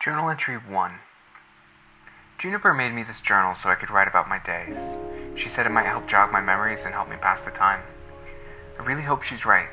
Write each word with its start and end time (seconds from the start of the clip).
Journal 0.00 0.30
entry 0.30 0.56
1. 0.56 0.92
Juniper 2.38 2.72
made 2.72 2.94
me 2.94 3.02
this 3.02 3.20
journal 3.20 3.54
so 3.54 3.68
I 3.68 3.74
could 3.74 3.90
write 3.90 4.08
about 4.08 4.30
my 4.30 4.38
days. 4.38 4.78
She 5.34 5.50
said 5.50 5.66
it 5.66 5.72
might 5.72 5.84
help 5.84 6.08
jog 6.08 6.32
my 6.32 6.40
memories 6.40 6.86
and 6.86 6.94
help 6.94 7.10
me 7.10 7.16
pass 7.20 7.42
the 7.42 7.50
time. 7.50 7.82
I 8.78 8.82
really 8.82 9.02
hope 9.02 9.22
she's 9.22 9.44
right. 9.44 9.68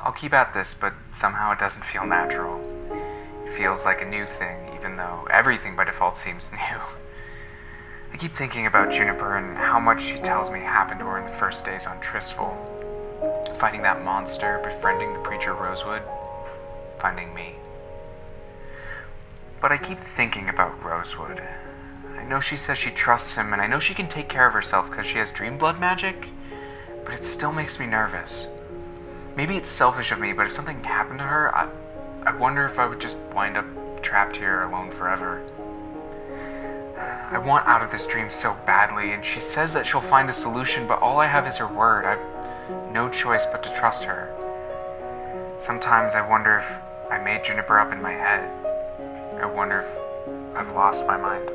I'll 0.00 0.12
keep 0.14 0.32
at 0.32 0.54
this, 0.54 0.74
but 0.80 0.94
somehow 1.12 1.52
it 1.52 1.58
doesn't 1.58 1.84
feel 1.84 2.06
natural. 2.06 2.62
It 3.44 3.54
feels 3.54 3.84
like 3.84 4.00
a 4.00 4.08
new 4.08 4.24
thing, 4.38 4.74
even 4.74 4.96
though 4.96 5.28
everything 5.30 5.76
by 5.76 5.84
default 5.84 6.16
seems 6.16 6.50
new. 6.52 6.80
I 8.10 8.16
keep 8.16 8.34
thinking 8.34 8.66
about 8.66 8.90
Juniper 8.90 9.36
and 9.36 9.58
how 9.58 9.78
much 9.78 10.02
she 10.02 10.16
tells 10.16 10.50
me 10.50 10.60
happened 10.60 11.00
to 11.00 11.04
her 11.04 11.18
in 11.18 11.30
the 11.30 11.38
first 11.38 11.62
days 11.62 11.84
on 11.84 12.00
Tristful. 12.00 12.56
Fighting 13.60 13.82
that 13.82 14.02
monster, 14.02 14.62
befriending 14.64 15.12
the 15.12 15.18
preacher 15.18 15.52
Rosewood, 15.52 16.00
finding 16.98 17.34
me. 17.34 17.56
But 19.62 19.70
I 19.70 19.78
keep 19.78 20.00
thinking 20.16 20.48
about 20.48 20.82
Rosewood. 20.84 21.40
I 22.18 22.24
know 22.24 22.40
she 22.40 22.56
says 22.56 22.78
she 22.78 22.90
trusts 22.90 23.34
him, 23.34 23.52
and 23.52 23.62
I 23.62 23.68
know 23.68 23.78
she 23.78 23.94
can 23.94 24.08
take 24.08 24.28
care 24.28 24.46
of 24.46 24.52
herself 24.52 24.90
because 24.90 25.06
she 25.06 25.18
has 25.18 25.30
dream 25.30 25.56
blood 25.56 25.78
magic, 25.78 26.16
but 27.04 27.14
it 27.14 27.24
still 27.24 27.52
makes 27.52 27.78
me 27.78 27.86
nervous. 27.86 28.48
Maybe 29.36 29.56
it's 29.56 29.70
selfish 29.70 30.10
of 30.10 30.18
me, 30.18 30.32
but 30.32 30.46
if 30.46 30.52
something 30.52 30.82
happened 30.82 31.20
to 31.20 31.24
her, 31.24 31.56
I, 31.56 31.68
I 32.26 32.36
wonder 32.36 32.66
if 32.66 32.76
I 32.80 32.86
would 32.86 33.00
just 33.00 33.16
wind 33.34 33.56
up 33.56 33.64
trapped 34.02 34.34
here 34.34 34.64
alone 34.64 34.90
forever. 34.90 35.44
I 37.30 37.38
want 37.38 37.68
out 37.68 37.82
of 37.82 37.92
this 37.92 38.06
dream 38.06 38.30
so 38.32 38.56
badly, 38.66 39.12
and 39.12 39.24
she 39.24 39.40
says 39.40 39.72
that 39.74 39.86
she'll 39.86 40.00
find 40.00 40.28
a 40.28 40.34
solution, 40.34 40.88
but 40.88 41.00
all 41.00 41.20
I 41.20 41.28
have 41.28 41.46
is 41.46 41.56
her 41.58 41.68
word. 41.68 42.04
I've 42.04 42.92
no 42.92 43.08
choice 43.08 43.44
but 43.52 43.62
to 43.62 43.74
trust 43.76 44.02
her. 44.02 44.34
Sometimes 45.64 46.14
I 46.14 46.28
wonder 46.28 46.58
if 46.58 47.12
I 47.12 47.22
made 47.22 47.44
Juniper 47.44 47.78
up 47.78 47.92
in 47.92 48.02
my 48.02 48.12
head. 48.12 48.71
I 49.42 49.46
wonder 49.46 49.80
if 49.80 50.56
I've 50.56 50.72
lost 50.74 51.04
my 51.04 51.16
mind. 51.16 51.50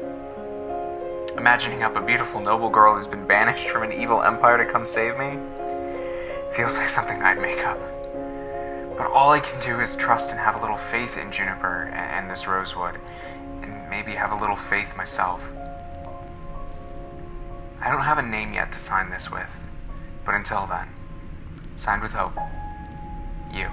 Imagining 1.38 1.84
up 1.84 1.96
a 1.96 2.02
beautiful 2.02 2.42
noble 2.42 2.70
girl 2.70 2.96
who's 2.96 3.08
been 3.08 3.26
banished 3.26 3.70
from 3.70 3.84
an 3.84 3.94
evil 3.94 4.22
empire 4.22 4.58
to 4.58 4.70
come 4.70 4.86
save 4.86 5.18
me 5.18 5.40
feels 6.54 6.76
like 6.76 6.90
something 6.90 7.22
I'd 7.22 7.40
make 7.40 7.60
up. 7.60 7.80
But 8.98 9.08
all 9.08 9.32
I 9.32 9.40
can 9.40 9.62
do 9.62 9.80
is 9.80 9.96
trust 9.96 10.30
and 10.30 10.38
have 10.38 10.56
a 10.56 10.62
little 10.62 10.80
faith 10.92 11.16
in 11.16 11.32
Juniper 11.32 11.86
and 11.94 12.30
this 12.30 12.46
Rosewood, 12.46 13.00
and 13.62 13.90
maybe 13.90 14.14
have 14.16 14.32
a 14.32 14.42
little 14.42 14.58
faith 14.70 14.90
myself. 14.98 15.40
I 17.80 17.90
don't 17.90 18.04
have 18.04 18.18
a 18.18 18.24
name 18.24 18.54
yet 18.54 18.74
to 18.74 18.80
sign 18.80 19.10
this 19.12 19.32
with, 19.32 19.50
but 20.26 20.36
until 20.36 20.68
then, 20.68 20.90
signed 21.78 22.02
with 22.02 22.12
hope. 22.12 22.36
You. 23.54 23.70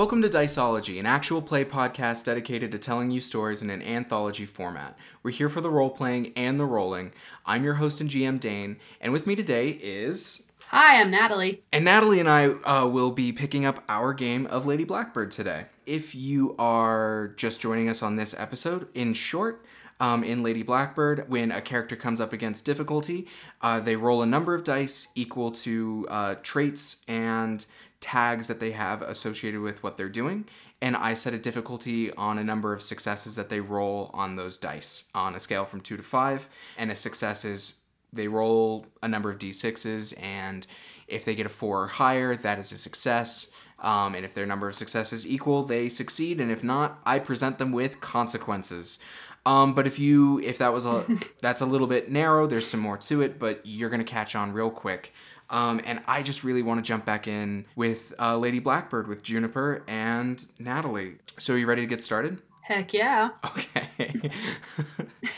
Welcome 0.00 0.22
to 0.22 0.30
Diceology, 0.30 0.98
an 0.98 1.04
actual 1.04 1.42
play 1.42 1.62
podcast 1.62 2.24
dedicated 2.24 2.72
to 2.72 2.78
telling 2.78 3.10
you 3.10 3.20
stories 3.20 3.60
in 3.60 3.68
an 3.68 3.82
anthology 3.82 4.46
format. 4.46 4.96
We're 5.22 5.32
here 5.32 5.50
for 5.50 5.60
the 5.60 5.68
role 5.68 5.90
playing 5.90 6.32
and 6.36 6.58
the 6.58 6.64
rolling. 6.64 7.12
I'm 7.44 7.64
your 7.64 7.74
host 7.74 8.00
and 8.00 8.08
GM 8.08 8.40
Dane, 8.40 8.78
and 8.98 9.12
with 9.12 9.26
me 9.26 9.36
today 9.36 9.68
is. 9.68 10.44
Hi, 10.68 10.98
I'm 10.98 11.10
Natalie. 11.10 11.62
And 11.70 11.84
Natalie 11.84 12.18
and 12.18 12.30
I 12.30 12.46
uh, 12.46 12.86
will 12.86 13.10
be 13.10 13.30
picking 13.30 13.66
up 13.66 13.84
our 13.90 14.14
game 14.14 14.46
of 14.46 14.64
Lady 14.64 14.84
Blackbird 14.84 15.32
today. 15.32 15.66
If 15.84 16.14
you 16.14 16.56
are 16.58 17.34
just 17.36 17.60
joining 17.60 17.90
us 17.90 18.02
on 18.02 18.16
this 18.16 18.34
episode, 18.38 18.88
in 18.94 19.12
short, 19.12 19.66
um, 20.00 20.24
in 20.24 20.42
Lady 20.42 20.62
Blackbird, 20.62 21.28
when 21.28 21.52
a 21.52 21.60
character 21.60 21.94
comes 21.94 22.22
up 22.22 22.32
against 22.32 22.64
difficulty, 22.64 23.28
uh, 23.60 23.80
they 23.80 23.96
roll 23.96 24.22
a 24.22 24.26
number 24.26 24.54
of 24.54 24.64
dice 24.64 25.08
equal 25.14 25.50
to 25.50 26.06
uh, 26.08 26.34
traits 26.42 26.96
and 27.06 27.66
tags 28.00 28.48
that 28.48 28.60
they 28.60 28.72
have 28.72 29.02
associated 29.02 29.60
with 29.60 29.82
what 29.82 29.96
they're 29.96 30.08
doing. 30.08 30.46
And 30.82 30.96
I 30.96 31.14
set 31.14 31.34
a 31.34 31.38
difficulty 31.38 32.10
on 32.12 32.38
a 32.38 32.44
number 32.44 32.72
of 32.72 32.82
successes 32.82 33.36
that 33.36 33.50
they 33.50 33.60
roll 33.60 34.10
on 34.14 34.36
those 34.36 34.56
dice 34.56 35.04
on 35.14 35.34
a 35.34 35.40
scale 35.40 35.66
from 35.66 35.82
two 35.82 35.96
to 35.96 36.02
five. 36.02 36.48
And 36.78 36.90
a 36.90 36.96
success 36.96 37.44
is 37.44 37.74
they 38.12 38.28
roll 38.28 38.86
a 39.02 39.08
number 39.08 39.30
of 39.30 39.38
d6s, 39.38 40.20
and 40.20 40.66
if 41.06 41.24
they 41.24 41.34
get 41.34 41.46
a 41.46 41.50
four 41.50 41.84
or 41.84 41.86
higher, 41.86 42.34
that 42.34 42.58
is 42.58 42.72
a 42.72 42.78
success. 42.78 43.48
Um, 43.78 44.14
and 44.14 44.24
if 44.24 44.34
their 44.34 44.46
number 44.46 44.68
of 44.68 44.74
successes 44.74 45.26
equal, 45.26 45.64
they 45.64 45.88
succeed. 45.88 46.40
And 46.40 46.50
if 46.50 46.62
not, 46.62 47.00
I 47.06 47.18
present 47.18 47.58
them 47.58 47.72
with 47.72 48.00
consequences. 48.00 48.98
Um, 49.46 49.74
but 49.74 49.86
if 49.86 49.98
you 49.98 50.38
if 50.40 50.58
that 50.58 50.72
was 50.72 50.84
a 50.84 51.04
that's 51.40 51.60
a 51.60 51.66
little 51.66 51.86
bit 51.86 52.10
narrow, 52.10 52.46
there's 52.46 52.66
some 52.66 52.80
more 52.80 52.98
to 52.98 53.22
it, 53.22 53.38
but 53.38 53.60
you're 53.64 53.90
gonna 53.90 54.04
catch 54.04 54.34
on 54.34 54.52
real 54.52 54.70
quick. 54.70 55.12
Um, 55.50 55.80
and 55.84 56.00
I 56.06 56.22
just 56.22 56.44
really 56.44 56.62
want 56.62 56.82
to 56.82 56.88
jump 56.88 57.04
back 57.04 57.26
in 57.26 57.66
with 57.74 58.14
uh, 58.18 58.38
Lady 58.38 58.60
Blackbird 58.60 59.08
with 59.08 59.22
Juniper 59.22 59.84
and 59.88 60.46
Natalie. 60.58 61.16
So, 61.38 61.54
are 61.54 61.58
you 61.58 61.66
ready 61.66 61.82
to 61.82 61.86
get 61.86 62.02
started? 62.02 62.38
Heck 62.62 62.94
yeah. 62.94 63.30
Okay. 63.44 64.30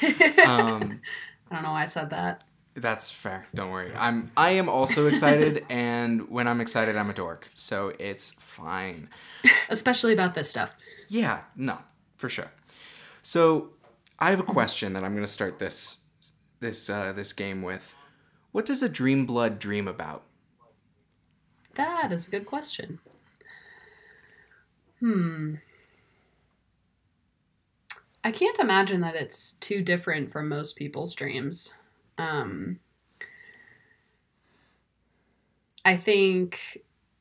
um, 0.46 1.00
I 1.50 1.54
don't 1.54 1.62
know 1.62 1.70
why 1.70 1.82
I 1.82 1.86
said 1.86 2.10
that. 2.10 2.44
That's 2.74 3.10
fair. 3.10 3.46
Don't 3.54 3.70
worry. 3.70 3.92
I'm. 3.96 4.30
I 4.36 4.50
am 4.50 4.68
also 4.68 5.06
excited, 5.06 5.64
and 5.70 6.28
when 6.30 6.48
I'm 6.48 6.60
excited, 6.60 6.96
I'm 6.96 7.10
a 7.10 7.14
dork. 7.14 7.48
So 7.54 7.92
it's 7.98 8.32
fine. 8.32 9.08
Especially 9.68 10.12
about 10.12 10.34
this 10.34 10.48
stuff. 10.48 10.74
Yeah. 11.08 11.40
No, 11.56 11.78
for 12.16 12.28
sure. 12.28 12.50
So 13.22 13.70
I 14.18 14.30
have 14.30 14.40
a 14.40 14.44
question 14.44 14.94
that 14.94 15.04
I'm 15.04 15.12
going 15.12 15.26
to 15.26 15.32
start 15.32 15.58
this 15.58 15.98
this 16.60 16.88
uh, 16.88 17.12
this 17.12 17.32
game 17.32 17.62
with. 17.62 17.94
What 18.52 18.66
does 18.66 18.82
a 18.82 18.88
dream 18.88 19.26
blood 19.26 19.58
dream 19.58 19.88
about? 19.88 20.24
That 21.74 22.12
is 22.12 22.28
a 22.28 22.30
good 22.30 22.46
question. 22.46 22.98
Hmm. 25.00 25.56
I 28.24 28.30
can't 28.30 28.58
imagine 28.60 29.00
that 29.00 29.16
it's 29.16 29.54
too 29.54 29.82
different 29.82 30.30
from 30.30 30.48
most 30.48 30.76
people's 30.76 31.14
dreams. 31.14 31.74
Um, 32.18 32.78
I 35.84 35.96
think 35.96 36.78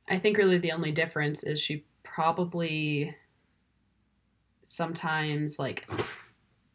I 0.07 0.19
think 0.19 0.37
really 0.37 0.57
the 0.59 0.71
only 0.73 0.91
difference 0.91 1.43
is 1.43 1.59
she 1.59 1.85
probably 2.03 3.15
sometimes 4.63 5.57
like 5.57 5.89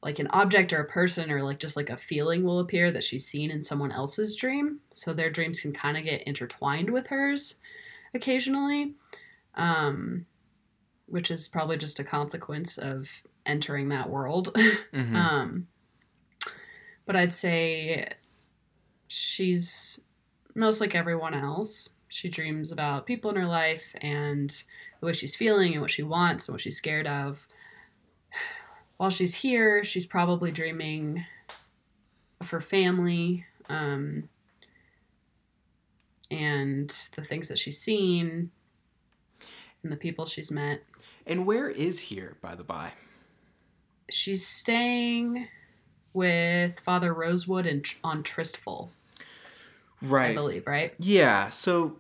like 0.07 0.21
an 0.21 0.29
object 0.29 0.73
or 0.73 0.79
a 0.79 0.89
person 0.89 1.33
or 1.33 1.43
like 1.43 1.59
just 1.59 1.77
like 1.77 1.91
a 1.91 1.97
feeling 1.97 2.45
will 2.45 2.61
appear 2.61 2.93
that 2.93 3.03
she's 3.03 3.27
seen 3.27 3.51
in 3.51 3.61
someone 3.61 3.91
else's 3.91 4.37
dream. 4.37 4.79
So 4.93 5.13
their 5.13 5.31
dreams 5.31 5.59
can 5.59 5.73
kind 5.73 5.97
of 5.97 6.05
get 6.05 6.23
intertwined 6.29 6.91
with 6.91 7.09
hers 7.09 7.57
occasionally, 8.15 8.95
um, 9.57 10.25
which 11.07 11.33
is 11.33 11.49
probably 11.49 11.77
just 11.77 11.99
a 11.99 12.05
consequence 12.05 12.79
of 12.79 13.11
entering 13.47 13.89
that 13.89 14.09
world. 14.09 14.57
Mm-hmm. 14.95 15.17
um, 15.17 15.67
but 17.05 17.17
I'd 17.17 17.35
say 17.35 18.09
she's 19.09 19.99
most 20.55 20.81
like 20.81 20.95
everyone 20.95 21.35
else. 21.35 21.89
She 22.07 22.29
dreams 22.29 22.71
about 22.71 23.07
people 23.07 23.31
in 23.31 23.37
her 23.37 23.47
life 23.47 23.93
and 24.01 24.51
the 25.01 25.07
way 25.07 25.15
she's 25.15 25.35
feeling 25.35 25.73
and 25.73 25.81
what 25.81 25.91
she 25.91 26.05
wants 26.05 26.47
and 26.47 26.55
what 26.55 26.63
she's 26.63 26.77
scared 26.77 27.09
of 27.09 27.45
while 28.97 29.11
she's 29.11 29.35
here, 29.35 29.85
she's 29.85 30.07
probably 30.07 30.51
dreaming 30.51 31.25
of 32.41 32.51
her 32.51 32.61
family 32.61 33.45
um, 33.69 34.29
and 36.31 36.89
the 37.17 37.25
things 37.25 37.49
that 37.49 37.59
she's 37.59 37.79
seen 37.81 38.51
and 39.83 39.93
the 39.93 39.97
people 39.97 40.27
she's 40.27 40.51
met. 40.51 40.83
And 41.27 41.47
where 41.47 41.69
is 41.69 41.99
here, 41.99 42.37
by 42.41 42.55
the 42.55 42.65
by? 42.65 42.93
She's 44.11 44.47
staying 44.47 45.49
with 46.13 46.79
Father 46.81 47.13
Rosewood 47.13 47.67
and 47.67 47.85
on 48.03 48.23
Tristful. 48.23 48.91
Right. 50.01 50.31
I 50.31 50.35
believe, 50.35 50.67
right? 50.67 50.95
Yeah. 50.99 51.49
So, 51.49 51.97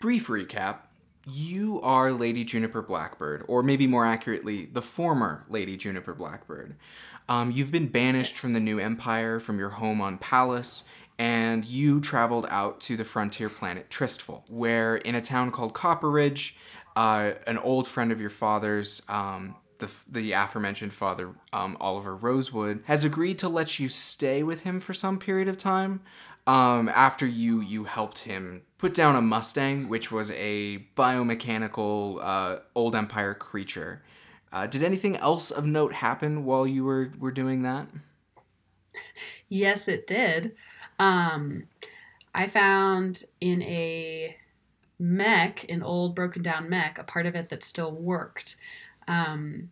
brief 0.00 0.28
recap 0.28 0.78
you 1.26 1.80
are 1.82 2.12
Lady 2.12 2.44
Juniper 2.44 2.82
Blackbird, 2.82 3.44
or 3.48 3.62
maybe 3.62 3.86
more 3.86 4.06
accurately, 4.06 4.66
the 4.66 4.82
former 4.82 5.44
Lady 5.48 5.76
Juniper 5.76 6.14
Blackbird. 6.14 6.76
Um, 7.28 7.50
you've 7.50 7.70
been 7.70 7.88
banished 7.88 8.34
yes. 8.34 8.40
from 8.40 8.52
the 8.52 8.60
new 8.60 8.78
empire, 8.78 9.40
from 9.40 9.58
your 9.58 9.70
home 9.70 10.00
on 10.00 10.18
Pallas, 10.18 10.84
and 11.18 11.64
you 11.64 12.00
traveled 12.00 12.46
out 12.50 12.80
to 12.80 12.96
the 12.96 13.04
frontier 13.04 13.48
planet 13.48 13.88
Tristful, 13.88 14.44
where 14.48 14.96
in 14.96 15.14
a 15.14 15.20
town 15.20 15.50
called 15.50 15.74
Copperridge, 15.74 16.54
uh, 16.96 17.32
an 17.46 17.58
old 17.58 17.86
friend 17.86 18.12
of 18.12 18.20
your 18.20 18.30
father's, 18.30 19.00
um, 19.08 19.54
the, 19.78 19.90
the 20.10 20.32
aforementioned 20.32 20.92
father 20.92 21.34
um, 21.52 21.76
Oliver 21.80 22.14
Rosewood, 22.14 22.82
has 22.86 23.04
agreed 23.04 23.38
to 23.38 23.48
let 23.48 23.78
you 23.78 23.88
stay 23.88 24.42
with 24.42 24.62
him 24.62 24.80
for 24.80 24.92
some 24.92 25.18
period 25.18 25.48
of 25.48 25.56
time 25.56 26.00
um, 26.46 26.88
after 26.88 27.26
you 27.26 27.60
you 27.60 27.84
helped 27.84 28.20
him 28.20 28.62
put 28.78 28.94
down 28.94 29.16
a 29.16 29.22
Mustang, 29.22 29.88
which 29.88 30.12
was 30.12 30.30
a 30.32 30.86
biomechanical 30.96 32.18
uh, 32.22 32.58
old 32.74 32.94
empire 32.94 33.34
creature. 33.34 34.02
Uh, 34.52 34.66
did 34.66 34.82
anything 34.82 35.16
else 35.16 35.50
of 35.50 35.66
note 35.66 35.94
happen 35.94 36.44
while 36.44 36.66
you 36.66 36.84
were 36.84 37.12
were 37.18 37.32
doing 37.32 37.62
that? 37.62 37.88
Yes, 39.48 39.88
it 39.88 40.06
did. 40.06 40.56
Um, 40.98 41.64
I 42.34 42.48
found 42.48 43.24
in 43.40 43.62
a 43.62 44.36
mech, 44.98 45.66
an 45.68 45.82
old 45.82 46.14
broken 46.14 46.42
down 46.42 46.68
mech, 46.68 46.98
a 46.98 47.04
part 47.04 47.26
of 47.26 47.34
it 47.34 47.48
that 47.50 47.62
still 47.62 47.92
worked. 47.92 48.56
Um, 49.06 49.70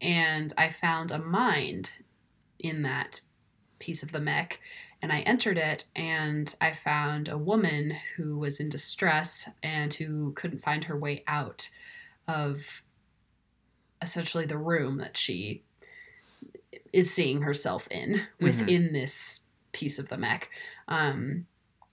and 0.00 0.52
I 0.56 0.70
found 0.70 1.10
a 1.10 1.18
mind 1.18 1.90
in 2.58 2.82
that 2.82 3.20
piece 3.78 4.02
of 4.02 4.12
the 4.12 4.20
mech. 4.20 4.60
And 5.02 5.12
I 5.12 5.20
entered 5.20 5.58
it, 5.58 5.84
and 5.96 6.54
I 6.60 6.72
found 6.74 7.28
a 7.28 7.36
woman 7.36 7.96
who 8.16 8.38
was 8.38 8.60
in 8.60 8.68
distress 8.68 9.48
and 9.62 9.92
who 9.92 10.32
couldn't 10.34 10.62
find 10.62 10.84
her 10.84 10.96
way 10.96 11.24
out 11.26 11.68
of 12.28 12.82
essentially 14.00 14.46
the 14.46 14.56
room 14.58 14.98
that 14.98 15.16
she 15.16 15.62
is 16.92 17.12
seeing 17.12 17.42
herself 17.42 17.88
in 17.90 18.22
within 18.40 18.92
this 18.92 19.40
piece 19.72 19.98
of 19.98 20.08
the 20.08 20.16
mech. 20.16 20.50
Um, 20.86 21.46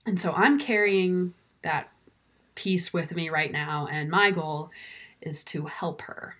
and 0.06 0.18
so 0.20 0.32
I'm 0.32 0.58
carrying 0.58 1.34
that 1.62 1.90
piece 2.54 2.92
with 2.92 3.12
me 3.14 3.28
right 3.28 3.50
now, 3.50 3.88
and 3.90 4.08
my 4.08 4.30
goal 4.30 4.70
is 5.20 5.42
to 5.44 5.66
help 5.66 6.02
her 6.02 6.36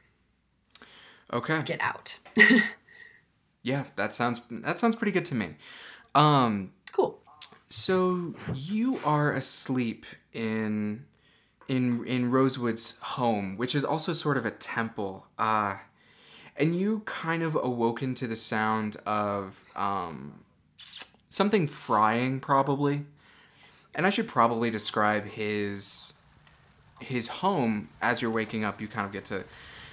Okay. 1.32 1.62
get 1.62 1.80
out. 1.80 2.18
Yeah, 3.62 3.84
that 3.96 4.14
sounds 4.14 4.40
that 4.50 4.78
sounds 4.78 4.96
pretty 4.96 5.12
good 5.12 5.26
to 5.26 5.34
me. 5.34 5.56
Um, 6.14 6.72
cool. 6.92 7.20
so 7.68 8.34
you 8.54 9.00
are 9.04 9.32
asleep 9.32 10.06
in 10.32 11.04
in 11.68 12.04
in 12.04 12.30
Rosewood's 12.30 12.98
home, 12.98 13.56
which 13.56 13.74
is 13.74 13.84
also 13.84 14.12
sort 14.12 14.36
of 14.36 14.44
a 14.44 14.50
temple. 14.50 15.28
Uh, 15.38 15.76
and 16.56 16.76
you 16.76 17.02
kind 17.06 17.42
of 17.42 17.54
awoken 17.54 18.14
to 18.16 18.26
the 18.26 18.36
sound 18.36 18.96
of 19.06 19.64
um, 19.76 20.40
something 21.28 21.66
frying, 21.66 22.40
probably. 22.40 23.06
And 23.94 24.06
I 24.06 24.10
should 24.10 24.28
probably 24.28 24.70
describe 24.70 25.26
his 25.26 26.14
his 27.00 27.28
home 27.28 27.88
as 28.02 28.20
you're 28.20 28.30
waking 28.30 28.64
up. 28.64 28.80
You 28.80 28.88
kind 28.88 29.06
of 29.06 29.12
get 29.12 29.24
to 29.26 29.44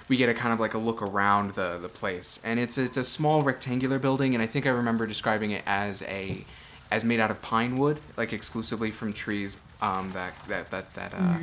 we 0.08 0.16
get 0.16 0.28
a 0.28 0.34
kind 0.34 0.52
of 0.52 0.60
like 0.60 0.74
a 0.74 0.78
look 0.78 1.02
around 1.02 1.52
the 1.52 1.78
the 1.80 1.88
place, 1.88 2.40
and 2.42 2.58
it's 2.58 2.78
it's 2.78 2.96
a 2.96 3.04
small 3.04 3.42
rectangular 3.42 3.98
building, 3.98 4.34
and 4.34 4.42
I 4.42 4.46
think 4.46 4.66
I 4.66 4.70
remember 4.70 5.06
describing 5.06 5.50
it 5.50 5.62
as 5.66 6.02
a 6.02 6.44
as 6.90 7.04
made 7.04 7.20
out 7.20 7.30
of 7.30 7.42
pine 7.42 7.76
wood, 7.76 8.00
like 8.16 8.32
exclusively 8.32 8.90
from 8.90 9.12
trees 9.12 9.56
um, 9.80 10.12
that 10.12 10.32
that 10.48 10.70
that 10.70 10.94
that 10.94 11.14
uh, 11.14 11.38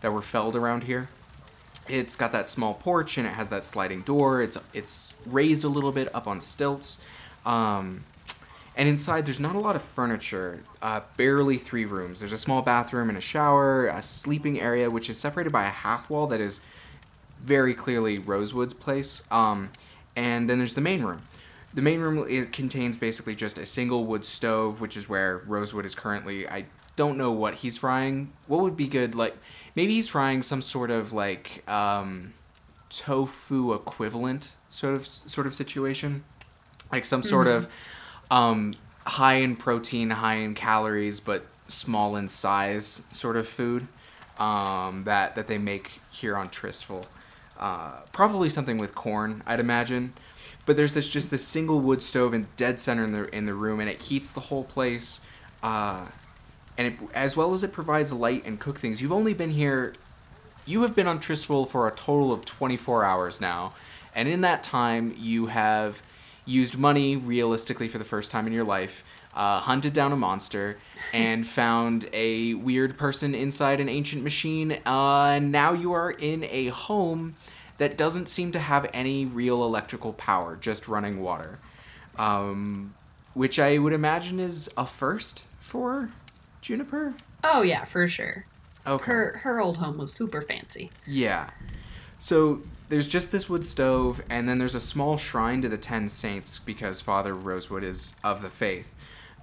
that 0.00 0.12
were 0.12 0.22
felled 0.22 0.56
around 0.56 0.84
here. 0.84 1.08
It's 1.88 2.16
got 2.16 2.32
that 2.32 2.48
small 2.48 2.74
porch 2.74 3.18
and 3.18 3.26
it 3.26 3.34
has 3.34 3.50
that 3.50 3.64
sliding 3.64 4.00
door. 4.02 4.40
It's 4.40 4.56
it's 4.72 5.16
raised 5.26 5.64
a 5.64 5.68
little 5.68 5.92
bit 5.92 6.14
up 6.14 6.26
on 6.26 6.40
stilts. 6.40 6.98
Um, 7.44 8.04
and 8.76 8.88
inside 8.88 9.26
there's 9.26 9.40
not 9.40 9.54
a 9.54 9.58
lot 9.58 9.76
of 9.76 9.82
furniture. 9.82 10.60
Uh, 10.80 11.00
barely 11.16 11.58
three 11.58 11.84
rooms. 11.84 12.20
There's 12.20 12.32
a 12.32 12.38
small 12.38 12.62
bathroom 12.62 13.08
and 13.08 13.18
a 13.18 13.20
shower, 13.20 13.86
a 13.86 14.00
sleeping 14.02 14.60
area 14.60 14.90
which 14.90 15.10
is 15.10 15.18
separated 15.18 15.52
by 15.52 15.64
a 15.64 15.70
half 15.70 16.08
wall 16.08 16.26
that 16.28 16.40
is 16.40 16.60
very 17.44 17.74
clearly 17.74 18.18
Rosewood's 18.18 18.74
place. 18.74 19.22
Um, 19.30 19.70
and 20.16 20.48
then 20.48 20.58
there's 20.58 20.74
the 20.74 20.80
main 20.80 21.02
room. 21.02 21.22
The 21.74 21.82
main 21.82 22.00
room 22.00 22.24
it 22.28 22.52
contains 22.52 22.96
basically 22.96 23.34
just 23.34 23.58
a 23.58 23.66
single 23.66 24.04
wood 24.04 24.24
stove, 24.24 24.80
which 24.80 24.96
is 24.96 25.08
where 25.08 25.38
Rosewood 25.46 25.84
is 25.84 25.94
currently. 25.94 26.48
I 26.48 26.66
don't 26.96 27.18
know 27.18 27.32
what 27.32 27.56
he's 27.56 27.78
frying. 27.78 28.32
What 28.46 28.62
would 28.62 28.76
be 28.76 28.86
good? 28.86 29.14
Like 29.14 29.36
maybe 29.74 29.94
he's 29.94 30.08
frying 30.08 30.42
some 30.42 30.62
sort 30.62 30.90
of 30.90 31.12
like 31.12 31.68
um, 31.68 32.34
tofu 32.88 33.74
equivalent 33.74 34.54
sort 34.68 34.94
of 34.94 35.06
sort 35.06 35.46
of 35.46 35.54
situation, 35.54 36.24
like 36.92 37.04
some 37.04 37.22
sort 37.22 37.48
of 37.48 37.68
um, 38.30 38.74
high 39.04 39.34
in 39.34 39.56
protein, 39.56 40.10
high 40.10 40.36
in 40.36 40.54
calories, 40.54 41.18
but 41.18 41.44
small 41.66 42.14
in 42.14 42.28
size 42.28 43.02
sort 43.10 43.36
of 43.36 43.48
food 43.48 43.88
um, 44.38 45.04
that 45.04 45.34
that 45.34 45.48
they 45.48 45.58
make 45.58 46.00
here 46.10 46.36
on 46.36 46.48
Tristful. 46.48 47.06
Uh, 47.58 48.00
probably 48.12 48.48
something 48.48 48.78
with 48.78 48.94
corn, 48.94 49.42
I'd 49.46 49.60
imagine. 49.60 50.12
But 50.66 50.76
there's 50.76 50.94
this 50.94 51.08
just 51.08 51.30
this 51.30 51.44
single 51.44 51.80
wood 51.80 52.02
stove 52.02 52.34
in 52.34 52.48
dead 52.56 52.80
center 52.80 53.04
in 53.04 53.12
the 53.12 53.34
in 53.34 53.46
the 53.46 53.54
room, 53.54 53.80
and 53.80 53.88
it 53.88 54.02
heats 54.02 54.32
the 54.32 54.40
whole 54.40 54.64
place. 54.64 55.20
Uh, 55.62 56.06
and 56.76 56.88
it, 56.88 56.98
as 57.14 57.36
well 57.36 57.52
as 57.52 57.62
it 57.62 57.72
provides 57.72 58.12
light 58.12 58.44
and 58.44 58.58
cook 58.58 58.78
things. 58.78 59.00
You've 59.00 59.12
only 59.12 59.34
been 59.34 59.50
here. 59.50 59.92
You 60.66 60.82
have 60.82 60.94
been 60.94 61.06
on 61.06 61.20
Tristful 61.20 61.66
for 61.66 61.86
a 61.86 61.90
total 61.90 62.32
of 62.32 62.44
24 62.44 63.04
hours 63.04 63.40
now, 63.40 63.74
and 64.14 64.28
in 64.28 64.40
that 64.40 64.62
time 64.62 65.14
you 65.18 65.46
have 65.46 66.02
used 66.46 66.78
money 66.78 67.16
realistically 67.16 67.88
for 67.88 67.98
the 67.98 68.04
first 68.04 68.30
time 68.30 68.46
in 68.46 68.52
your 68.52 68.64
life, 68.64 69.04
uh, 69.34 69.60
hunted 69.60 69.92
down 69.92 70.12
a 70.12 70.16
monster, 70.16 70.78
and 71.12 71.46
found 71.46 72.08
a 72.12 72.54
weird 72.54 72.96
person 72.96 73.34
inside 73.34 73.80
an 73.80 73.88
ancient 73.88 74.22
machine. 74.22 74.78
Uh, 74.86 75.24
and 75.26 75.52
now 75.52 75.72
you 75.72 75.92
are 75.92 76.10
in 76.10 76.44
a 76.44 76.68
home 76.68 77.36
that 77.78 77.96
doesn't 77.96 78.28
seem 78.28 78.52
to 78.52 78.58
have 78.58 78.88
any 78.92 79.24
real 79.24 79.64
electrical 79.64 80.12
power, 80.12 80.56
just 80.56 80.88
running 80.88 81.20
water. 81.20 81.58
Um, 82.16 82.94
which 83.34 83.58
I 83.58 83.78
would 83.78 83.92
imagine 83.92 84.38
is 84.38 84.70
a 84.76 84.86
first 84.86 85.44
for 85.58 86.08
Juniper. 86.60 87.14
Oh 87.42 87.62
yeah, 87.62 87.84
for 87.84 88.08
sure. 88.08 88.46
Okay. 88.86 89.04
Her 89.04 89.40
her 89.42 89.60
old 89.60 89.78
home 89.78 89.98
was 89.98 90.14
super 90.14 90.40
fancy. 90.40 90.90
Yeah. 91.06 91.50
So 92.18 92.62
there's 92.88 93.08
just 93.08 93.32
this 93.32 93.48
wood 93.48 93.64
stove, 93.64 94.22
and 94.30 94.48
then 94.48 94.58
there's 94.58 94.74
a 94.74 94.80
small 94.80 95.16
shrine 95.16 95.62
to 95.62 95.68
the 95.68 95.76
Ten 95.76 96.08
Saints 96.08 96.58
because 96.58 97.00
Father 97.00 97.34
Rosewood 97.34 97.82
is 97.82 98.14
of 98.22 98.40
the 98.42 98.50
faith. 98.50 98.93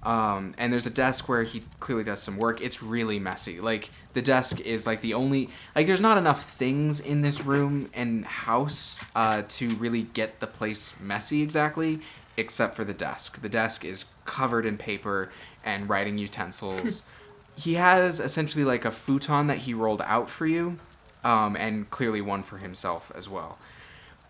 Um, 0.02 0.54
and 0.58 0.72
there's 0.72 0.86
a 0.86 0.90
desk 0.90 1.28
where 1.28 1.44
he 1.44 1.62
clearly 1.78 2.04
does 2.04 2.22
some 2.22 2.36
work. 2.36 2.60
It's 2.60 2.82
really 2.82 3.18
messy. 3.18 3.60
Like 3.60 3.90
the 4.14 4.22
desk 4.22 4.60
is 4.60 4.86
like 4.86 5.00
the 5.00 5.14
only 5.14 5.48
like 5.76 5.86
there's 5.86 6.00
not 6.00 6.18
enough 6.18 6.50
things 6.50 6.98
in 6.98 7.22
this 7.22 7.44
room 7.44 7.88
and 7.94 8.24
house 8.24 8.96
uh, 9.14 9.42
to 9.48 9.68
really 9.70 10.02
get 10.02 10.40
the 10.40 10.48
place 10.48 10.94
messy 11.00 11.40
exactly, 11.42 12.00
except 12.36 12.74
for 12.74 12.84
the 12.84 12.94
desk. 12.94 13.42
The 13.42 13.48
desk 13.48 13.84
is 13.84 14.06
covered 14.24 14.66
in 14.66 14.76
paper 14.76 15.30
and 15.64 15.88
writing 15.88 16.18
utensils. 16.18 17.04
he 17.56 17.74
has 17.74 18.18
essentially 18.18 18.64
like 18.64 18.84
a 18.84 18.90
futon 18.90 19.46
that 19.46 19.58
he 19.58 19.74
rolled 19.74 20.02
out 20.02 20.28
for 20.28 20.46
you, 20.46 20.78
um, 21.22 21.54
and 21.54 21.88
clearly 21.90 22.20
one 22.20 22.42
for 22.42 22.58
himself 22.58 23.12
as 23.14 23.28
well. 23.28 23.56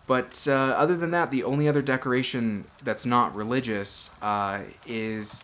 But 0.05 0.45
uh, 0.47 0.51
other 0.51 0.97
than 0.97 1.11
that, 1.11 1.31
the 1.31 1.43
only 1.43 1.67
other 1.67 1.81
decoration 1.81 2.65
that's 2.83 3.05
not 3.05 3.33
religious 3.33 4.09
uh, 4.21 4.59
is 4.85 5.43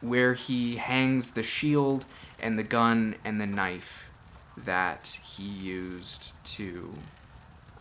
where 0.00 0.34
he 0.34 0.76
hangs 0.76 1.32
the 1.32 1.42
shield 1.42 2.04
and 2.38 2.58
the 2.58 2.62
gun 2.62 3.14
and 3.24 3.40
the 3.40 3.46
knife 3.46 4.10
that 4.56 5.18
he 5.22 5.44
used 5.44 6.32
to 6.44 6.92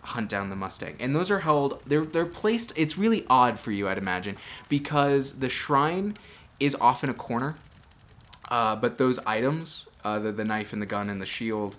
hunt 0.01 0.29
down 0.29 0.50
the 0.50 0.55
Mustang. 0.55 0.96
And 1.00 1.13
those 1.13 1.29
are 1.29 1.39
held 1.39 1.82
they're 1.86 2.05
they're 2.05 2.25
placed 2.25 2.74
it's 2.75 2.98
really 2.98 3.25
odd 3.29 3.60
for 3.60 3.72
you 3.72 3.88
I'd 3.88 3.98
imagine 3.98 4.38
because 4.67 5.39
the 5.39 5.50
shrine 5.50 6.15
is 6.60 6.75
off 6.75 7.03
in 7.03 7.10
a 7.10 7.13
corner. 7.13 7.55
Uh, 8.50 8.75
but 8.75 8.98
those 8.98 9.20
items, 9.20 9.88
uh, 10.03 10.17
the, 10.17 10.32
the 10.32 10.44
knife 10.44 10.74
and 10.74 10.82
the 10.82 10.88
gun 10.88 11.08
and 11.10 11.22
the 11.22 11.25
shield 11.25 11.77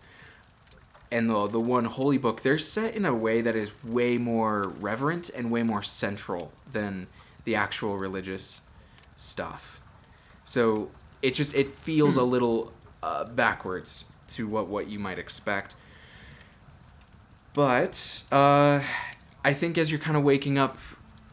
and 1.10 1.28
the 1.28 1.48
the 1.48 1.60
one 1.60 1.86
holy 1.86 2.18
book, 2.18 2.42
they're 2.42 2.58
set 2.58 2.94
in 2.94 3.04
a 3.04 3.14
way 3.14 3.40
that 3.40 3.56
is 3.56 3.72
way 3.82 4.16
more 4.18 4.68
reverent 4.68 5.28
and 5.30 5.50
way 5.50 5.62
more 5.62 5.82
central 5.82 6.52
than 6.70 7.08
the 7.44 7.54
actual 7.54 7.96
religious 7.96 8.60
stuff. 9.16 9.79
So 10.50 10.90
it 11.22 11.34
just 11.34 11.54
it 11.54 11.70
feels 11.70 12.16
a 12.16 12.24
little 12.24 12.72
uh, 13.04 13.22
backwards 13.22 14.04
to 14.30 14.48
what 14.48 14.66
what 14.66 14.88
you 14.88 14.98
might 14.98 15.16
expect. 15.16 15.76
But 17.54 18.24
uh, 18.32 18.82
I 19.44 19.52
think 19.52 19.78
as 19.78 19.92
you're 19.92 20.00
kind 20.00 20.16
of 20.16 20.24
waking 20.24 20.58
up, 20.58 20.76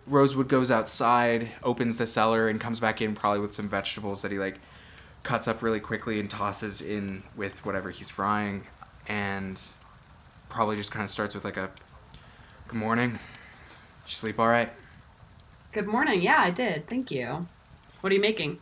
Rosewood 0.05 0.47
goes 0.47 0.69
outside, 0.69 1.49
opens 1.63 1.97
the 1.97 2.05
cellar, 2.05 2.47
and 2.47 2.61
comes 2.61 2.79
back 2.79 3.01
in 3.01 3.15
probably 3.15 3.39
with 3.39 3.53
some 3.53 3.67
vegetables 3.67 4.21
that 4.21 4.31
he 4.31 4.37
like 4.37 4.59
cuts 5.23 5.47
up 5.47 5.63
really 5.63 5.79
quickly 5.79 6.19
and 6.19 6.29
tosses 6.29 6.79
in 6.79 7.23
with 7.35 7.65
whatever 7.65 7.89
he's 7.89 8.11
frying, 8.11 8.67
and 9.07 9.59
probably 10.47 10.75
just 10.75 10.91
kind 10.91 11.03
of 11.03 11.09
starts 11.09 11.33
with 11.33 11.43
like 11.43 11.57
a 11.57 11.71
good 12.67 12.77
morning. 12.77 13.13
Did 13.13 13.17
you 14.05 14.13
sleep 14.13 14.39
all 14.39 14.47
right? 14.47 14.69
Good 15.71 15.87
morning. 15.87 16.21
Yeah, 16.21 16.37
I 16.37 16.51
did. 16.51 16.87
Thank 16.87 17.09
you. 17.09 17.47
What 18.01 18.11
are 18.11 18.15
you 18.15 18.21
making? 18.21 18.59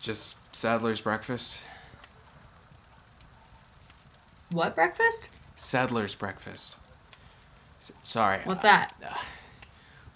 Just 0.00 0.36
Saddler's 0.54 1.00
breakfast. 1.00 1.58
What 4.50 4.74
breakfast? 4.74 5.30
Saddler's 5.56 6.14
breakfast. 6.14 6.76
S- 7.80 7.92
sorry. 8.02 8.40
What's 8.44 8.60
that? 8.60 8.94
Uh, 9.04 9.14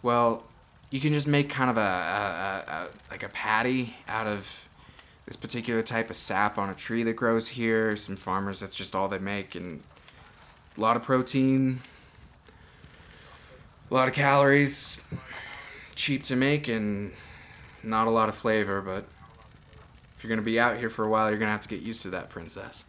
well, 0.02 0.44
you 0.90 1.00
can 1.00 1.12
just 1.12 1.26
make 1.26 1.50
kind 1.50 1.70
of 1.70 1.76
a, 1.76 1.80
a, 1.80 1.84
a, 1.84 2.74
a 2.74 2.88
like 3.10 3.22
a 3.22 3.28
patty 3.28 3.96
out 4.08 4.26
of 4.26 4.68
this 5.26 5.36
particular 5.36 5.82
type 5.82 6.10
of 6.10 6.16
sap 6.16 6.58
on 6.58 6.70
a 6.70 6.74
tree 6.74 7.02
that 7.02 7.14
grows 7.14 7.48
here. 7.48 7.96
Some 7.96 8.16
farmers, 8.16 8.60
that's 8.60 8.74
just 8.74 8.94
all 8.94 9.08
they 9.08 9.18
make, 9.18 9.54
and 9.54 9.82
a 10.76 10.80
lot 10.80 10.96
of 10.96 11.02
protein, 11.02 11.80
a 13.90 13.94
lot 13.94 14.08
of 14.08 14.14
calories, 14.14 14.98
cheap 15.94 16.22
to 16.24 16.36
make 16.36 16.68
and 16.68 17.12
not 17.82 18.06
a 18.06 18.10
lot 18.10 18.28
of 18.28 18.34
flavor, 18.34 18.80
but 18.80 19.04
if 20.22 20.28
you're 20.28 20.36
gonna 20.36 20.42
be 20.44 20.60
out 20.60 20.78
here 20.78 20.88
for 20.88 21.04
a 21.04 21.08
while, 21.08 21.28
you're 21.30 21.38
gonna 21.40 21.50
have 21.50 21.62
to 21.62 21.68
get 21.68 21.80
used 21.80 22.02
to 22.02 22.10
that, 22.10 22.30
princess. 22.30 22.84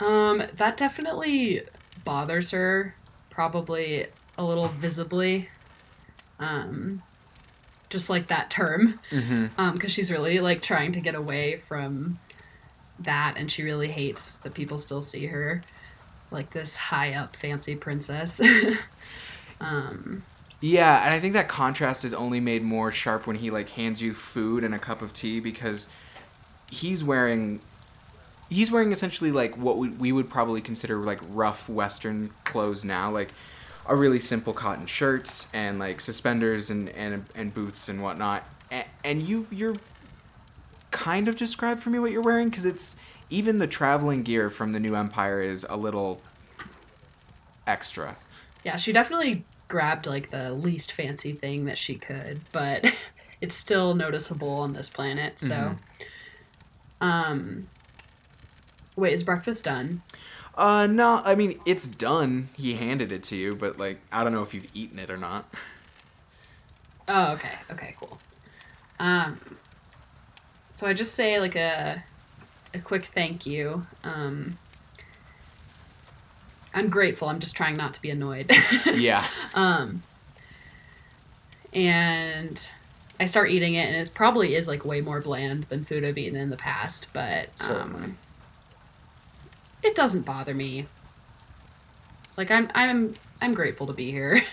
Um, 0.00 0.42
that 0.56 0.76
definitely 0.76 1.62
bothers 2.04 2.50
her, 2.50 2.96
probably 3.30 4.06
a 4.36 4.42
little 4.42 4.66
visibly. 4.66 5.48
Um, 6.40 7.02
just 7.88 8.10
like 8.10 8.26
that 8.26 8.50
term, 8.50 8.98
Mm-hmm. 9.10 9.46
um, 9.60 9.74
because 9.74 9.92
she's 9.92 10.10
really 10.10 10.40
like 10.40 10.60
trying 10.60 10.90
to 10.90 11.00
get 11.00 11.14
away 11.14 11.58
from 11.58 12.18
that, 12.98 13.34
and 13.36 13.48
she 13.48 13.62
really 13.62 13.88
hates 13.88 14.38
that 14.38 14.52
people 14.52 14.76
still 14.78 15.02
see 15.02 15.26
her 15.26 15.62
like 16.32 16.50
this 16.52 16.76
high 16.76 17.14
up 17.14 17.36
fancy 17.36 17.76
princess. 17.76 18.40
um, 19.60 20.24
Yeah, 20.60 21.04
and 21.04 21.14
I 21.14 21.20
think 21.20 21.34
that 21.34 21.46
contrast 21.48 22.04
is 22.04 22.12
only 22.12 22.40
made 22.40 22.64
more 22.64 22.90
sharp 22.90 23.24
when 23.24 23.36
he 23.36 23.52
like 23.52 23.68
hands 23.70 24.02
you 24.02 24.14
food 24.14 24.64
and 24.64 24.74
a 24.74 24.80
cup 24.80 25.00
of 25.00 25.12
tea 25.12 25.38
because 25.38 25.86
he's 26.70 27.02
wearing 27.02 27.60
he's 28.48 28.70
wearing 28.70 28.92
essentially 28.92 29.30
like 29.32 29.56
what 29.56 29.78
we, 29.78 29.88
we 29.88 30.12
would 30.12 30.28
probably 30.28 30.60
consider 30.60 30.98
like 30.98 31.20
rough 31.30 31.68
western 31.68 32.30
clothes 32.44 32.84
now 32.84 33.10
like 33.10 33.30
a 33.88 33.94
really 33.94 34.18
simple 34.18 34.52
cotton 34.52 34.86
shirt 34.86 35.46
and 35.52 35.78
like 35.78 36.00
suspenders 36.00 36.70
and 36.70 36.88
and, 36.90 37.24
and 37.34 37.54
boots 37.54 37.88
and 37.88 38.02
whatnot 38.02 38.44
and, 38.70 38.84
and 39.04 39.22
you 39.22 39.46
you're 39.50 39.74
kind 40.90 41.28
of 41.28 41.36
described 41.36 41.80
for 41.82 41.90
me 41.90 41.98
what 41.98 42.10
you're 42.10 42.22
wearing 42.22 42.48
because 42.48 42.64
it's 42.64 42.96
even 43.28 43.58
the 43.58 43.66
traveling 43.66 44.22
gear 44.22 44.48
from 44.48 44.72
the 44.72 44.80
new 44.80 44.94
empire 44.94 45.42
is 45.42 45.66
a 45.68 45.76
little 45.76 46.20
extra 47.66 48.16
yeah, 48.66 48.76
she 48.76 48.92
definitely 48.92 49.44
grabbed 49.68 50.08
like 50.08 50.32
the 50.32 50.52
least 50.52 50.90
fancy 50.90 51.30
thing 51.30 51.66
that 51.66 51.78
she 51.78 51.94
could, 51.94 52.40
but 52.50 52.84
it's 53.40 53.54
still 53.54 53.94
noticeable 53.94 54.50
on 54.50 54.72
this 54.72 54.88
planet. 54.88 55.38
So, 55.38 55.54
mm-hmm. 55.54 56.04
Um, 57.00 57.68
wait, 58.96 59.12
is 59.12 59.22
breakfast 59.22 59.64
done? 59.64 60.02
Uh, 60.54 60.86
no, 60.86 61.20
I 61.24 61.34
mean, 61.34 61.60
it's 61.66 61.86
done. 61.86 62.48
He 62.56 62.74
handed 62.74 63.12
it 63.12 63.22
to 63.24 63.36
you, 63.36 63.54
but, 63.54 63.78
like, 63.78 64.00
I 64.10 64.24
don't 64.24 64.32
know 64.32 64.42
if 64.42 64.54
you've 64.54 64.68
eaten 64.74 64.98
it 64.98 65.10
or 65.10 65.16
not. 65.18 65.52
Oh, 67.08 67.32
okay, 67.32 67.52
okay, 67.70 67.94
cool. 68.00 68.18
Um, 68.98 69.38
so 70.70 70.86
I 70.86 70.92
just 70.92 71.14
say 71.14 71.38
like 71.40 71.56
a 71.56 72.02
a 72.74 72.78
quick 72.78 73.06
thank 73.06 73.46
you. 73.46 73.86
Um, 74.04 74.58
I'm 76.74 76.88
grateful. 76.90 77.28
I'm 77.28 77.40
just 77.40 77.56
trying 77.56 77.76
not 77.76 77.94
to 77.94 78.02
be 78.02 78.10
annoyed. 78.10 78.50
Yeah. 78.94 79.26
Um, 79.54 80.02
and 81.72 82.70
I 83.18 83.24
start 83.24 83.50
eating 83.50 83.74
it, 83.74 83.88
and 83.88 83.96
it 83.96 84.10
probably 84.14 84.54
is 84.54 84.68
like 84.68 84.84
way 84.84 85.00
more 85.00 85.20
bland 85.20 85.64
than 85.64 85.84
food 85.84 86.04
I've 86.04 86.18
eaten 86.18 86.38
in 86.38 86.50
the 86.50 86.56
past, 86.56 87.08
but 87.12 87.68
um, 87.70 88.18
it 89.82 89.94
doesn't 89.94 90.22
bother 90.22 90.54
me. 90.54 90.86
Like 92.36 92.50
I'm, 92.50 92.70
I'm, 92.74 93.14
I'm 93.40 93.54
grateful 93.54 93.86
to 93.86 93.92
be 93.92 94.10
here. 94.10 94.42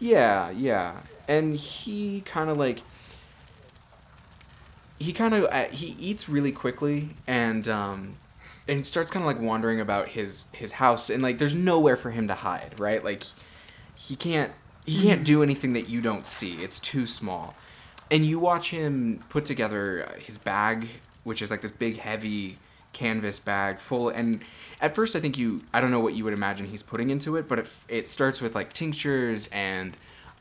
Yeah, 0.00 0.50
yeah. 0.50 1.00
And 1.28 1.56
he 1.56 2.20
kind 2.22 2.50
of, 2.50 2.58
like, 2.58 2.82
he 4.98 5.12
kind 5.12 5.32
of, 5.32 5.44
uh, 5.44 5.64
he 5.70 5.96
eats 5.98 6.28
really 6.28 6.52
quickly 6.52 7.10
and, 7.26 7.66
um, 7.68 8.16
and 8.66 8.86
starts 8.86 9.10
kind 9.10 9.24
of, 9.24 9.26
like, 9.26 9.40
wandering 9.40 9.80
about 9.80 10.08
his, 10.08 10.46
his 10.52 10.72
house. 10.72 11.08
And, 11.08 11.22
like, 11.22 11.38
there's 11.38 11.54
nowhere 11.54 11.96
for 11.96 12.10
him 12.10 12.28
to 12.28 12.34
hide, 12.34 12.78
right? 12.78 13.02
Like, 13.02 13.22
he 13.94 14.16
can't, 14.16 14.52
he 14.84 15.00
can't 15.02 15.24
do 15.24 15.42
anything 15.42 15.72
that 15.74 15.88
you 15.88 16.00
don't 16.00 16.26
see. 16.26 16.56
It's 16.62 16.80
too 16.80 17.06
small. 17.06 17.54
And 18.14 18.24
you 18.24 18.38
watch 18.38 18.70
him 18.70 19.24
put 19.28 19.44
together 19.44 20.08
uh, 20.08 20.20
his 20.20 20.38
bag, 20.38 20.86
which 21.24 21.42
is 21.42 21.50
like 21.50 21.62
this 21.62 21.72
big, 21.72 21.98
heavy 21.98 22.58
canvas 22.92 23.40
bag 23.40 23.80
full. 23.80 24.08
And 24.08 24.40
at 24.80 24.94
first, 24.94 25.16
I 25.16 25.20
think 25.20 25.36
you, 25.36 25.64
I 25.72 25.80
don't 25.80 25.90
know 25.90 25.98
what 25.98 26.14
you 26.14 26.22
would 26.22 26.32
imagine 26.32 26.68
he's 26.68 26.82
putting 26.82 27.10
into 27.10 27.36
it, 27.36 27.48
but 27.48 27.58
it, 27.58 27.66
it 27.88 28.08
starts 28.08 28.40
with 28.40 28.54
like 28.54 28.72
tinctures 28.72 29.48
and 29.50 29.96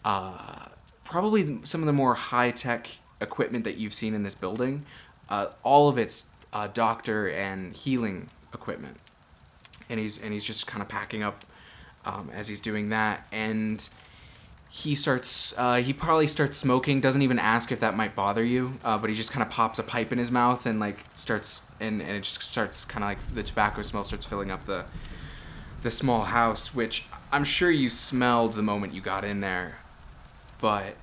uh, 0.06 0.68
probably 1.04 1.62
some 1.64 1.82
of 1.82 1.88
the 1.88 1.94
more 1.94 2.14
high 2.14 2.52
tech 2.52 2.90
equipment 3.20 3.64
that 3.64 3.78
you've 3.78 3.96
seen 3.96 4.14
in 4.14 4.22
this 4.22 4.36
building. 4.36 4.86
Uh, 5.28 5.48
all 5.64 5.90
of 5.90 5.98
it's 5.98 6.28
uh, 6.54 6.68
doctor 6.68 7.28
and 7.28 7.76
healing 7.76 8.30
equipment, 8.54 8.98
and 9.90 10.00
he's 10.00 10.22
and 10.22 10.32
he's 10.32 10.44
just 10.44 10.68
kind 10.68 10.84
of 10.84 10.88
packing 10.90 11.24
up 11.24 11.44
um, 12.06 12.30
as 12.36 12.48
he's 12.48 12.60
doing 12.60 12.90
that 12.90 13.26
and 13.32 13.90
he 14.76 14.96
starts 14.96 15.54
uh, 15.56 15.76
he 15.76 15.94
probably 15.94 16.26
starts 16.26 16.58
smoking 16.58 17.00
doesn't 17.00 17.22
even 17.22 17.38
ask 17.38 17.72
if 17.72 17.80
that 17.80 17.96
might 17.96 18.16
bother 18.16 18.44
you 18.44 18.80
uh, 18.84 18.98
but 18.98 19.10
he 19.10 19.16
just 19.16 19.32
kind 19.32 19.46
of 19.46 19.52
pops 19.52 19.78
a 19.78 19.84
pipe 19.84 20.12
in 20.12 20.18
his 20.18 20.32
mouth 20.32 20.66
and 20.66 20.80
like 20.80 20.98
starts 21.16 21.62
and, 21.80 22.02
and 22.02 22.12
it 22.12 22.24
just 22.24 22.42
starts 22.42 22.84
kind 22.84 23.04
of 23.04 23.10
like 23.10 23.36
the 23.36 23.44
tobacco 23.44 23.84
smell 23.84 24.04
starts 24.04 24.26
filling 24.26 24.50
up 24.50 24.66
the 24.66 24.84
the 25.84 25.92
small 25.92 26.22
house 26.22 26.74
which 26.74 27.06
i'm 27.32 27.44
sure 27.44 27.70
you 27.70 27.90
smelled 27.90 28.54
the 28.54 28.64
moment 28.64 28.94
you 28.94 29.02
got 29.02 29.24
in 29.24 29.42
there 29.42 29.78
but 30.60 30.96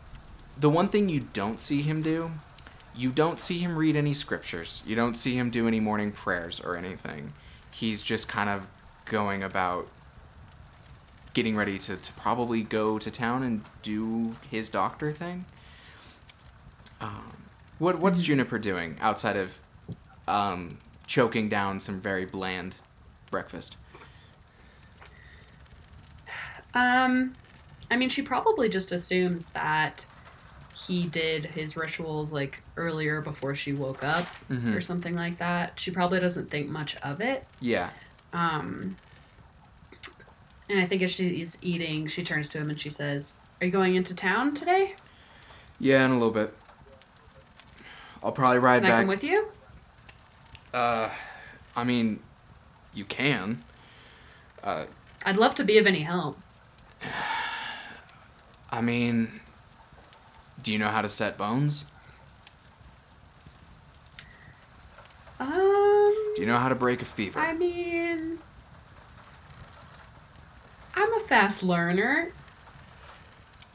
the 0.58 0.68
one 0.68 0.88
thing 0.88 1.08
you 1.08 1.20
don't 1.32 1.60
see 1.60 1.82
him 1.82 2.02
do 2.02 2.32
you 2.94 3.10
don't 3.10 3.38
see 3.38 3.58
him 3.58 3.78
read 3.78 3.96
any 3.96 4.14
scriptures. 4.14 4.82
You 4.84 4.96
don't 4.96 5.14
see 5.14 5.34
him 5.34 5.50
do 5.50 5.68
any 5.68 5.80
morning 5.80 6.12
prayers 6.12 6.60
or 6.60 6.76
anything. 6.76 7.32
He's 7.70 8.02
just 8.02 8.28
kind 8.28 8.50
of 8.50 8.68
going 9.04 9.42
about 9.42 9.88
getting 11.34 11.56
ready 11.56 11.78
to, 11.78 11.96
to 11.96 12.12
probably 12.14 12.62
go 12.62 12.98
to 12.98 13.10
town 13.10 13.42
and 13.42 13.62
do 13.82 14.36
his 14.50 14.68
doctor 14.68 15.12
thing. 15.12 15.44
Um, 17.00 17.44
what 17.78 17.98
what's 17.98 18.20
Juniper 18.20 18.58
doing 18.58 18.96
outside 19.00 19.36
of 19.36 19.58
um, 20.28 20.78
choking 21.06 21.48
down 21.48 21.80
some 21.80 22.00
very 22.00 22.24
bland 22.26 22.74
breakfast? 23.30 23.76
Um, 26.74 27.34
I 27.90 27.96
mean, 27.96 28.08
she 28.08 28.22
probably 28.22 28.68
just 28.68 28.92
assumes 28.92 29.46
that 29.50 30.06
he 30.86 31.04
did 31.06 31.44
his 31.46 31.76
rituals 31.76 32.32
like 32.32 32.62
earlier 32.76 33.20
before 33.20 33.54
she 33.54 33.72
woke 33.72 34.02
up 34.04 34.26
Mhm. 34.50 34.74
or 34.74 34.80
something 34.80 35.14
like 35.16 35.38
that. 35.38 35.78
She 35.78 35.90
probably 35.90 36.20
doesn't 36.20 36.50
think 36.50 36.68
much 36.68 36.96
of 36.98 37.20
it. 37.20 37.46
Yeah. 37.60 37.90
Um, 38.32 38.96
and 40.70 40.80
I 40.80 40.86
think 40.86 41.02
as 41.02 41.10
she's 41.10 41.58
eating, 41.62 42.06
she 42.06 42.22
turns 42.22 42.48
to 42.50 42.58
him 42.58 42.70
and 42.70 42.80
she 42.80 42.90
says, 42.90 43.40
"Are 43.60 43.66
you 43.66 43.72
going 43.72 43.96
into 43.96 44.14
town 44.14 44.54
today? 44.54 44.94
Yeah, 45.78 46.04
in 46.04 46.10
a 46.12 46.14
little 46.14 46.30
bit. 46.32 46.54
I'll 48.22 48.32
probably 48.32 48.58
ride 48.58 48.82
Can 48.82 48.92
I 48.92 48.98
come 49.00 49.08
with 49.08 49.24
you?" 49.24 49.48
uh, 50.72 51.10
I 51.76 51.84
mean, 51.84 52.20
you 52.94 53.04
can. 53.04 53.64
Uh, 54.62 54.84
I'd 55.24 55.36
love 55.36 55.54
to 55.56 55.64
be 55.64 55.78
of 55.78 55.86
any 55.86 56.02
help. 56.02 56.38
I 58.70 58.80
mean, 58.80 59.40
do 60.62 60.72
you 60.72 60.78
know 60.78 60.88
how 60.88 61.02
to 61.02 61.08
set 61.08 61.36
bones? 61.36 61.86
Um, 65.40 66.32
Do 66.36 66.42
you 66.42 66.46
know 66.46 66.58
how 66.58 66.68
to 66.68 66.74
break 66.74 67.02
a 67.02 67.04
fever? 67.06 67.40
I 67.40 67.54
mean, 67.54 68.38
I'm 71.00 71.14
a 71.14 71.20
fast 71.20 71.62
learner. 71.62 72.30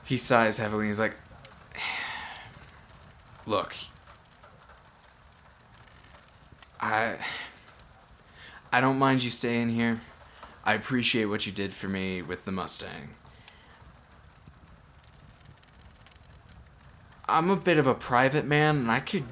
He 0.03 0.15
sighs 0.15 0.58
heavily 0.58 0.86
he's 0.86 1.00
like, 1.00 1.15
Look, 3.48 3.75
I. 6.79 7.15
I 8.72 8.82
don't 8.82 9.00
mind 9.00 9.24
you 9.24 9.32
staying 9.32 9.70
here. 9.70 10.01
I 10.63 10.74
appreciate 10.74 11.25
what 11.25 11.46
you 11.46 11.51
did 11.51 11.74
for 11.74 11.88
me 11.88 12.22
with 12.22 12.46
the 12.46 12.51
Mustang. 12.51 13.10
I'm 17.27 17.50
a 17.50 17.55
bit 17.55 17.79
of 17.79 17.88
a 17.88 17.96
private 17.96 18.46
man 18.46 18.77
and 18.77 18.91
I 18.91 19.00
could 19.00 19.24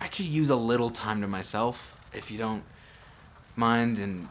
I 0.00 0.08
could 0.08 0.24
use 0.24 0.48
a 0.48 0.56
little 0.56 0.90
time 0.90 1.20
to 1.20 1.26
myself 1.26 1.98
if 2.14 2.30
you 2.30 2.38
don't 2.38 2.64
mind 3.56 3.98
and 3.98 4.28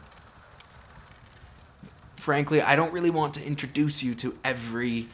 frankly, 2.22 2.62
I 2.62 2.76
don't 2.76 2.92
really 2.92 3.10
want 3.10 3.34
to 3.34 3.44
introduce 3.44 4.02
you 4.02 4.14
to 4.14 4.38
every 4.44 5.08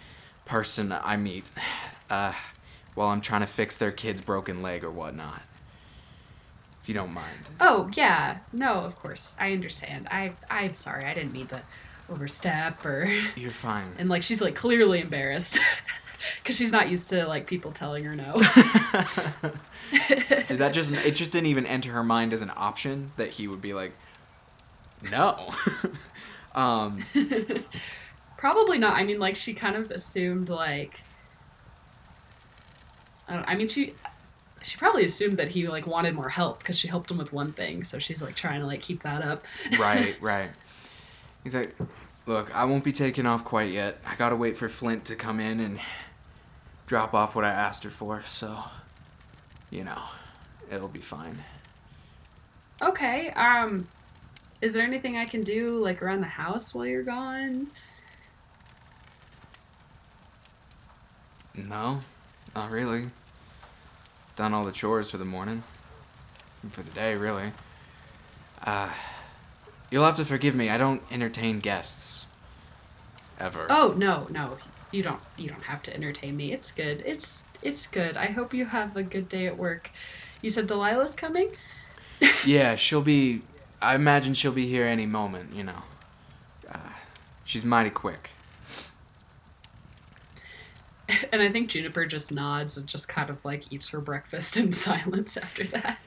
person 0.45 0.93
I 0.93 1.17
meet 1.17 1.45
uh, 2.11 2.35
while 2.95 3.09
I'm 3.09 3.23
trying 3.23 3.41
to 3.41 3.47
fix 3.47 3.79
their 3.79 3.91
kid's 3.91 4.21
broken 4.21 4.63
leg 4.63 4.85
or 4.85 4.91
whatnot. 4.91 5.43
If 6.83 6.89
you 6.89 6.95
don't 6.95 7.13
mind. 7.13 7.49
Oh 7.61 7.91
yeah, 7.95 8.39
no, 8.53 8.75
of 8.75 8.97
course 8.97 9.37
I 9.41 9.53
understand. 9.53 10.07
I 10.11 10.33
I'm 10.51 10.75
sorry, 10.75 11.05
I 11.05 11.15
didn't 11.15 11.33
mean 11.33 11.47
to 11.49 11.63
overstep 12.11 12.85
or. 12.85 13.11
You're 13.37 13.51
fine. 13.51 13.95
And 13.99 14.09
like 14.09 14.23
she's 14.23 14.43
like 14.43 14.55
clearly 14.55 15.01
embarrassed 15.01 15.59
because 16.43 16.57
she's 16.57 16.73
not 16.73 16.91
used 16.91 17.09
to 17.11 17.27
like 17.27 17.47
people 17.47 17.73
telling 17.73 18.05
her 18.05 18.15
no. 18.15 18.35
Did 20.09 20.59
that 20.59 20.73
just 20.73 20.93
it 20.93 21.13
just 21.13 21.33
didn't 21.33 21.47
even 21.47 21.65
enter 21.65 21.93
her 21.93 22.05
mind 22.05 22.35
as 22.35 22.43
an 22.43 22.53
option 22.55 23.13
that 23.17 23.31
he 23.31 23.49
would 23.49 23.63
be 23.63 23.73
like 23.73 23.93
no. 25.11 25.51
Um 26.55 26.99
Probably 28.39 28.79
not. 28.79 28.95
I 28.95 29.03
mean, 29.03 29.19
like 29.19 29.35
she 29.35 29.53
kind 29.53 29.75
of 29.75 29.91
assumed 29.91 30.49
like 30.49 31.01
I, 33.29 33.35
don't, 33.35 33.49
I 33.49 33.57
mean, 33.57 33.67
she 33.69 33.95
she 34.63 34.77
probably 34.77 35.05
assumed 35.05 35.39
that 35.39 35.49
he 35.49 35.67
like 35.69 35.87
wanted 35.87 36.15
more 36.15 36.29
help 36.29 36.61
because 36.61 36.79
she 36.79 36.87
helped 36.87 37.11
him 37.11 37.19
with 37.19 37.33
one 37.33 37.53
thing, 37.53 37.83
so 37.83 37.99
she's 37.99 38.23
like 38.23 38.37
trying 38.37 38.61
to 38.61 38.67
like 38.67 38.81
keep 38.81 39.03
that 39.03 39.23
up. 39.23 39.45
right, 39.79 40.17
right. 40.21 40.51
He's 41.43 41.55
like, 41.55 41.75
look, 42.27 42.55
I 42.55 42.65
won't 42.65 42.85
be 42.85 42.93
taking 42.93 43.27
off 43.27 43.45
quite 43.45 43.73
yet. 43.73 43.99
I 44.07 44.15
gotta 44.15 44.37
wait 44.37 44.57
for 44.57 44.69
Flint 44.69 45.05
to 45.07 45.17
come 45.17 45.41
in 45.41 45.59
and 45.59 45.81
drop 46.87 47.15
off 47.15 47.35
what 47.35 47.45
I 47.45 47.51
asked 47.51 47.83
her 47.83 47.91
for. 47.91 48.23
So, 48.25 48.57
you 49.71 49.83
know, 49.83 50.01
it'll 50.71 50.89
be 50.89 51.01
fine. 51.01 51.43
Okay. 52.81 53.31
Um, 53.31 53.89
is 54.61 54.75
there 54.75 54.85
anything 54.85 55.17
I 55.17 55.25
can 55.25 55.43
do 55.43 55.79
like 55.83 56.03
around 56.03 56.21
the 56.21 56.27
house 56.27 56.75
while 56.75 56.87
you're 56.87 57.03
gone? 57.03 57.69
No, 61.55 62.01
not 62.55 62.71
really. 62.71 63.11
Done 64.37 64.55
all 64.55 64.65
the 64.65 64.73
chores 64.73 65.11
for 65.11 65.19
the 65.19 65.25
morning. 65.25 65.63
For 66.71 66.83
the 66.83 66.91
day, 66.91 67.15
really. 67.15 67.53
Uh, 68.65 68.91
you'll 69.91 70.05
have 70.05 70.17
to 70.17 70.25
forgive 70.25 70.55
me. 70.55 70.71
I 70.71 70.79
don't 70.79 71.03
entertain 71.11 71.59
guests. 71.59 72.27
Ever. 73.41 73.67
Oh 73.71 73.95
no, 73.97 74.27
no, 74.31 74.59
you 74.91 75.03
don't. 75.03 75.21
You 75.37 75.49
don't 75.49 75.63
have 75.63 75.83
to 75.85 75.95
entertain 75.95 76.37
me. 76.37 76.53
It's 76.53 76.73
good. 76.73 77.03
It's 77.07 77.45
it's 77.63 77.87
good. 77.87 78.17
I 78.17 78.27
hope 78.27 78.53
you 78.53 78.67
have 78.67 78.97
a 78.97 79.03
good 79.05 79.29
day 79.29 79.47
at 79.47 79.57
work. 79.57 79.91
You 80.43 80.51
said 80.51 80.67
Delilah's 80.67 81.15
coming. 81.15 81.51
yeah, 82.45 82.75
she'll 82.75 83.01
be. 83.03 83.43
I 83.81 83.95
imagine 83.95 84.35
she'll 84.35 84.53
be 84.53 84.67
here 84.67 84.87
any 84.87 85.07
moment. 85.07 85.55
You 85.55 85.65
know. 85.65 85.83
Uh, 86.71 86.79
she's 87.45 87.65
mighty 87.65 87.91
quick. 87.91 88.31
And 91.33 91.41
I 91.41 91.51
think 91.51 91.71
Juniper 91.71 92.05
just 92.05 92.31
nods 92.31 92.77
and 92.77 92.87
just 92.87 93.09
kind 93.09 93.31
of 93.31 93.43
like 93.43 93.73
eats 93.73 93.89
her 93.91 94.01
breakfast 94.01 94.59
in 94.59 94.73
silence 94.75 95.39
after 95.39 95.65
that. 95.65 95.99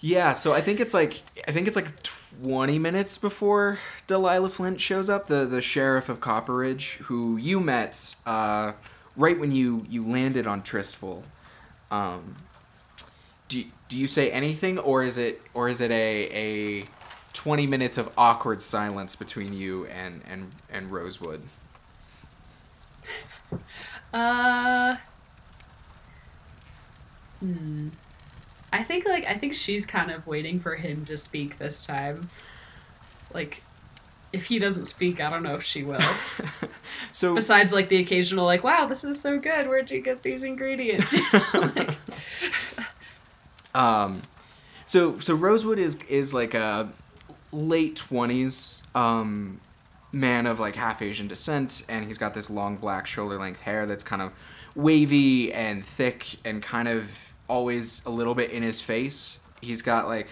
Yeah, 0.00 0.32
so 0.32 0.52
I 0.52 0.60
think 0.60 0.80
it's 0.80 0.94
like 0.94 1.22
I 1.48 1.50
think 1.50 1.66
it's 1.66 1.76
like 1.76 2.02
20 2.42 2.78
minutes 2.78 3.16
before 3.16 3.78
Delilah 4.06 4.50
Flint 4.50 4.80
shows 4.80 5.08
up, 5.08 5.28
the 5.28 5.46
the 5.46 5.62
sheriff 5.62 6.08
of 6.08 6.20
Copperidge, 6.20 6.96
who 6.98 7.36
you 7.36 7.58
met 7.58 8.14
uh, 8.26 8.72
right 9.16 9.38
when 9.38 9.50
you 9.50 9.86
you 9.88 10.06
landed 10.06 10.46
on 10.46 10.62
Tristful. 10.62 11.24
Um, 11.90 12.36
do 13.48 13.64
do 13.88 13.96
you 13.96 14.06
say 14.06 14.30
anything, 14.30 14.78
or 14.78 15.02
is 15.02 15.16
it 15.16 15.40
or 15.54 15.68
is 15.68 15.80
it 15.80 15.90
a 15.90 16.28
a 16.30 16.84
20 17.34 17.66
minutes 17.66 17.98
of 17.98 18.10
awkward 18.16 18.62
silence 18.62 19.14
between 19.14 19.52
you 19.52 19.84
and 19.86 20.22
and 20.28 20.52
and 20.70 20.90
Rosewood? 20.90 21.42
Uh. 24.12 24.96
Hmm. 27.40 27.88
I 28.72 28.82
think 28.82 29.04
like 29.06 29.24
I 29.26 29.36
think 29.36 29.54
she's 29.54 29.84
kind 29.86 30.10
of 30.10 30.26
waiting 30.26 30.58
for 30.58 30.74
him 30.74 31.04
to 31.04 31.16
speak 31.16 31.58
this 31.58 31.84
time. 31.84 32.30
Like, 33.32 33.62
if 34.32 34.46
he 34.46 34.58
doesn't 34.58 34.86
speak, 34.86 35.20
I 35.20 35.28
don't 35.28 35.42
know 35.42 35.54
if 35.54 35.62
she 35.62 35.82
will. 35.82 36.00
so 37.12 37.34
Besides, 37.34 37.72
like 37.72 37.88
the 37.88 37.96
occasional, 37.96 38.44
like, 38.44 38.64
"Wow, 38.64 38.86
this 38.86 39.04
is 39.04 39.20
so 39.20 39.38
good. 39.38 39.68
Where'd 39.68 39.90
you 39.90 40.00
get 40.00 40.22
these 40.22 40.42
ingredients?" 40.42 41.14
like, 41.54 41.90
Um, 43.74 44.22
so 44.86 45.18
so 45.18 45.34
Rosewood 45.34 45.78
is 45.78 45.96
is 46.08 46.32
like 46.32 46.54
a 46.54 46.88
late 47.54 47.96
twenties 47.96 48.82
um 48.94 49.60
man 50.12 50.46
of 50.46 50.60
like 50.60 50.76
half 50.76 51.02
Asian 51.02 51.28
descent, 51.28 51.84
and 51.88 52.04
he's 52.04 52.18
got 52.18 52.34
this 52.34 52.48
long 52.50 52.76
black 52.76 53.06
shoulder 53.06 53.38
length 53.38 53.62
hair 53.62 53.86
that's 53.86 54.04
kind 54.04 54.22
of 54.22 54.32
wavy 54.74 55.52
and 55.52 55.84
thick 55.84 56.36
and 56.44 56.62
kind 56.62 56.88
of 56.88 57.08
always 57.48 58.02
a 58.06 58.10
little 58.10 58.34
bit 58.34 58.50
in 58.50 58.62
his 58.62 58.80
face. 58.80 59.38
He's 59.60 59.82
got 59.82 60.06
like 60.06 60.28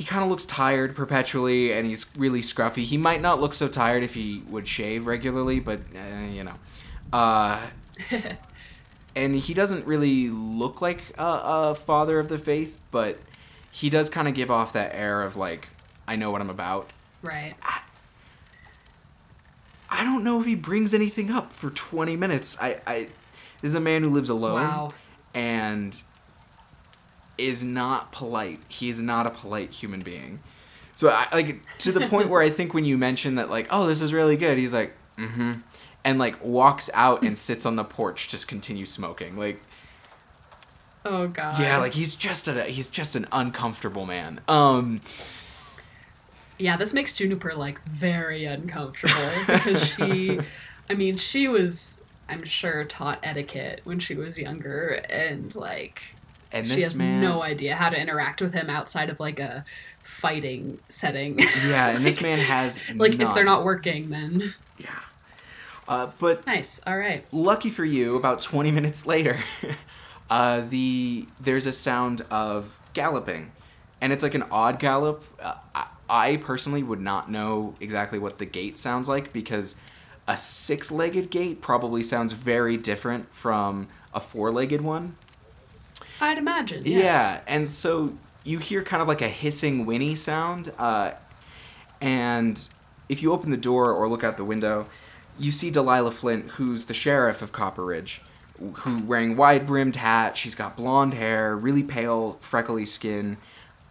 he 0.00 0.04
kind 0.04 0.24
of 0.24 0.30
looks 0.30 0.46
tired 0.46 0.96
perpetually, 0.96 1.72
and 1.72 1.86
he's 1.86 2.06
really 2.16 2.40
scruffy. 2.40 2.84
He 2.84 2.96
might 2.96 3.20
not 3.20 3.38
look 3.38 3.52
so 3.52 3.68
tired 3.68 4.02
if 4.02 4.14
he 4.14 4.42
would 4.48 4.66
shave 4.66 5.06
regularly, 5.06 5.60
but 5.60 5.80
uh, 5.94 6.32
you 6.32 6.42
know. 6.42 6.54
Uh, 7.12 7.60
and 9.14 9.34
he 9.34 9.52
doesn't 9.52 9.86
really 9.86 10.30
look 10.30 10.80
like 10.80 11.02
a, 11.18 11.24
a 11.24 11.74
father 11.74 12.18
of 12.18 12.30
the 12.30 12.38
faith, 12.38 12.78
but 12.90 13.18
he 13.70 13.90
does 13.90 14.08
kind 14.08 14.26
of 14.26 14.32
give 14.32 14.50
off 14.50 14.72
that 14.72 14.94
air 14.94 15.22
of 15.22 15.36
like, 15.36 15.68
I 16.10 16.16
know 16.16 16.30
what 16.30 16.40
I'm 16.42 16.50
about. 16.50 16.90
right. 17.22 17.54
I 19.92 20.04
don't 20.04 20.22
know 20.22 20.38
if 20.40 20.46
he 20.46 20.54
brings 20.54 20.94
anything 20.94 21.30
up 21.30 21.52
for 21.52 21.70
20 21.70 22.14
minutes. 22.16 22.56
I, 22.60 22.80
I 22.86 22.98
this 23.60 23.70
is 23.70 23.74
a 23.74 23.80
man 23.80 24.02
who 24.02 24.10
lives 24.10 24.28
alone 24.28 24.62
Wow. 24.62 24.92
and 25.34 26.00
is 27.36 27.64
not 27.64 28.12
polite. 28.12 28.60
He 28.68 28.88
is 28.88 29.00
not 29.00 29.26
a 29.26 29.30
polite 29.30 29.72
human 29.72 30.00
being. 30.00 30.40
So 30.94 31.08
I 31.08 31.26
like 31.32 31.62
to 31.78 31.92
the 31.92 32.06
point 32.08 32.28
where 32.28 32.40
I 32.40 32.50
think 32.58 32.72
when 32.72 32.84
you 32.84 32.96
mention 32.98 33.34
that 33.36 33.50
like, 33.50 33.66
oh, 33.70 33.86
this 33.86 34.00
is 34.00 34.12
really 34.12 34.36
good, 34.36 34.58
he's 34.58 34.72
like, 34.74 34.94
mm-hmm. 35.18 35.52
And 36.04 36.18
like 36.18 36.42
walks 36.44 36.88
out 36.94 37.22
and 37.22 37.36
sits 37.36 37.66
on 37.66 37.76
the 37.76 37.84
porch, 37.84 38.28
just 38.28 38.46
continue 38.48 38.86
smoking. 38.86 39.36
Like 39.36 39.60
Oh 41.04 41.26
god. 41.28 41.58
Yeah, 41.60 41.78
like 41.78 41.94
he's 41.94 42.14
just 42.14 42.46
a 42.48 42.64
he's 42.64 42.88
just 42.88 43.16
an 43.16 43.26
uncomfortable 43.32 44.06
man. 44.06 44.40
Um 44.48 45.00
Yeah, 46.60 46.76
this 46.76 46.92
makes 46.92 47.12
Juniper 47.14 47.54
like 47.54 47.82
very 47.84 48.44
uncomfortable 48.44 49.30
because 49.46 49.82
she, 49.94 50.38
I 50.90 50.94
mean, 50.94 51.16
she 51.16 51.48
was, 51.48 52.02
I'm 52.28 52.44
sure, 52.44 52.84
taught 52.84 53.18
etiquette 53.22 53.80
when 53.84 53.98
she 53.98 54.14
was 54.14 54.38
younger, 54.38 55.02
and 55.08 55.54
like 55.54 56.02
and 56.52 56.66
she 56.66 56.82
has 56.82 56.96
man 56.96 57.20
no 57.20 57.42
idea 57.42 57.76
how 57.76 57.88
to 57.88 57.98
interact 57.98 58.40
with 58.40 58.52
him 58.52 58.68
outside 58.68 59.08
of 59.08 59.20
like 59.20 59.38
a 59.38 59.64
fighting 60.02 60.78
setting. 60.88 61.38
Yeah, 61.38 61.88
and 61.88 62.04
this 62.04 62.20
man 62.22 62.38
has 62.38 62.80
like 62.94 63.14
if 63.18 63.34
they're 63.34 63.44
not 63.44 63.64
working, 63.64 64.10
then 64.10 64.54
Yeah. 64.78 64.98
Uh, 65.88 66.10
but 66.20 66.46
nice. 66.46 66.80
All 66.86 66.96
right. 66.96 67.24
lucky 67.32 67.68
for 67.68 67.84
you, 67.84 68.16
about 68.16 68.40
20 68.40 68.70
minutes 68.70 69.06
later, 69.06 69.38
uh, 70.30 70.60
the 70.60 71.26
there's 71.40 71.66
a 71.66 71.72
sound 71.72 72.22
of 72.30 72.78
galloping, 72.92 73.50
and 74.00 74.12
it's 74.12 74.22
like 74.22 74.34
an 74.34 74.44
odd 74.52 74.78
gallop. 74.78 75.24
Uh, 75.40 75.54
I, 75.74 75.86
I 76.10 76.38
personally 76.38 76.82
would 76.82 77.00
not 77.00 77.30
know 77.30 77.76
exactly 77.78 78.18
what 78.18 78.38
the 78.38 78.44
gait 78.44 78.78
sounds 78.78 79.08
like 79.08 79.32
because 79.32 79.76
a 80.26 80.36
six-legged 80.36 81.30
gait 81.30 81.60
probably 81.60 82.02
sounds 82.02 82.32
very 82.32 82.76
different 82.76 83.32
from 83.32 83.86
a 84.12 84.18
four-legged 84.18 84.80
one. 84.80 85.14
I'd 86.20 86.36
imagine. 86.36 86.82
Yes. 86.84 87.04
Yeah, 87.04 87.40
and 87.46 87.68
so 87.68 88.18
you 88.42 88.58
hear 88.58 88.82
kind 88.82 89.00
of 89.00 89.06
like 89.06 89.22
a 89.22 89.28
hissing 89.28 89.86
whinny 89.86 90.16
sound, 90.16 90.72
uh, 90.78 91.12
and 92.00 92.68
if 93.08 93.22
you 93.22 93.32
open 93.32 93.50
the 93.50 93.56
door 93.56 93.92
or 93.92 94.08
look 94.08 94.24
out 94.24 94.36
the 94.36 94.44
window, 94.44 94.86
you 95.38 95.52
see 95.52 95.70
Delilah 95.70 96.10
Flint, 96.10 96.50
who's 96.52 96.86
the 96.86 96.94
sheriff 96.94 97.40
of 97.40 97.52
Copperidge, 97.52 98.18
who 98.58 99.02
wearing 99.02 99.36
wide 99.36 99.66
brimmed 99.66 99.96
hat. 99.96 100.36
She's 100.36 100.54
got 100.54 100.76
blonde 100.76 101.14
hair, 101.14 101.56
really 101.56 101.82
pale, 101.84 102.36
freckly 102.40 102.84
skin, 102.84 103.36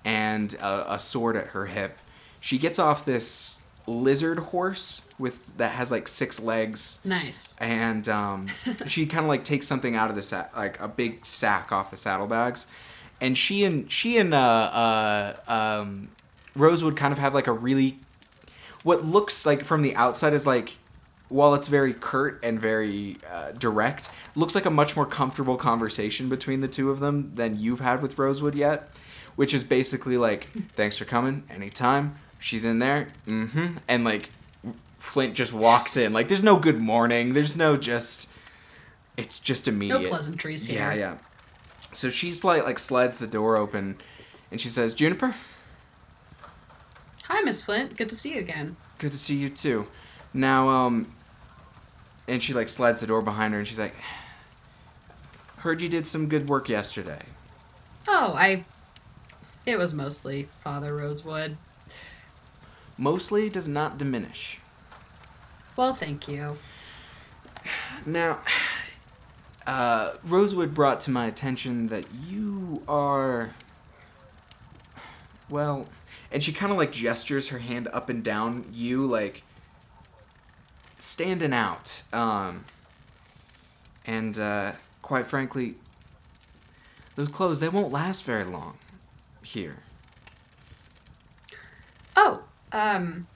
and 0.03 0.53
a, 0.55 0.93
a 0.93 0.99
sword 0.99 1.35
at 1.37 1.47
her 1.47 1.67
hip. 1.67 1.97
She 2.39 2.57
gets 2.57 2.79
off 2.79 3.05
this 3.05 3.57
lizard 3.87 4.39
horse 4.39 5.01
with 5.17 5.57
that 5.57 5.71
has 5.73 5.91
like 5.91 6.07
six 6.07 6.39
legs 6.39 6.99
Nice. 7.03 7.57
and 7.59 8.07
um, 8.07 8.47
she 8.87 9.05
kind 9.05 9.25
of 9.25 9.29
like 9.29 9.43
takes 9.43 9.67
something 9.67 9.95
out 9.95 10.09
of 10.09 10.15
the 10.15 10.23
sack, 10.23 10.55
like 10.55 10.79
a 10.79 10.87
big 10.87 11.25
sack 11.25 11.71
off 11.71 11.91
the 11.91 11.97
saddlebags, 11.97 12.67
and 13.19 13.37
she 13.37 13.63
and 13.63 13.91
she 13.91 14.17
and 14.17 14.33
uh, 14.33 15.35
uh, 15.47 15.51
um, 15.81 16.09
Rosewood 16.55 16.95
kind 16.95 17.11
of 17.11 17.19
have 17.19 17.33
like 17.33 17.47
a 17.47 17.51
really, 17.51 17.99
what 18.83 19.03
looks 19.03 19.45
like 19.45 19.65
from 19.65 19.81
the 19.81 19.95
outside 19.95 20.33
is 20.33 20.47
like, 20.47 20.77
while 21.27 21.53
it's 21.53 21.67
very 21.67 21.93
curt 21.93 22.39
and 22.41 22.59
very 22.59 23.17
uh, 23.29 23.51
direct, 23.51 24.09
looks 24.35 24.55
like 24.55 24.65
a 24.65 24.69
much 24.71 24.95
more 24.95 25.05
comfortable 25.05 25.57
conversation 25.57 26.29
between 26.29 26.61
the 26.61 26.67
two 26.67 26.89
of 26.91 26.99
them 27.01 27.31
than 27.35 27.59
you've 27.59 27.81
had 27.81 28.01
with 28.01 28.17
Rosewood 28.17 28.55
yet, 28.55 28.89
which 29.35 29.53
is 29.53 29.63
basically 29.63 30.17
like, 30.17 30.47
thanks 30.75 30.95
for 30.97 31.05
coming, 31.05 31.43
anytime. 31.49 32.17
She's 32.39 32.63
in 32.65 32.79
there, 32.79 33.07
mm-hmm, 33.27 33.77
and 33.87 34.03
like 34.05 34.29
Flint 34.97 35.33
just 35.35 35.51
walks 35.53 35.97
in. 35.97 36.13
Like 36.13 36.27
there's 36.29 36.43
no 36.43 36.57
good 36.57 36.79
morning. 36.79 37.33
There's 37.33 37.57
no 37.57 37.75
just. 37.75 38.29
It's 39.17 39.39
just 39.39 39.67
immediate. 39.67 40.01
No 40.03 40.09
pleasantries 40.09 40.65
here. 40.67 40.79
Yeah, 40.79 40.93
yeah. 40.93 41.17
So 41.91 42.09
she's 42.09 42.43
like 42.43 42.63
like 42.63 42.79
slides 42.79 43.17
the 43.17 43.27
door 43.27 43.57
open, 43.57 43.97
and 44.51 44.61
she 44.61 44.69
says, 44.69 44.93
"Juniper, 44.93 45.35
Hi, 47.25 47.41
Miss 47.41 47.61
Flint. 47.61 47.97
Good 47.97 48.09
to 48.09 48.15
see 48.15 48.33
you 48.33 48.39
again. 48.39 48.77
good 48.97 49.11
to 49.11 49.17
see 49.19 49.35
you 49.35 49.49
too." 49.49 49.87
Now, 50.33 50.69
um, 50.69 51.13
and 52.27 52.41
she 52.41 52.53
like 52.53 52.69
slides 52.69 52.99
the 53.01 53.07
door 53.07 53.21
behind 53.21 53.53
her, 53.53 53.59
and 53.59 53.67
she's 53.67 53.79
like, 53.79 53.95
"Heard 55.57 55.81
you 55.81 55.89
did 55.89 56.07
some 56.07 56.27
good 56.29 56.47
work 56.47 56.69
yesterday." 56.69 57.21
Oh, 58.07 58.33
I. 58.35 58.63
It 59.65 59.77
was 59.77 59.93
mostly 59.93 60.47
Father 60.61 60.95
Rosewood. 60.95 61.57
Mostly 62.99 63.49
does 63.49 63.69
not 63.69 63.97
diminish. 63.97 64.59
Well, 65.77 65.95
thank 65.95 66.27
you. 66.27 66.57
Now, 68.05 68.39
Uh, 69.67 70.15
Rosewood 70.23 70.73
brought 70.73 70.99
to 71.01 71.11
my 71.11 71.27
attention 71.27 71.89
that 71.89 72.05
you 72.27 72.81
are. 72.87 73.51
Well, 75.47 75.85
and 76.31 76.43
she 76.43 76.51
kind 76.51 76.71
of 76.71 76.77
like 76.79 76.91
gestures 76.91 77.49
her 77.49 77.59
hand 77.59 77.87
up 77.93 78.09
and 78.09 78.23
down, 78.23 78.65
you 78.73 79.05
like 79.05 79.43
standing 80.97 81.53
out. 81.53 82.01
Um, 82.11 82.65
and 84.07 84.39
uh, 84.39 84.71
quite 85.03 85.27
frankly, 85.27 85.75
those 87.15 87.27
clothes 87.27 87.59
they 87.59 87.69
won't 87.69 87.91
last 87.91 88.23
very 88.23 88.45
long 88.45 88.75
here. 89.43 89.77
Oh, 92.15 92.41
um, 92.71 93.27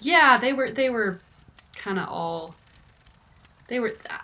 yeah, 0.00 0.38
they 0.38 0.52
were 0.52 0.70
they 0.70 0.90
were 0.90 1.20
kind 1.76 1.98
of 1.98 2.08
all. 2.08 2.54
They 3.68 3.80
were, 3.80 3.94
uh, 4.08 4.18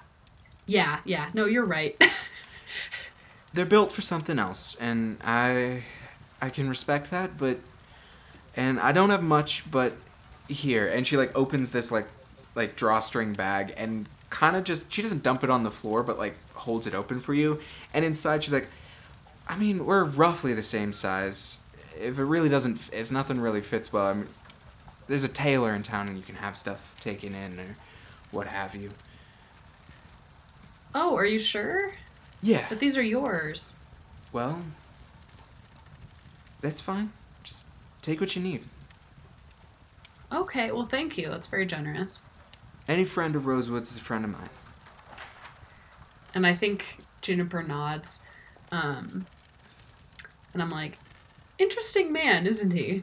yeah, 0.66 1.00
yeah. 1.04 1.30
No, 1.34 1.46
you're 1.46 1.64
right. 1.64 2.00
They're 3.52 3.66
built 3.66 3.92
for 3.92 4.02
something 4.02 4.38
else, 4.38 4.76
and 4.80 5.18
I, 5.22 5.84
I 6.40 6.50
can 6.50 6.68
respect 6.68 7.10
that, 7.10 7.38
but, 7.38 7.60
and 8.56 8.80
I 8.80 8.90
don't 8.90 9.10
have 9.10 9.22
much, 9.22 9.70
but 9.70 9.96
here, 10.48 10.88
and 10.88 11.06
she 11.06 11.16
like 11.16 11.36
opens 11.36 11.70
this 11.70 11.92
like, 11.92 12.08
like 12.54 12.74
drawstring 12.74 13.32
bag 13.32 13.72
and 13.76 14.08
kind 14.30 14.56
of 14.56 14.64
just 14.64 14.92
she 14.92 15.02
doesn't 15.02 15.22
dump 15.22 15.44
it 15.44 15.50
on 15.50 15.62
the 15.62 15.70
floor, 15.70 16.02
but 16.02 16.18
like 16.18 16.34
holds 16.54 16.86
it 16.86 16.94
open 16.94 17.20
for 17.20 17.34
you, 17.34 17.60
and 17.92 18.04
inside 18.04 18.42
she's 18.42 18.52
like, 18.52 18.68
I 19.46 19.56
mean, 19.56 19.84
we're 19.84 20.04
roughly 20.04 20.54
the 20.54 20.62
same 20.62 20.92
size. 20.92 21.58
If 21.98 22.18
it 22.18 22.24
really 22.24 22.48
doesn't, 22.48 22.90
if 22.92 23.12
nothing 23.12 23.40
really 23.40 23.60
fits 23.60 23.92
well, 23.92 24.06
I 24.06 24.14
mean, 24.14 24.28
there's 25.06 25.24
a 25.24 25.28
tailor 25.28 25.74
in 25.74 25.82
town, 25.82 26.08
and 26.08 26.16
you 26.16 26.22
can 26.22 26.36
have 26.36 26.56
stuff 26.56 26.94
taken 27.00 27.34
in 27.34 27.60
or 27.60 27.76
what 28.30 28.46
have 28.46 28.74
you. 28.74 28.90
oh, 30.94 31.16
are 31.16 31.26
you 31.26 31.38
sure? 31.38 31.92
Yeah. 32.42 32.66
But 32.68 32.78
these 32.78 32.96
are 32.98 33.02
yours. 33.02 33.76
Well, 34.32 34.62
that's 36.60 36.80
fine. 36.80 37.12
Just 37.42 37.64
take 38.02 38.20
what 38.20 38.34
you 38.36 38.42
need. 38.42 38.64
Okay, 40.32 40.72
well, 40.72 40.86
thank 40.86 41.16
you. 41.16 41.28
That's 41.28 41.46
very 41.46 41.64
generous. 41.66 42.20
Any 42.88 43.04
friend 43.04 43.36
of 43.36 43.46
Rosewood's 43.46 43.90
is 43.90 43.98
a 43.98 44.00
friend 44.00 44.24
of 44.24 44.32
mine. 44.32 44.50
And 46.34 46.46
I 46.46 46.54
think 46.54 46.98
Juniper 47.22 47.62
nods. 47.62 48.22
Um, 48.72 49.26
and 50.52 50.60
I'm 50.62 50.70
like, 50.70 50.98
interesting 51.58 52.12
man, 52.12 52.46
isn't 52.46 52.70
he? 52.72 53.02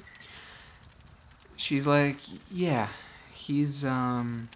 She's 1.56 1.86
like, 1.88 2.18
yeah, 2.52 2.88
he's, 3.34 3.86
um. 3.86 4.50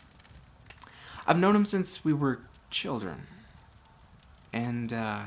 I've 1.28 1.38
known 1.40 1.56
him 1.56 1.66
since 1.66 2.04
we 2.06 2.14
were 2.14 2.40
children. 2.70 3.24
And, 4.54 4.92
uh. 4.94 5.24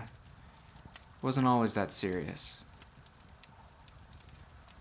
Wasn't 1.21 1.47
always 1.47 1.75
that 1.75 1.91
serious. 1.91 2.63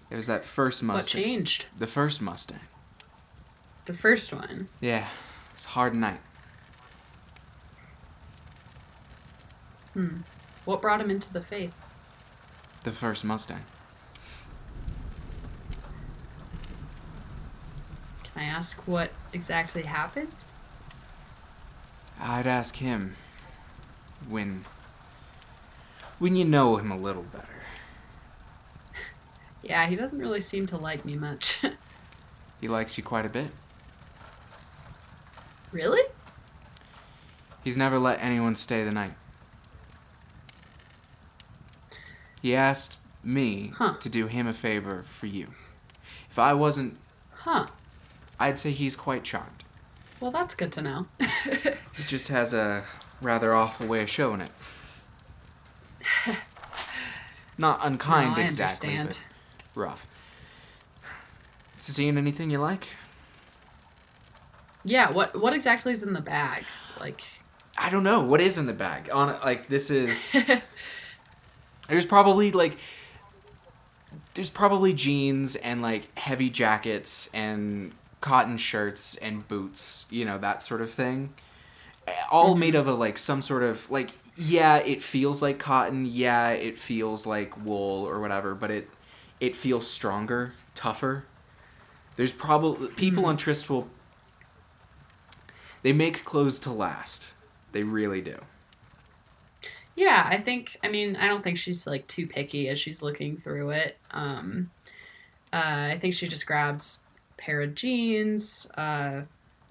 It 0.09 0.15
was 0.15 0.27
that 0.27 0.45
first 0.45 0.81
What 0.83 0.87
Mustang. 0.97 1.23
changed? 1.23 1.65
The 1.77 1.87
first 1.87 2.21
Mustang. 2.21 2.59
The 3.85 3.93
first 3.93 4.31
one. 4.31 4.69
Yeah, 4.79 4.99
it 5.07 5.55
was 5.55 5.65
a 5.65 5.69
hard 5.69 5.95
night. 5.95 6.19
Hmm. 9.93 10.17
What 10.65 10.81
brought 10.81 11.01
him 11.01 11.09
into 11.09 11.33
the 11.33 11.41
faith? 11.41 11.73
The 12.83 12.91
first 12.91 13.25
Mustang. 13.25 13.65
I 18.37 18.43
ask 18.43 18.87
what 18.87 19.11
exactly 19.33 19.83
happened? 19.83 20.31
I'd 22.19 22.47
ask 22.47 22.75
him 22.77 23.15
when 24.29 24.63
when 26.19 26.35
you 26.35 26.45
know 26.45 26.77
him 26.77 26.91
a 26.91 26.97
little 26.97 27.23
better. 27.23 27.47
Yeah, 29.63 29.87
he 29.87 29.95
doesn't 29.95 30.19
really 30.19 30.41
seem 30.41 30.65
to 30.67 30.77
like 30.77 31.03
me 31.05 31.15
much. 31.15 31.61
He 32.59 32.67
likes 32.67 32.97
you 32.97 33.03
quite 33.03 33.23
a 33.23 33.29
bit. 33.29 33.51
really? 35.71 36.01
He's 37.63 37.77
never 37.77 37.99
let 37.99 38.19
anyone 38.19 38.55
stay 38.55 38.83
the 38.83 38.89
night. 38.91 39.13
He 42.41 42.55
asked 42.55 42.99
me 43.23 43.73
Huh. 43.77 43.93
to 43.99 44.09
do 44.09 44.25
him 44.25 44.47
a 44.47 44.53
favor 44.53 45.03
for 45.03 45.27
you. 45.27 45.49
If 46.31 46.39
I 46.39 46.53
wasn't, 46.53 46.97
Huh. 47.31 47.67
I'd 48.39 48.59
say 48.59 48.71
he's 48.71 48.95
quite 48.95 49.23
charmed. 49.23 49.63
Well, 50.19 50.31
that's 50.31 50.55
good 50.55 50.71
to 50.73 50.81
know. 50.81 51.07
He 51.97 52.03
just 52.03 52.27
has 52.27 52.53
a 52.53 52.83
rather 53.21 53.55
awful 53.55 53.87
way 53.87 54.03
of 54.03 54.09
showing 54.09 54.39
it. 54.41 54.51
Not 57.57 57.79
unkind 57.83 58.35
No, 58.35 58.41
I 58.43 58.45
exactly, 58.45 58.95
understand. 58.95 59.23
but 59.73 59.81
rough. 59.81 60.07
Seeing 61.77 62.17
anything 62.17 62.49
you 62.51 62.59
like? 62.59 62.87
yeah, 64.83 65.11
what 65.11 65.39
what 65.41 65.53
exactly 65.53 65.91
is 65.91 66.03
in 66.03 66.13
the 66.13 66.21
bag? 66.21 66.63
Like 66.99 67.21
I 67.77 67.89
don't 67.89 68.03
know 68.03 68.19
what 68.21 68.41
is 68.41 68.57
in 68.59 68.67
the 68.67 68.73
bag. 68.73 69.09
On 69.11 69.35
like 69.43 69.67
this 69.67 69.89
is 69.89 70.35
there's 71.89 72.05
probably 72.05 72.51
like 72.51 72.77
there's 74.35 74.51
probably 74.51 74.93
jeans 74.93 75.55
and 75.55 75.81
like 75.81 76.15
heavy 76.17 76.49
jackets 76.51 77.27
and 77.33 77.91
cotton 78.21 78.57
shirts 78.57 79.15
and 79.17 79.47
boots, 79.47 80.05
you 80.09 80.25
know, 80.25 80.37
that 80.37 80.61
sort 80.61 80.81
of 80.81 80.91
thing. 80.91 81.33
All 82.31 82.55
made 82.55 82.75
of 82.75 82.87
a 82.87 82.93
like 82.93 83.17
some 83.17 83.41
sort 83.41 83.63
of 83.63 83.89
like 83.91 84.11
yeah, 84.37 84.77
it 84.77 85.01
feels 85.01 85.41
like 85.41 85.59
cotton, 85.59 86.05
yeah, 86.05 86.49
it 86.49 86.77
feels 86.77 87.25
like 87.25 87.63
wool 87.65 88.05
or 88.05 88.19
whatever, 88.19 88.55
but 88.55 88.71
it 88.71 88.89
it 89.39 89.55
feels 89.55 89.89
stronger, 89.89 90.53
tougher. 90.75 91.25
There's 92.15 92.33
probably 92.33 92.87
people 92.89 93.25
on 93.25 93.37
Tristful 93.37 93.89
they 95.87 95.93
make 95.93 96.25
clothes 96.25 96.59
to 96.59 96.71
last. 96.71 97.33
They 97.71 97.83
really 97.83 98.21
do. 98.21 98.37
Yeah, 99.95 100.27
I 100.29 100.37
think. 100.37 100.77
I 100.83 100.89
mean, 100.89 101.15
I 101.15 101.27
don't 101.27 101.43
think 101.43 101.57
she's 101.57 101.87
like 101.87 102.05
too 102.07 102.27
picky 102.27 102.69
as 102.69 102.79
she's 102.79 103.01
looking 103.01 103.37
through 103.37 103.71
it. 103.71 103.97
Um, 104.11 104.71
uh, 105.53 105.91
I 105.91 105.97
think 105.99 106.13
she 106.13 106.27
just 106.27 106.45
grabs 106.45 107.03
pair 107.37 107.61
of 107.61 107.75
jeans, 107.75 108.67
uh, 108.77 109.21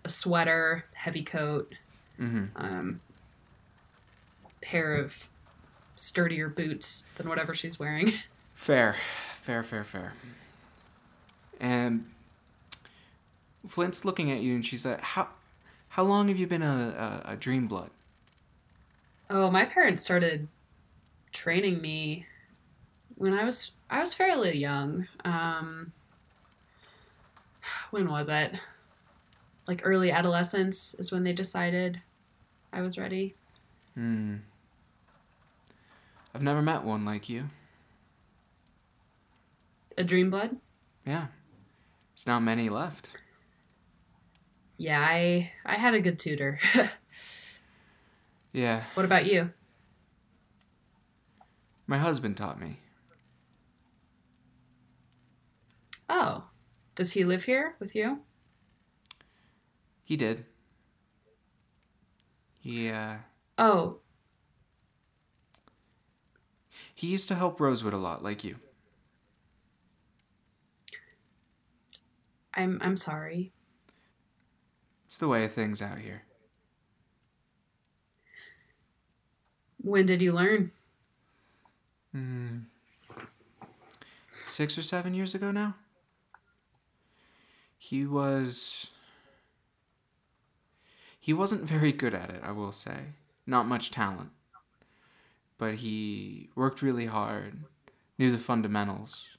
a 0.05 0.09
sweater, 0.09 0.85
heavy 0.95 1.23
coat, 1.23 1.75
Mm-hmm. 2.21 2.45
um, 2.57 3.01
pair 4.63 4.95
of 4.97 5.29
sturdier 5.97 6.49
boots 6.49 7.05
than 7.17 7.29
whatever 7.29 7.55
she's 7.55 7.79
wearing. 7.79 8.13
Fair, 8.55 8.97
fair, 9.35 9.63
fair, 9.63 9.85
fair. 9.85 10.15
And 11.61 12.07
Flint's 13.69 14.03
looking 14.07 14.31
at 14.31 14.41
you, 14.41 14.55
and 14.55 14.65
she's 14.65 14.87
like, 14.87 15.01
"How, 15.01 15.29
how 15.91 16.05
long 16.05 16.29
have 16.29 16.39
you 16.39 16.47
been 16.47 16.63
a, 16.63 17.23
a, 17.27 17.33
a 17.33 17.37
Dream 17.37 17.67
Blood?" 17.69 17.91
oh, 19.29 19.51
my 19.51 19.67
parents 19.67 20.03
started 20.03 20.49
training 21.33 21.81
me 21.83 22.25
when 23.17 23.35
I 23.35 23.45
was 23.45 23.73
I 23.91 24.01
was 24.01 24.15
fairly 24.15 24.57
young. 24.57 25.07
Um, 25.25 25.93
when 27.91 28.09
was 28.09 28.29
it? 28.29 28.59
Like 29.67 29.81
early 29.85 30.11
adolescence 30.11 30.95
is 30.95 31.11
when 31.11 31.25
they 31.25 31.33
decided 31.33 32.01
I 32.73 32.83
was 32.83 32.99
ready. 32.99 33.35
Hmm. 33.95 34.37
I've 36.35 36.43
never 36.43 36.63
met 36.63 36.85
one 36.85 37.05
like 37.05 37.29
you. 37.29 37.47
A 39.99 40.05
dream 40.05 40.31
blood? 40.31 40.57
Yeah, 41.07 41.27
there's 42.15 42.27
not 42.27 42.41
many 42.41 42.69
left. 42.69 43.09
Yeah, 44.77 45.01
I 45.01 45.53
I 45.65 45.77
had 45.77 45.95
a 45.95 46.01
good 46.01 46.19
tutor. 46.19 46.59
Yeah, 48.53 48.85
what 48.95 49.05
about 49.05 49.27
you? 49.27 49.51
my 51.87 51.99
husband 51.99 52.39
taught 52.39 52.59
me. 52.59 52.79
Oh, 56.09 56.45
does 56.97 57.13
he 57.13 57.25
live 57.25 57.45
here 57.45 57.77
with 57.79 57.95
you? 57.95 58.19
He 60.03 60.17
did. 60.17 60.45
He 62.59 62.91
uh, 62.91 63.19
Oh, 63.59 63.99
he 66.95 67.07
used 67.09 67.29
to 67.29 67.35
help 67.35 67.61
Rosewood 67.61 67.93
a 67.93 67.99
lot, 67.99 68.25
like 68.25 68.43
you. 68.43 68.57
I'm 72.55 72.79
I'm 72.83 72.97
sorry. 72.97 73.53
It's 75.05 75.19
the 75.19 75.29
way 75.29 75.45
of 75.45 75.53
things 75.53 75.83
out 75.83 75.99
here. 75.99 76.23
When 79.83 80.07
did 80.07 80.23
you 80.23 80.33
learn? 80.33 80.73
Hmm. 82.13 82.61
Six 84.47 84.79
or 84.79 84.83
seven 84.83 85.13
years 85.13 85.35
ago 85.35 85.51
now? 85.51 85.75
He 87.89 88.05
was. 88.05 88.89
He 91.21 91.33
wasn't 91.33 91.63
very 91.63 91.93
good 91.93 92.15
at 92.15 92.31
it, 92.31 92.41
I 92.43 92.51
will 92.51 92.73
say. 92.73 93.13
not 93.47 93.69
much 93.69 93.93
talent. 93.93 94.31
But 95.57 95.77
he 95.77 96.51
worked 96.57 96.83
really 96.83 97.07
hard, 97.07 97.59
knew 98.19 98.33
the 98.33 98.39
fundamentals. 98.39 99.39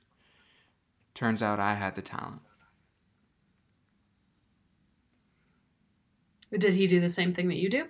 Turns 1.14 1.44
out 1.44 1.60
I 1.60 1.74
had 1.74 1.96
the 1.96 2.02
talent. 2.02 2.40
Did 6.58 6.76
he 6.76 6.88
do 6.88 7.02
the 7.02 7.10
same 7.10 7.34
thing 7.34 7.50
that 7.50 7.58
you 7.58 7.68
do? 7.70 7.88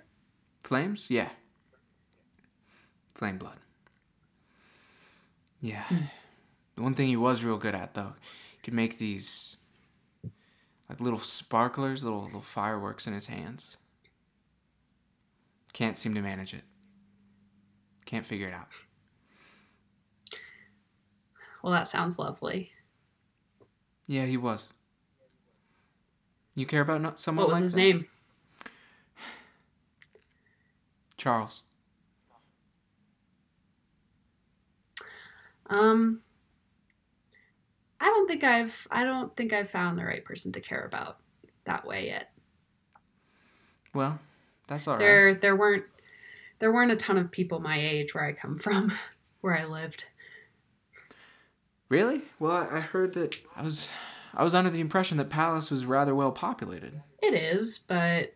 Flames? 0.64 1.06
Yeah. 1.08 1.30
Flame 3.14 3.38
blood. 3.38 3.58
Yeah. 5.60 5.84
Hmm. 5.84 5.96
The 6.74 6.82
one 6.82 6.94
thing 6.94 7.06
he 7.06 7.16
was 7.16 7.44
real 7.44 7.58
good 7.58 7.76
at, 7.76 7.94
though, 7.94 8.14
he 8.50 8.58
could 8.64 8.74
make 8.74 8.98
these 8.98 9.57
like 10.88 11.00
little 11.00 11.18
sparklers, 11.18 12.04
little 12.04 12.24
little 12.24 12.40
fireworks 12.40 13.06
in 13.06 13.12
his 13.12 13.26
hands. 13.26 13.76
Can't 15.72 15.98
seem 15.98 16.14
to 16.14 16.22
manage 16.22 16.54
it. 16.54 16.64
Can't 18.06 18.24
figure 18.24 18.48
it 18.48 18.54
out. 18.54 18.68
Well, 21.62 21.72
that 21.72 21.88
sounds 21.88 22.18
lovely. 22.18 22.72
Yeah, 24.06 24.24
he 24.26 24.36
was. 24.36 24.68
You 26.54 26.66
care 26.66 26.80
about 26.80 27.00
not 27.02 27.20
someone 27.20 27.44
What 27.44 27.50
was 27.50 27.56
like 27.56 27.62
his 27.62 27.74
that? 27.74 27.80
name? 27.80 28.06
Charles. 31.16 31.62
Um 35.68 36.22
I 38.00 38.06
don't 38.06 38.28
think 38.28 38.44
I've 38.44 38.86
I 38.90 39.04
don't 39.04 39.34
think 39.36 39.52
I've 39.52 39.70
found 39.70 39.98
the 39.98 40.04
right 40.04 40.24
person 40.24 40.52
to 40.52 40.60
care 40.60 40.84
about 40.84 41.18
that 41.64 41.86
way 41.86 42.06
yet. 42.06 42.30
Well, 43.94 44.18
that's 44.66 44.86
all 44.86 44.94
right. 44.94 45.00
There 45.00 45.34
there 45.34 45.56
weren't 45.56 45.84
there 46.58 46.72
weren't 46.72 46.92
a 46.92 46.96
ton 46.96 47.18
of 47.18 47.30
people 47.30 47.60
my 47.60 47.80
age 47.80 48.14
where 48.14 48.24
I 48.24 48.32
come 48.32 48.58
from, 48.58 48.92
where 49.40 49.58
I 49.58 49.64
lived. 49.64 50.06
Really? 51.88 52.22
Well, 52.38 52.52
I, 52.52 52.76
I 52.76 52.80
heard 52.80 53.14
that 53.14 53.38
I 53.56 53.62
was 53.62 53.88
I 54.34 54.44
was 54.44 54.54
under 54.54 54.70
the 54.70 54.80
impression 54.80 55.16
that 55.18 55.30
Pallas 55.30 55.70
was 55.70 55.84
rather 55.84 56.14
well 56.14 56.32
populated. 56.32 57.02
It 57.22 57.34
is, 57.34 57.78
but 57.78 58.34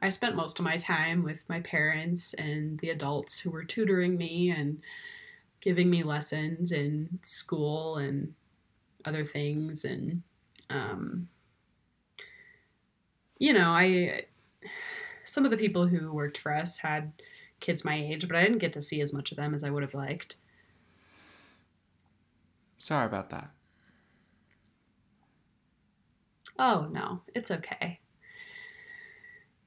I 0.00 0.08
spent 0.08 0.36
most 0.36 0.58
of 0.58 0.64
my 0.64 0.76
time 0.76 1.22
with 1.22 1.48
my 1.48 1.60
parents 1.60 2.34
and 2.34 2.78
the 2.80 2.90
adults 2.90 3.38
who 3.38 3.50
were 3.50 3.64
tutoring 3.64 4.16
me 4.16 4.50
and 4.50 4.80
giving 5.60 5.88
me 5.88 6.02
lessons 6.02 6.72
in 6.72 7.20
school 7.22 7.96
and 7.96 8.34
other 9.04 9.24
things 9.24 9.84
and 9.84 10.22
um, 10.70 11.28
you 13.38 13.52
know 13.52 13.70
i 13.70 14.24
some 15.24 15.44
of 15.44 15.50
the 15.50 15.56
people 15.56 15.86
who 15.86 16.12
worked 16.12 16.38
for 16.38 16.54
us 16.54 16.78
had 16.78 17.12
kids 17.60 17.84
my 17.84 17.94
age 17.96 18.26
but 18.26 18.36
i 18.36 18.42
didn't 18.42 18.58
get 18.58 18.72
to 18.72 18.82
see 18.82 19.00
as 19.00 19.12
much 19.12 19.30
of 19.30 19.36
them 19.36 19.54
as 19.54 19.64
i 19.64 19.70
would 19.70 19.82
have 19.82 19.94
liked 19.94 20.36
Sorry 22.78 23.06
about 23.06 23.30
that. 23.30 23.50
oh 26.58 26.88
no 26.90 27.20
it's 27.34 27.50
okay 27.50 28.00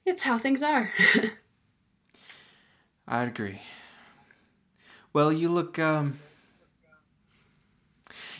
it's 0.06 0.24
how 0.24 0.38
things 0.38 0.62
are 0.62 0.92
I'd 3.08 3.28
agree. 3.28 3.62
Well, 5.14 5.32
you 5.32 5.50
look 5.50 5.78
um 5.78 6.20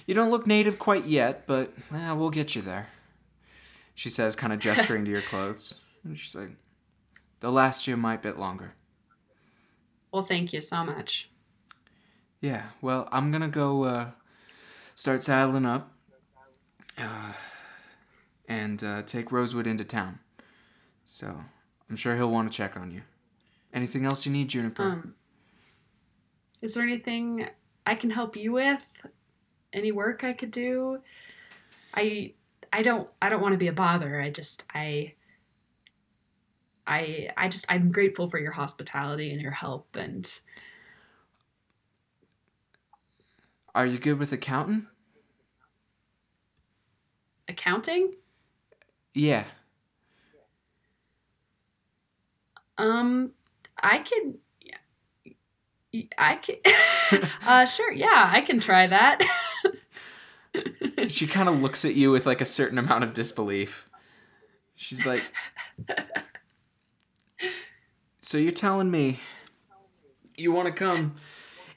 You 0.06 0.14
don't 0.14 0.30
look 0.32 0.46
native 0.46 0.78
quite 0.78 1.06
yet, 1.06 1.48
but 1.48 1.74
eh, 1.94 2.12
we'll 2.12 2.30
get 2.30 2.56
you 2.56 2.62
there. 2.62 2.88
She 3.96 4.10
says, 4.10 4.36
kind 4.36 4.54
of 4.54 4.60
gesturing 4.68 5.06
to 5.06 5.12
your 5.12 5.22
clothes. 5.22 5.76
And 6.04 6.18
she's 6.18 6.36
like, 6.36 6.52
They'll 7.40 7.52
last 7.52 7.86
you 7.88 7.94
a 7.94 7.98
mite 7.98 8.22
bit 8.24 8.38
longer. 8.40 8.74
well 10.12 10.24
thank 10.24 10.54
you 10.54 10.62
so 10.62 10.84
much 10.84 11.30
Yeah, 12.42 12.64
well, 12.82 13.08
I'm 13.12 13.32
gonna 13.32 13.50
go 13.50 13.84
uh, 13.84 14.12
start 14.96 15.22
saddling 15.22 15.66
up 15.66 15.92
uh, 16.98 17.34
and 18.48 18.84
uh, 18.84 19.02
take 19.04 19.32
Rosewood 19.32 19.68
into 19.68 19.84
town. 19.84 20.20
So 21.04 21.42
I'm 21.90 21.96
sure 21.98 22.16
he'll 22.16 22.32
want 22.32 22.52
to 22.52 22.56
check 22.56 22.78
on 22.78 22.92
you. 22.92 23.02
Anything 23.74 24.06
else 24.06 24.26
you 24.26 24.32
need, 24.32 24.48
Juniper? 24.48 24.84
Um, 24.84 25.16
is 26.62 26.74
there 26.74 26.84
anything 26.84 27.48
I 27.86 27.96
can 27.96 28.10
help 28.12 28.36
you 28.38 28.54
with? 28.54 28.86
Any 29.76 29.92
work 29.92 30.24
I 30.24 30.32
could 30.32 30.52
do? 30.52 31.00
I 31.94 32.34
I 32.72 32.82
don't 32.82 33.10
I 33.22 33.28
don't 33.30 33.42
want 33.42 33.52
to 33.54 33.58
be 33.58 33.68
a 33.68 33.74
bother. 33.74 34.22
I 34.22 34.32
just 34.32 34.64
I 34.74 35.14
I 36.88 37.30
I 37.36 37.50
just 37.50 37.66
I'm 37.68 37.92
grateful 37.92 38.30
for 38.30 38.40
your 38.40 38.54
hospitality 38.54 39.32
and 39.32 39.42
your 39.42 39.52
help 39.52 39.96
and 39.96 40.32
Are 43.76 43.86
you 43.86 44.00
good 44.00 44.18
with 44.18 44.32
accounting? 44.32 44.88
accounting. 47.50 48.14
Yeah. 49.14 49.44
Um 52.78 53.32
I 53.84 54.00
can 54.00 54.36
I 56.18 56.36
can 56.36 56.56
uh 57.46 57.66
sure, 57.66 57.92
yeah, 57.92 58.30
I 58.32 58.40
can 58.42 58.60
try 58.62 58.88
that. 58.88 59.22
She 61.10 61.28
kind 61.28 61.48
of 61.48 61.62
looks 61.62 61.86
at 61.86 61.96
you 61.96 62.12
with 62.12 62.26
like 62.26 62.42
a 62.42 62.46
certain 62.46 62.78
amount 62.78 63.04
of 63.04 63.14
disbelief. 63.14 63.90
She's 64.76 65.06
like, 65.06 65.24
So 68.26 68.40
you're 68.40 68.52
telling 68.52 68.90
me 68.90 69.20
you 70.36 70.52
want 70.52 70.68
to 70.68 70.74
come 70.74 71.16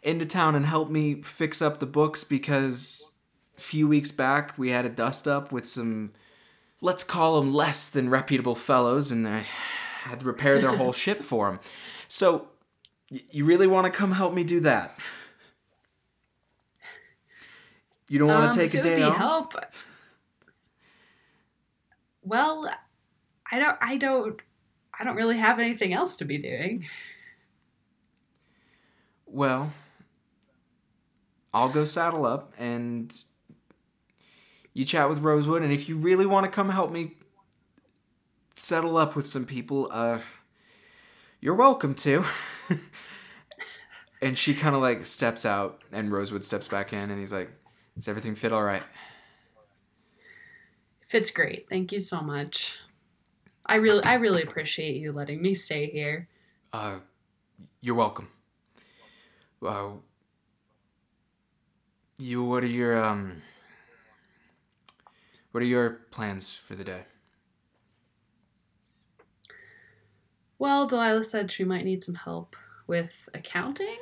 into 0.03 0.25
town 0.25 0.55
and 0.55 0.64
help 0.64 0.88
me 0.88 1.21
fix 1.21 1.61
up 1.61 1.79
the 1.79 1.87
books 1.87 2.25
because 2.25 3.12
a 3.59 3.61
few 3.61 3.87
weeks 3.87 4.11
back 4.11 4.57
we 4.57 4.71
had 4.71 4.87
a 4.87 4.88
dust 4.88 5.29
up 5.29 5.53
with 5.53 5.67
some, 5.67 6.11
let's 6.81 7.05
call 7.05 7.38
them 7.38 7.53
less 7.53 7.91
than 7.91 8.09
reputable 8.09 8.55
fellows, 8.55 9.11
and 9.11 9.29
I 9.29 9.45
had 10.05 10.21
to 10.21 10.27
repair 10.27 10.59
their 10.59 10.75
whole 10.75 10.93
ship 10.95 11.23
for 11.23 11.51
them. 11.51 11.61
So 12.09 12.49
you 13.11 13.45
really 13.45 13.67
want 13.67 13.85
to 13.85 13.91
come 13.91 14.12
help 14.12 14.33
me 14.33 14.43
do 14.43 14.61
that? 14.61 14.99
You 18.09 18.18
don't 18.18 18.29
want 18.29 18.44
Um, 18.44 18.51
to 18.53 18.59
take 18.59 18.75
if 18.75 18.81
a 18.81 18.83
day 18.83 19.03
off? 19.03 19.16
Help. 19.16 19.55
Well, 22.23 22.71
I 23.51 23.59
don't. 23.59 23.77
I 23.81 23.97
don't. 23.97 24.40
I 24.99 25.05
don't 25.05 25.16
really 25.16 25.37
have 25.37 25.59
anything 25.59 25.92
else 25.92 26.16
to 26.16 26.25
be 26.25 26.38
doing. 26.38 26.87
Well, 29.27 29.73
I'll 31.53 31.68
go 31.68 31.85
saddle 31.85 32.25
up 32.27 32.53
and 32.59 33.14
you 34.75 34.85
chat 34.85 35.09
with 35.09 35.18
Rosewood, 35.21 35.62
and 35.62 35.73
if 35.73 35.88
you 35.88 35.97
really 35.97 36.27
want 36.27 36.44
to 36.44 36.51
come 36.51 36.68
help 36.71 36.90
me 36.90 37.16
settle 38.57 38.97
up 38.97 39.14
with 39.16 39.27
some 39.27 39.44
people, 39.44 39.88
uh, 39.92 40.21
you're 41.40 41.55
welcome 41.55 41.94
to. 41.97 42.25
and 44.23 44.37
she 44.37 44.55
kind 44.55 44.75
of 44.75 44.83
like 44.83 45.05
steps 45.07 45.44
out, 45.47 45.83
and 45.92 46.11
Rosewood 46.11 46.44
steps 46.44 46.68
back 46.68 46.92
in, 46.92 47.11
and 47.11 47.18
he's 47.21 47.33
like, 47.33 47.51
"Does 47.99 48.09
everything 48.09 48.35
fit 48.35 48.53
all 48.53 48.63
right?" 48.63 48.85
Fits 51.09 51.31
great. 51.31 51.69
Thank 51.69 51.91
you 51.91 52.01
so 52.01 52.21
much. 52.21 52.79
I 53.67 53.77
really, 53.77 54.05
I 54.05 54.15
really 54.15 54.43
appreciate 54.43 54.97
you 54.97 55.13
letting 55.13 55.43
me 55.43 55.53
stay 55.53 55.91
here. 55.91 56.29
Uh, 56.73 56.99
you're 57.81 57.95
welcome. 57.95 58.29
Uh, 59.67 59.89
you, 62.19 62.45
what 62.45 62.63
are 62.63 62.69
your 62.69 63.05
um, 63.05 63.43
what 65.51 65.63
are 65.63 65.67
your 65.67 65.91
plans 66.11 66.53
for 66.55 66.75
the 66.75 66.85
day? 66.85 67.03
Well, 70.59 70.87
Delilah 70.87 71.23
said 71.23 71.51
she 71.51 71.65
might 71.65 71.85
need 71.85 72.03
some 72.03 72.17
help 72.17 72.57
with 72.87 73.29
accounting. 73.35 73.99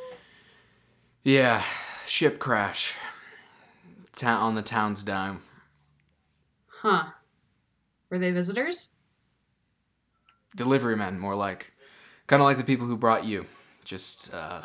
Yeah, 1.23 1.63
ship 2.07 2.39
crash. 2.39 2.95
Ta- 4.17 4.39
on 4.41 4.55
the 4.55 4.63
town's 4.63 5.03
dime. 5.03 5.41
Huh? 6.67 7.05
Were 8.11 8.19
they 8.19 8.31
visitors? 8.31 8.93
Delivery 10.57 10.97
men, 10.97 11.19
more 11.19 11.35
like. 11.35 11.73
Kind 12.27 12.41
of 12.41 12.47
like 12.47 12.57
the 12.57 12.65
people 12.65 12.87
who 12.87 12.97
brought 12.97 13.25
you. 13.25 13.47
Just, 13.85 14.33
uh. 14.33 14.63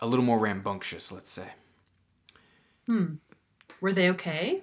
A 0.00 0.06
little 0.06 0.24
more 0.24 0.38
rambunctious, 0.38 1.12
let's 1.12 1.30
say. 1.30 1.48
Hmm. 2.86 3.14
Were 3.80 3.92
they 3.92 4.10
okay? 4.10 4.60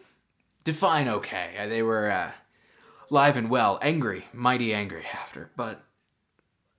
Define 0.64 1.08
okay. 1.08 1.54
Uh, 1.58 1.68
They 1.68 1.82
were, 1.84 2.10
uh. 2.10 2.32
Live 3.10 3.36
and 3.38 3.50
well, 3.50 3.78
angry, 3.82 4.26
mighty 4.34 4.74
angry 4.74 5.04
after, 5.14 5.52
but 5.58 5.84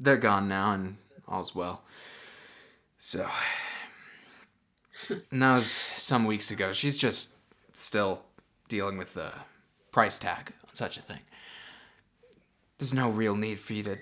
they're 0.01 0.17
gone 0.17 0.49
now 0.49 0.73
and 0.73 0.97
all's 1.29 1.55
well. 1.55 1.83
So. 2.99 3.29
And 5.31 5.43
that 5.43 5.55
was 5.57 5.67
some 5.71 6.25
weeks 6.25 6.51
ago. 6.51 6.73
She's 6.73 6.97
just 6.99 7.35
still 7.73 8.23
dealing 8.69 8.99
with 8.99 9.15
the 9.15 9.33
price 9.91 10.19
tag 10.19 10.53
on 10.67 10.75
such 10.75 10.97
a 10.97 11.03
thing. 11.03 11.21
There's 12.79 12.95
no 12.95 13.09
real 13.11 13.35
need 13.37 13.59
for 13.59 13.73
you 13.75 13.83
to 13.85 13.99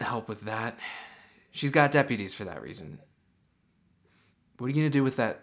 help 0.00 0.28
with 0.28 0.42
that. 0.42 0.78
She's 1.50 1.70
got 1.70 1.90
deputies 1.92 2.34
for 2.34 2.44
that 2.44 2.62
reason. 2.62 2.98
What 4.58 4.66
are 4.66 4.70
you 4.70 4.74
gonna 4.76 4.90
do 4.90 5.02
with 5.04 5.16
that 5.16 5.42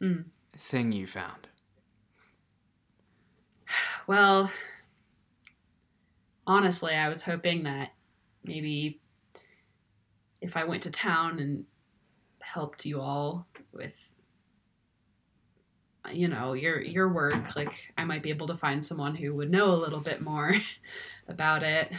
Mm. 0.00 0.26
thing 0.56 0.92
you 0.92 1.06
found? 1.06 1.48
Well, 4.06 4.50
honestly, 6.46 6.94
I 6.94 7.08
was 7.10 7.22
hoping 7.22 7.64
that 7.64 7.90
maybe 8.42 9.00
if 10.40 10.56
I 10.56 10.64
went 10.64 10.82
to 10.84 10.90
town 10.90 11.38
and 11.40 11.66
helped 12.40 12.86
you 12.86 13.00
all 13.02 13.46
with 13.72 13.92
you 16.12 16.28
know, 16.28 16.52
your 16.52 16.80
your 16.80 17.08
work, 17.08 17.56
like 17.56 17.72
I 17.96 18.04
might 18.04 18.22
be 18.22 18.30
able 18.30 18.46
to 18.48 18.56
find 18.56 18.84
someone 18.84 19.14
who 19.14 19.34
would 19.34 19.50
know 19.50 19.72
a 19.72 19.76
little 19.76 20.00
bit 20.00 20.20
more 20.20 20.54
about 21.28 21.62
it. 21.62 21.92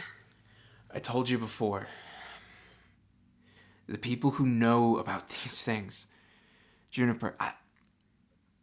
I 0.92 0.98
told 0.98 1.28
you 1.28 1.38
before. 1.38 1.88
The 3.86 3.98
people 3.98 4.32
who 4.32 4.46
know 4.46 4.96
about 4.98 5.28
these 5.42 5.62
things, 5.62 6.06
Juniper, 6.90 7.34
I, 7.40 7.54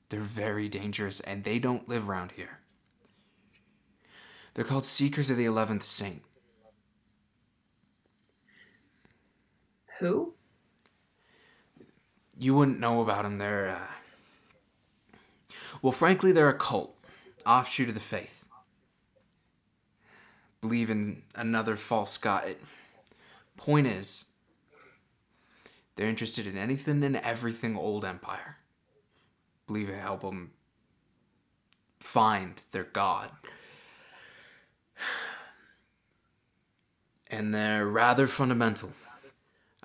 they're 0.10 0.22
very 0.22 0.70
dangerous 0.70 1.20
and 1.20 1.44
they 1.44 1.60
don't 1.60 1.88
live 1.90 2.08
around 2.08 2.34
here. 2.34 2.60
They're 4.54 4.66
called 4.66 4.86
Seekers 4.86 5.30
of 5.30 5.38
the 5.38 5.46
Eleventh 5.46 5.84
Saint. 5.84 6.24
Who? 10.00 10.34
You 12.40 12.56
wouldn't 12.56 12.80
know 12.80 13.02
about 13.02 13.24
them. 13.24 13.38
They're, 13.38 13.70
uh... 13.70 13.97
well, 15.82 15.92
frankly, 15.92 16.32
they're 16.32 16.50
a 16.50 16.54
cult, 16.54 16.98
offshoot 17.46 17.90
of 17.90 17.94
the 17.94 18.00
faith. 18.00 18.48
Believe 20.62 20.90
in 20.90 21.22
another 21.36 21.76
false 21.76 22.18
god. 22.18 22.56
Point 23.56 23.88
is, 23.88 24.26
they're 25.96 26.08
interested 26.08 26.48
in 26.48 26.58
anything 26.58 27.04
and 27.04 27.18
everything 27.18 27.76
old 27.76 28.06
empire. 28.06 28.58
Believe 29.66 29.90
it 29.90 29.98
help 29.98 30.22
them 30.22 30.52
find 32.00 32.62
their 32.72 32.84
god. 32.84 33.30
And 37.30 37.54
they're 37.54 37.86
rather 37.86 38.26
fundamental. 38.26 38.94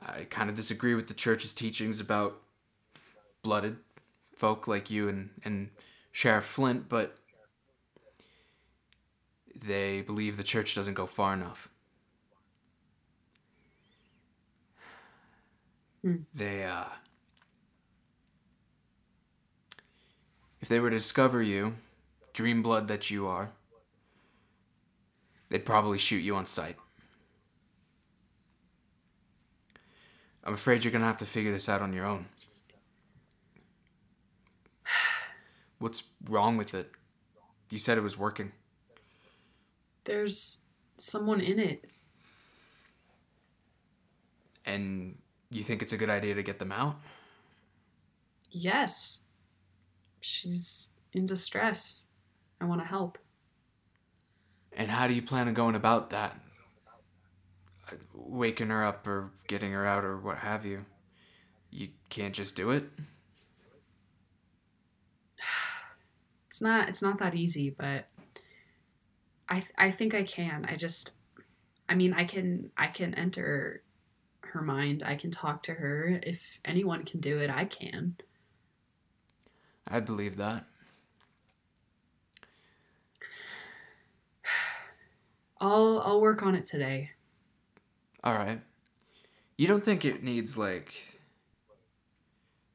I 0.00 0.24
kind 0.30 0.48
of 0.48 0.56
disagree 0.56 0.94
with 0.94 1.08
the 1.08 1.14
church's 1.14 1.52
teachings 1.52 2.00
about 2.00 2.40
blooded 3.42 3.78
folk 4.42 4.66
like 4.66 4.90
you 4.90 5.08
and, 5.08 5.30
and 5.44 5.70
Sheriff 6.10 6.44
Flint, 6.44 6.88
but 6.88 7.16
they 9.54 10.00
believe 10.00 10.36
the 10.36 10.42
church 10.42 10.74
doesn't 10.74 10.94
go 10.94 11.06
far 11.06 11.32
enough. 11.32 11.68
Hmm. 16.02 16.16
They, 16.34 16.64
uh. 16.64 16.86
If 20.60 20.68
they 20.68 20.80
were 20.80 20.90
to 20.90 20.96
discover 20.96 21.40
you, 21.40 21.76
dream 22.32 22.62
blood 22.62 22.88
that 22.88 23.12
you 23.12 23.28
are, 23.28 23.52
they'd 25.50 25.64
probably 25.64 25.98
shoot 25.98 26.16
you 26.18 26.34
on 26.34 26.46
sight. 26.46 26.74
I'm 30.42 30.54
afraid 30.54 30.82
you're 30.82 30.92
gonna 30.92 31.06
have 31.06 31.18
to 31.18 31.26
figure 31.26 31.52
this 31.52 31.68
out 31.68 31.80
on 31.80 31.92
your 31.92 32.06
own. 32.06 32.26
What's 35.82 36.04
wrong 36.28 36.56
with 36.56 36.74
it? 36.74 36.92
You 37.68 37.78
said 37.78 37.98
it 37.98 38.02
was 38.02 38.16
working. 38.16 38.52
There's 40.04 40.60
someone 40.96 41.40
in 41.40 41.58
it. 41.58 41.90
And 44.64 45.18
you 45.50 45.64
think 45.64 45.82
it's 45.82 45.92
a 45.92 45.96
good 45.96 46.08
idea 46.08 46.36
to 46.36 46.42
get 46.44 46.60
them 46.60 46.70
out? 46.70 47.00
Yes. 48.48 49.22
She's 50.20 50.90
in 51.12 51.26
distress. 51.26 51.96
I 52.60 52.66
want 52.66 52.80
to 52.80 52.86
help. 52.86 53.18
And 54.72 54.88
how 54.88 55.08
do 55.08 55.14
you 55.14 55.22
plan 55.22 55.48
on 55.48 55.54
going 55.54 55.74
about 55.74 56.10
that? 56.10 56.38
Uh, 57.90 57.96
Waking 58.14 58.68
her 58.68 58.84
up 58.84 59.04
or 59.08 59.32
getting 59.48 59.72
her 59.72 59.84
out 59.84 60.04
or 60.04 60.16
what 60.16 60.38
have 60.38 60.64
you? 60.64 60.84
You 61.72 61.88
can't 62.08 62.34
just 62.34 62.54
do 62.54 62.70
it? 62.70 62.84
Not 66.62 66.88
it's 66.88 67.02
not 67.02 67.18
that 67.18 67.34
easy, 67.34 67.70
but 67.70 68.06
I 69.48 69.60
th- 69.60 69.72
I 69.76 69.90
think 69.90 70.14
I 70.14 70.22
can. 70.22 70.64
I 70.68 70.76
just 70.76 71.12
I 71.88 71.94
mean, 71.94 72.14
I 72.14 72.24
can 72.24 72.70
I 72.76 72.86
can 72.86 73.14
enter 73.14 73.82
her 74.40 74.62
mind. 74.62 75.02
I 75.04 75.14
can 75.16 75.30
talk 75.30 75.62
to 75.64 75.74
her. 75.74 76.20
If 76.22 76.58
anyone 76.64 77.04
can 77.04 77.20
do 77.20 77.38
it, 77.38 77.50
I 77.50 77.64
can. 77.64 78.16
I'd 79.88 80.06
believe 80.06 80.36
that. 80.36 80.64
I'll 85.60 86.00
I'll 86.04 86.20
work 86.20 86.42
on 86.42 86.54
it 86.54 86.64
today. 86.64 87.10
All 88.24 88.34
right. 88.34 88.60
You 89.56 89.68
don't 89.68 89.84
think 89.84 90.04
it 90.04 90.22
needs 90.22 90.56
like? 90.56 90.94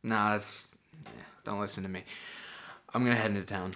Nah, 0.04 0.32
that's. 0.34 0.76
yeah, 1.06 1.24
Don't 1.44 1.60
listen 1.60 1.84
to 1.84 1.90
me. 1.90 2.04
I'm 2.94 3.04
gonna 3.04 3.16
head 3.16 3.32
into 3.32 3.44
town. 3.44 3.74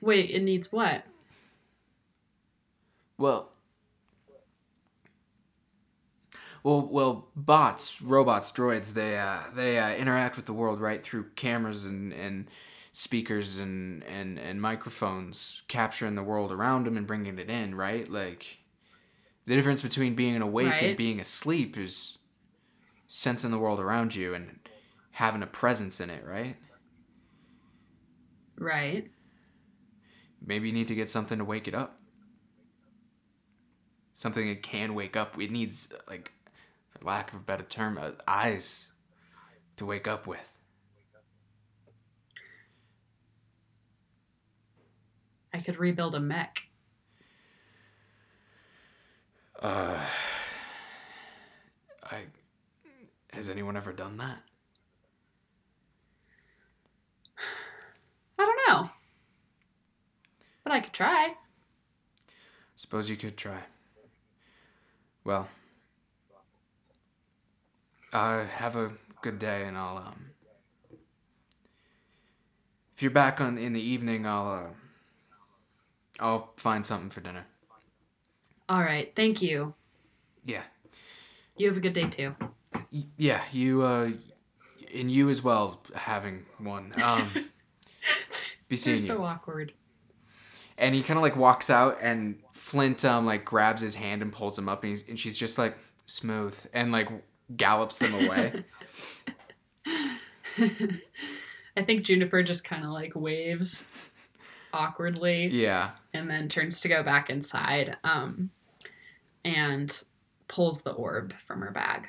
Wait, 0.00 0.30
it 0.30 0.42
needs 0.42 0.72
what? 0.72 1.04
Well. 3.18 3.50
Well, 6.64 6.88
well, 6.90 7.28
bots, 7.34 8.00
robots, 8.00 8.52
droids, 8.52 8.94
they 8.94 9.18
uh, 9.18 9.40
they 9.54 9.78
uh, 9.78 9.94
interact 9.94 10.36
with 10.36 10.46
the 10.46 10.52
world 10.52 10.80
right 10.80 11.02
through 11.02 11.30
cameras 11.34 11.84
and, 11.84 12.12
and 12.12 12.46
speakers 12.92 13.58
and, 13.58 14.04
and, 14.04 14.38
and 14.38 14.60
microphones, 14.60 15.62
capturing 15.66 16.14
the 16.14 16.22
world 16.22 16.52
around 16.52 16.86
them 16.86 16.96
and 16.96 17.06
bringing 17.06 17.38
it 17.38 17.50
in, 17.50 17.74
right? 17.74 18.08
Like, 18.08 18.58
the 19.46 19.56
difference 19.56 19.82
between 19.82 20.14
being 20.14 20.40
awake 20.40 20.74
and 20.82 20.96
being 20.96 21.18
asleep 21.18 21.76
is 21.76 22.18
sensing 23.08 23.50
the 23.50 23.58
world 23.58 23.80
around 23.80 24.14
you 24.14 24.34
and 24.34 24.58
having 25.12 25.42
a 25.42 25.46
presence 25.46 26.00
in 26.00 26.10
it, 26.10 26.24
right? 26.24 26.56
Right. 28.58 29.10
Maybe 30.44 30.68
you 30.68 30.74
need 30.74 30.88
to 30.88 30.94
get 30.94 31.08
something 31.08 31.38
to 31.38 31.44
wake 31.44 31.68
it 31.68 31.74
up. 31.74 32.00
Something 34.12 34.48
it 34.48 34.62
can 34.62 34.94
wake 34.94 35.16
up. 35.16 35.40
It 35.40 35.50
needs, 35.50 35.92
like, 36.08 36.32
for 36.90 37.04
lack 37.04 37.32
of 37.32 37.40
a 37.40 37.42
better 37.42 37.64
term, 37.64 37.98
uh, 37.98 38.12
eyes 38.28 38.86
to 39.76 39.86
wake 39.86 40.06
up 40.06 40.26
with. 40.26 40.58
I 45.54 45.60
could 45.60 45.78
rebuild 45.78 46.14
a 46.14 46.20
mech. 46.20 46.66
Uh, 49.60 50.00
I. 52.04 52.22
Has 53.32 53.48
anyone 53.48 53.76
ever 53.76 53.92
done 53.92 54.18
that? 54.18 54.38
I 58.38 58.44
don't 58.44 58.60
know. 58.72 58.90
But 60.64 60.72
I 60.72 60.80
could 60.80 60.92
try. 60.92 61.34
Suppose 62.76 63.10
you 63.10 63.16
could 63.16 63.36
try. 63.36 63.58
Well, 65.24 65.48
uh, 68.12 68.44
have 68.44 68.76
a 68.76 68.92
good 69.22 69.38
day, 69.38 69.64
and 69.64 69.76
I'll 69.76 69.98
um. 69.98 70.26
If 72.94 73.02
you're 73.02 73.10
back 73.10 73.40
on 73.40 73.58
in 73.58 73.72
the 73.72 73.80
evening, 73.80 74.26
I'll 74.26 74.50
uh. 74.50 74.70
I'll 76.20 76.52
find 76.56 76.84
something 76.84 77.10
for 77.10 77.20
dinner. 77.20 77.46
All 78.68 78.80
right. 78.80 79.12
Thank 79.16 79.42
you. 79.42 79.74
Yeah. 80.44 80.62
You 81.56 81.68
have 81.68 81.76
a 81.76 81.80
good 81.80 81.94
day 81.94 82.08
too. 82.08 82.34
Y- 82.92 83.04
Yeah, 83.16 83.42
you 83.50 83.82
uh, 83.82 84.10
and 84.94 85.10
you 85.10 85.28
as 85.30 85.42
well 85.42 85.82
having 85.94 86.46
one. 86.58 86.92
Um, 87.02 87.50
be 88.72 88.76
seeing 88.76 88.96
you. 88.96 89.02
so 89.02 89.22
awkward. 89.22 89.72
and 90.78 90.94
he 90.94 91.02
kind 91.02 91.18
of 91.18 91.22
like 91.22 91.36
walks 91.36 91.70
out, 91.70 91.98
and 92.00 92.40
Flint 92.52 93.04
um 93.04 93.26
like 93.26 93.44
grabs 93.44 93.82
his 93.82 93.94
hand 93.94 94.22
and 94.22 94.32
pulls 94.32 94.58
him 94.58 94.68
up, 94.68 94.82
and, 94.82 94.90
he's, 94.90 95.04
and 95.08 95.18
she's 95.18 95.38
just 95.38 95.58
like 95.58 95.76
smooth 96.06 96.58
and 96.72 96.90
like 96.90 97.08
gallops 97.56 97.98
them 97.98 98.14
away. 98.14 98.64
I 101.76 101.82
think 101.82 102.04
Juniper 102.04 102.42
just 102.42 102.64
kind 102.64 102.84
of 102.84 102.90
like 102.90 103.12
waves 103.14 103.86
awkwardly 104.72 105.48
yeah. 105.48 105.90
and 106.14 106.28
then 106.28 106.48
turns 106.48 106.80
to 106.80 106.88
go 106.88 107.02
back 107.02 107.30
inside 107.30 107.96
um, 108.04 108.50
and 109.44 110.02
pulls 110.48 110.82
the 110.82 110.92
orb 110.92 111.34
from 111.46 111.60
her 111.60 111.70
bag. 111.70 112.08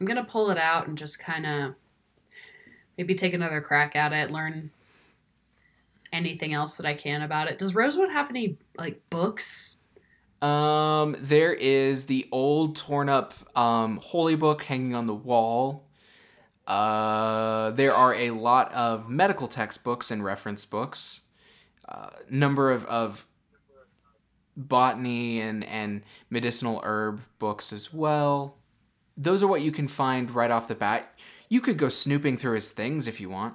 I'm 0.00 0.06
going 0.06 0.16
to 0.16 0.24
pull 0.30 0.50
it 0.50 0.58
out 0.58 0.88
and 0.88 0.98
just 0.98 1.20
kind 1.20 1.46
of 1.46 1.74
maybe 2.98 3.14
take 3.14 3.34
another 3.34 3.60
crack 3.60 3.94
at 3.94 4.12
it, 4.12 4.32
learn 4.32 4.70
anything 6.12 6.52
else 6.52 6.76
that 6.76 6.86
I 6.86 6.94
can 6.94 7.22
about 7.22 7.48
it. 7.48 7.58
Does 7.58 7.74
Rosewood 7.74 8.10
have 8.10 8.30
any 8.30 8.58
like 8.76 9.02
books 9.10 9.76
Um, 10.42 11.16
there 11.20 11.54
is 11.54 12.06
the 12.06 12.28
old 12.32 12.74
torn 12.74 13.08
up 13.08 13.32
um, 13.56 13.98
holy 14.02 14.34
book 14.34 14.64
hanging 14.64 14.94
on 14.94 15.06
the 15.06 15.14
wall. 15.14 15.88
Uh, 16.66 17.70
there 17.70 17.92
are 17.92 18.14
a 18.14 18.30
lot 18.30 18.72
of 18.72 19.08
medical 19.08 19.46
textbooks 19.46 20.10
and 20.10 20.24
reference 20.24 20.64
books. 20.64 21.20
Uh, 21.88 22.10
number 22.28 22.72
of, 22.72 22.84
of 22.86 23.26
botany 24.56 25.40
and, 25.40 25.64
and 25.64 26.02
medicinal 26.28 26.80
herb 26.84 27.22
books 27.38 27.72
as 27.72 27.92
well. 27.92 28.58
Those 29.16 29.42
are 29.42 29.46
what 29.46 29.60
you 29.62 29.70
can 29.70 29.86
find 29.86 30.30
right 30.30 30.50
off 30.50 30.66
the 30.66 30.74
bat. 30.74 31.18
You 31.48 31.60
could 31.60 31.76
go 31.76 31.88
snooping 31.88 32.38
through 32.38 32.54
his 32.54 32.72
things 32.72 33.06
if 33.06 33.20
you 33.20 33.28
want. 33.30 33.54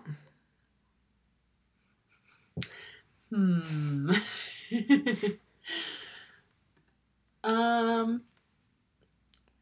Hmm. 3.29 4.11
um, 7.43 8.21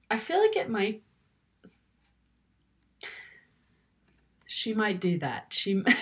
I 0.10 0.18
feel 0.18 0.40
like 0.40 0.56
it 0.56 0.70
might. 0.70 1.02
She 4.46 4.74
might 4.74 5.00
do 5.02 5.20
that. 5.20 5.48
She. 5.50 5.84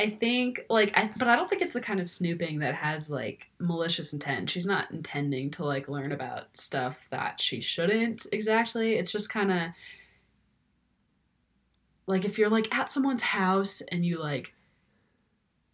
I 0.00 0.10
think 0.10 0.64
like 0.68 0.96
I 0.96 1.12
but 1.16 1.28
I 1.28 1.36
don't 1.36 1.48
think 1.48 1.62
it's 1.62 1.74
the 1.74 1.80
kind 1.80 2.00
of 2.00 2.10
snooping 2.10 2.58
that 2.58 2.74
has 2.74 3.08
like 3.10 3.50
malicious 3.60 4.12
intent. 4.12 4.50
She's 4.50 4.66
not 4.66 4.90
intending 4.90 5.50
to 5.52 5.64
like 5.64 5.88
learn 5.88 6.10
about 6.10 6.56
stuff 6.56 7.06
that 7.10 7.40
she 7.40 7.60
shouldn't 7.60 8.26
exactly. 8.32 8.94
It's 8.94 9.12
just 9.12 9.30
kind 9.30 9.52
of 9.52 9.68
like 12.06 12.24
if 12.24 12.36
you're 12.38 12.50
like 12.50 12.74
at 12.74 12.90
someone's 12.90 13.22
house 13.22 13.80
and 13.92 14.04
you 14.04 14.18
like 14.18 14.52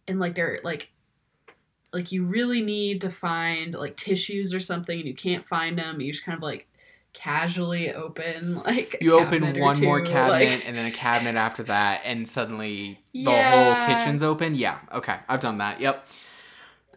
and 0.09 0.19
like 0.19 0.35
they're 0.35 0.59
like 0.63 0.89
like 1.93 2.11
you 2.11 2.23
really 2.25 2.61
need 2.61 3.01
to 3.01 3.09
find 3.09 3.73
like 3.73 3.95
tissues 3.95 4.53
or 4.53 4.59
something 4.59 4.97
and 4.99 5.07
you 5.07 5.15
can't 5.15 5.45
find 5.45 5.77
them 5.77 6.01
you 6.01 6.11
just 6.11 6.23
kind 6.25 6.35
of 6.35 6.43
like 6.43 6.67
casually 7.13 7.91
open 7.93 8.55
like 8.65 8.97
a 9.01 9.03
You 9.03 9.19
open 9.19 9.59
one 9.59 9.79
more 9.81 10.01
cabinet 10.01 10.49
like- 10.49 10.67
and 10.67 10.77
then 10.77 10.85
a 10.85 10.91
cabinet 10.91 11.35
after 11.39 11.63
that, 11.63 12.01
and 12.05 12.27
suddenly 12.29 12.99
the 13.13 13.21
Yeah. 13.31 13.49
whole 13.77 13.87
kitchen's 13.87 14.21
open. 14.21 14.53
Yeah, 14.53 14.77
okay, 14.93 15.17
I've 15.27 15.39
done 15.39 15.57
that. 15.57 15.81
Yep. 15.81 16.05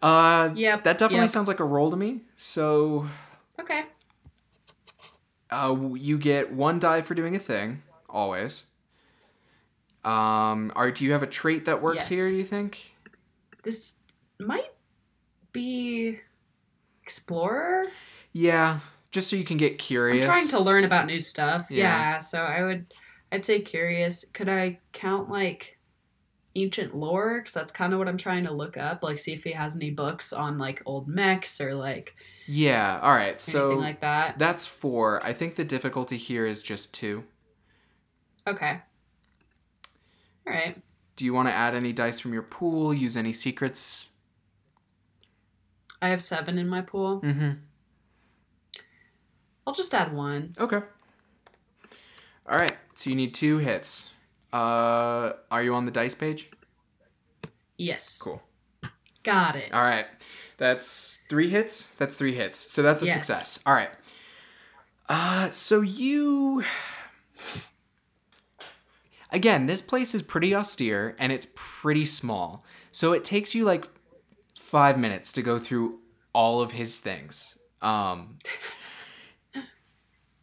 Uh, 0.03 0.51
Yep, 0.55 0.85
that 0.85 0.99
definitely 0.99 1.25
yep. 1.25 1.31
sounds 1.31 1.49
like 1.49 1.61
a 1.61 1.65
roll 1.65 1.91
to 1.91 1.97
me. 1.97 2.21
So, 2.37 3.07
okay 3.59 3.85
uh, 5.51 5.77
you 5.95 6.19
get 6.19 6.53
one 6.53 6.79
die 6.79 7.01
for 7.03 7.15
doing 7.15 7.35
a 7.35 7.39
thing 7.39 7.83
always. 8.11 8.67
Um, 10.05 10.73
are 10.75 10.91
do 10.91 11.05
you 11.05 11.13
have 11.13 11.23
a 11.23 11.27
trait 11.27 11.65
that 11.67 11.81
works 11.81 12.09
here? 12.09 12.29
Do 12.29 12.35
you 12.35 12.43
think? 12.45 12.92
This 13.63 13.95
might 14.41 14.73
be 15.53 16.19
explorer 17.03 17.85
Yeah, 18.33 18.81
just 19.11 19.29
so 19.29 19.37
you 19.37 19.45
can 19.45 19.57
get 19.57 19.79
curious. 19.79 20.25
i'm 20.27 20.33
trying 20.33 20.49
to 20.49 20.61
learn 20.61 20.85
about 20.85 21.07
new 21.07 21.21
stuff 21.21 21.67
Yeah. 21.71 21.85
yeah. 21.85 22.19
so 22.19 22.43
i 22.43 22.63
would 22.63 22.87
i'd 23.33 23.45
say 23.45 23.61
curious 23.61 24.25
could 24.33 24.49
i 24.49 24.79
count 24.93 25.29
like 25.31 25.79
ancient 26.55 26.95
lore 26.95 27.39
because 27.41 27.53
that's 27.55 27.73
kind 27.73 27.93
of 27.93 27.99
what 27.99 28.09
i'm 28.09 28.17
trying 28.19 28.45
to 28.45 28.53
look 28.53 28.77
up 28.77 29.03
like 29.03 29.19
see 29.19 29.33
if 29.33 29.43
he 29.45 29.53
has 29.53 29.75
any 29.77 29.91
books 29.91 30.33
on 30.33 30.59
like 30.59 30.83
old 30.87 31.09
mechs 31.09 31.61
or 31.61 31.75
like 31.75 32.15
Yeah. 32.47 32.99
All 33.03 33.13
right. 33.15 33.39
So 33.41 33.71
like 33.71 34.01
that 34.01 34.39
that's 34.39 34.67
four. 34.67 35.25
I 35.25 35.33
think 35.33 35.55
the 35.55 35.65
difficulty 35.65 36.17
here 36.19 36.45
is 36.45 36.63
just 36.63 36.93
two. 36.93 37.25
okay 38.47 38.81
all 40.47 40.53
right 40.53 40.77
Do 41.23 41.27
you 41.27 41.35
want 41.35 41.47
to 41.47 41.55
add 41.55 41.77
any 41.77 41.93
dice 41.93 42.19
from 42.19 42.33
your 42.33 42.43
pool? 42.43 42.93
Use 42.93 43.17
any 43.17 43.33
secrets? 43.33 44.09
i 46.03 46.09
have 46.09 46.21
seven 46.21 46.59
in 46.59 46.69
my 46.69 46.81
pool 46.81 47.21
Mm-hmm. 47.21 47.51
i'll 49.65 49.73
just 49.73 49.95
add 49.95 50.13
one 50.13 50.53
Okay. 50.59 50.81
All 52.51 52.59
right. 52.59 52.77
So 52.95 53.09
you 53.09 53.15
need 53.15 53.35
two 53.35 53.59
hits. 53.59 54.11
Uh, 54.53 55.35
are 55.49 55.63
you 55.63 55.75
on 55.77 55.85
the 55.85 55.93
dice 55.93 56.17
page? 56.17 56.51
yes 57.79 58.19
Cool. 58.21 58.43
got 59.23 59.55
it 59.55 59.73
All 59.73 59.81
right. 59.85 60.07
That's 60.57 61.21
three 61.29 61.51
hits. 61.51 61.87
That's 61.99 62.17
three 62.17 62.35
hits. 62.35 62.59
So 62.59 62.83
that's 62.83 63.01
a 63.01 63.07
Yes. 63.07 63.15
success. 63.15 63.61
All 63.65 63.75
right. 63.75 63.91
Uh, 65.09 65.51
so 65.51 65.83
you. 65.83 66.65
Again, 69.33 69.67
this 69.67 69.81
place 69.81 70.15
is 70.15 70.23
pretty 70.23 70.55
austere 70.55 71.17
and 71.19 71.33
it's 71.33 71.47
pretty 71.55 72.05
small. 72.05 72.65
So 72.93 73.13
it 73.13 73.25
takes 73.25 73.55
you 73.55 73.65
like 73.65 73.87
five 74.59 74.99
minutes 74.99 75.33
to 75.33 75.43
go 75.43 75.59
through 75.59 75.99
all 76.35 76.61
of 76.61 76.73
his 76.73 77.01
things. 77.01 77.57
Um, 77.81 78.39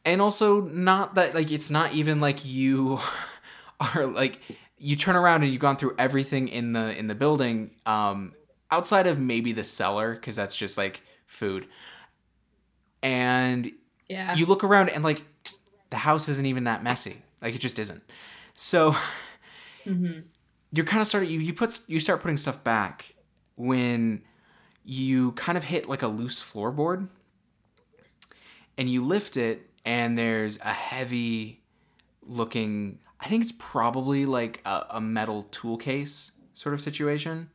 and 0.03 0.21
also, 0.21 0.61
not 0.61 1.15
that, 1.15 1.33
like, 1.35 1.51
it's 1.51 1.69
not 1.69 1.93
even 1.93 2.19
like 2.19 2.45
you 2.45 2.99
are 3.79 4.05
like 4.07 4.39
you 4.79 4.95
turn 4.95 5.15
around 5.15 5.43
and 5.43 5.51
you've 5.51 5.61
gone 5.61 5.75
through 5.75 5.95
everything 5.99 6.47
in 6.47 6.73
the 6.73 6.97
in 6.97 7.07
the 7.07 7.15
building 7.15 7.71
um 7.85 8.33
outside 8.71 9.07
of 9.07 9.19
maybe 9.19 9.51
the 9.51 9.63
cellar 9.63 10.13
because 10.13 10.35
that's 10.35 10.55
just 10.55 10.77
like 10.77 11.01
food 11.25 11.67
and 13.03 13.71
yeah 14.07 14.35
you 14.35 14.45
look 14.45 14.63
around 14.63 14.89
and 14.89 15.03
like 15.03 15.23
the 15.89 15.97
house 15.97 16.29
isn't 16.29 16.45
even 16.45 16.63
that 16.63 16.83
messy 16.83 17.21
like 17.41 17.55
it 17.55 17.59
just 17.59 17.79
isn't 17.79 18.03
so 18.59 18.91
mm-hmm. 19.85 20.19
you're 20.71 20.85
kind 20.85 21.01
of 21.01 21.07
starting 21.07 21.29
you, 21.29 21.39
you 21.39 21.53
put 21.53 21.81
you 21.87 21.99
start 21.99 22.21
putting 22.21 22.35
stuff 22.35 22.61
back 22.63 23.15
when 23.55 24.21
you 24.83 25.31
kind 25.33 25.57
of 25.57 25.63
hit 25.63 25.87
like 25.87 26.01
a 26.01 26.07
loose 26.07 26.43
floorboard 26.43 27.07
and 28.77 28.89
you 28.89 29.01
lift 29.01 29.37
it 29.37 29.69
and 29.85 30.17
there's 30.17 30.59
a 30.59 30.73
heavy 30.73 31.61
looking 32.21 32.99
i 33.21 33.27
think 33.27 33.41
it's 33.41 33.53
probably 33.57 34.25
like 34.25 34.61
a, 34.65 34.85
a 34.91 35.01
metal 35.01 35.43
tool 35.51 35.77
case 35.77 36.31
sort 36.53 36.73
of 36.75 36.81
situation. 36.81 37.49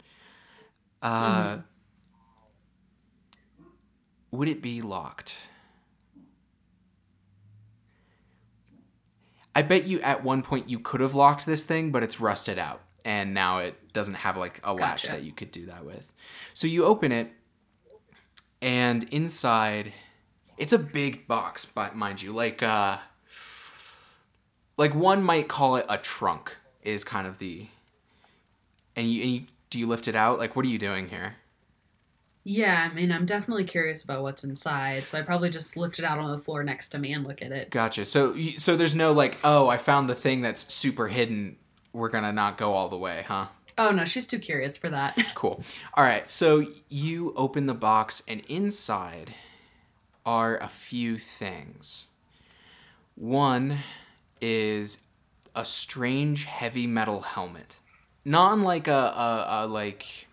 Uh 1.03 1.59
would 4.31 4.49
it 4.49 4.63
be 4.63 4.81
locked 4.81 5.35
I 9.55 9.63
bet 9.63 9.87
you 9.87 10.01
at 10.01 10.25
one 10.25 10.43
point 10.43 10.69
you 10.69 10.79
could 10.79 11.01
have 11.01 11.15
locked 11.15 11.47
this 11.47 11.65
thing, 11.65 11.91
but 11.91 12.03
it's 12.03 12.21
rusted 12.21 12.59
out. 12.59 12.81
And 13.05 13.35
now 13.35 13.59
it 13.59 13.93
doesn't 13.93 14.15
have 14.15 14.37
like 14.37 14.61
a 14.65 14.73
latch 14.73 15.03
Gotcha. 15.03 15.17
that 15.17 15.23
you 15.25 15.33
could 15.33 15.51
do 15.51 15.67
that 15.67 15.85
with. 15.85 16.13
So 16.55 16.67
you 16.67 16.85
open 16.85 17.13
it, 17.13 17.31
and 18.63 19.05
inside, 19.11 19.93
it's 20.57 20.73
a 20.73 20.79
big 20.79 21.29
box, 21.29 21.67
but 21.67 21.95
mind 21.95 22.23
you, 22.23 22.33
like 22.33 22.63
uh, 22.63 22.97
like 24.79 24.95
one 24.95 25.23
might 25.23 25.49
call 25.49 25.77
it 25.77 25.85
a 25.89 25.99
trunk 25.99 26.57
is 26.83 27.05
kind 27.05 27.27
of 27.27 27.39
the. 27.39 27.69
And 28.97 29.11
you, 29.11 29.23
and 29.23 29.31
you 29.33 29.43
do 29.71 29.79
you 29.79 29.87
lift 29.87 30.09
it 30.09 30.15
out? 30.15 30.39
Like, 30.39 30.57
what 30.57 30.65
are 30.65 30.69
you 30.69 30.79
doing 30.79 31.09
here? 31.09 31.35
Yeah, 32.47 32.89
I 32.91 32.95
mean, 32.95 33.11
I'm 33.11 33.25
definitely 33.25 33.65
curious 33.65 34.05
about 34.05 34.23
what's 34.23 34.45
inside, 34.45 35.07
so 35.07 35.19
I 35.19 35.23
probably 35.23 35.49
just 35.49 35.79
lift 35.79 35.99
it 35.99 36.05
out 36.05 36.19
on 36.19 36.31
the 36.31 36.39
floor 36.39 36.63
next 36.63 36.91
to 36.91 36.99
me 36.99 37.15
and 37.15 37.27
look 37.27 37.41
at 37.41 37.53
it. 37.53 37.71
Gotcha. 37.71 38.05
So 38.05 38.37
so 38.59 38.77
there's 38.77 38.95
no 38.95 39.13
like, 39.13 39.39
oh, 39.43 39.69
I 39.69 39.79
found 39.79 40.11
the 40.11 40.15
thing 40.15 40.43
that's 40.43 40.73
super 40.73 41.09
hidden. 41.09 41.57
We're 41.95 42.11
gonna 42.11 42.33
not 42.33 42.59
go 42.59 42.75
all 42.75 42.91
the 42.91 42.99
way, 42.99 43.25
huh? 43.27 43.47
Oh 43.79 43.91
no, 43.91 44.05
she's 44.05 44.27
too 44.27 44.39
curious 44.39 44.77
for 44.77 44.91
that. 44.91 45.19
Cool. 45.35 45.65
All 45.95 46.05
right. 46.05 46.29
So 46.29 46.67
you 46.89 47.33
open 47.35 47.67
the 47.67 47.75
box, 47.75 48.23
and 48.29 48.43
inside 48.49 49.35
are 50.27 50.59
a 50.59 50.69
few 50.69 51.19
things. 51.19 52.09
One 53.15 53.79
is 54.41 55.03
a 55.57 55.65
strange 55.65 56.45
heavy 56.45 56.87
metal 56.87 57.23
helmet, 57.23 57.79
not 58.25 58.53
unlike 58.53 58.87
a, 58.87 58.93
a, 58.93 59.47
a 59.49 59.67
like. 59.67 60.29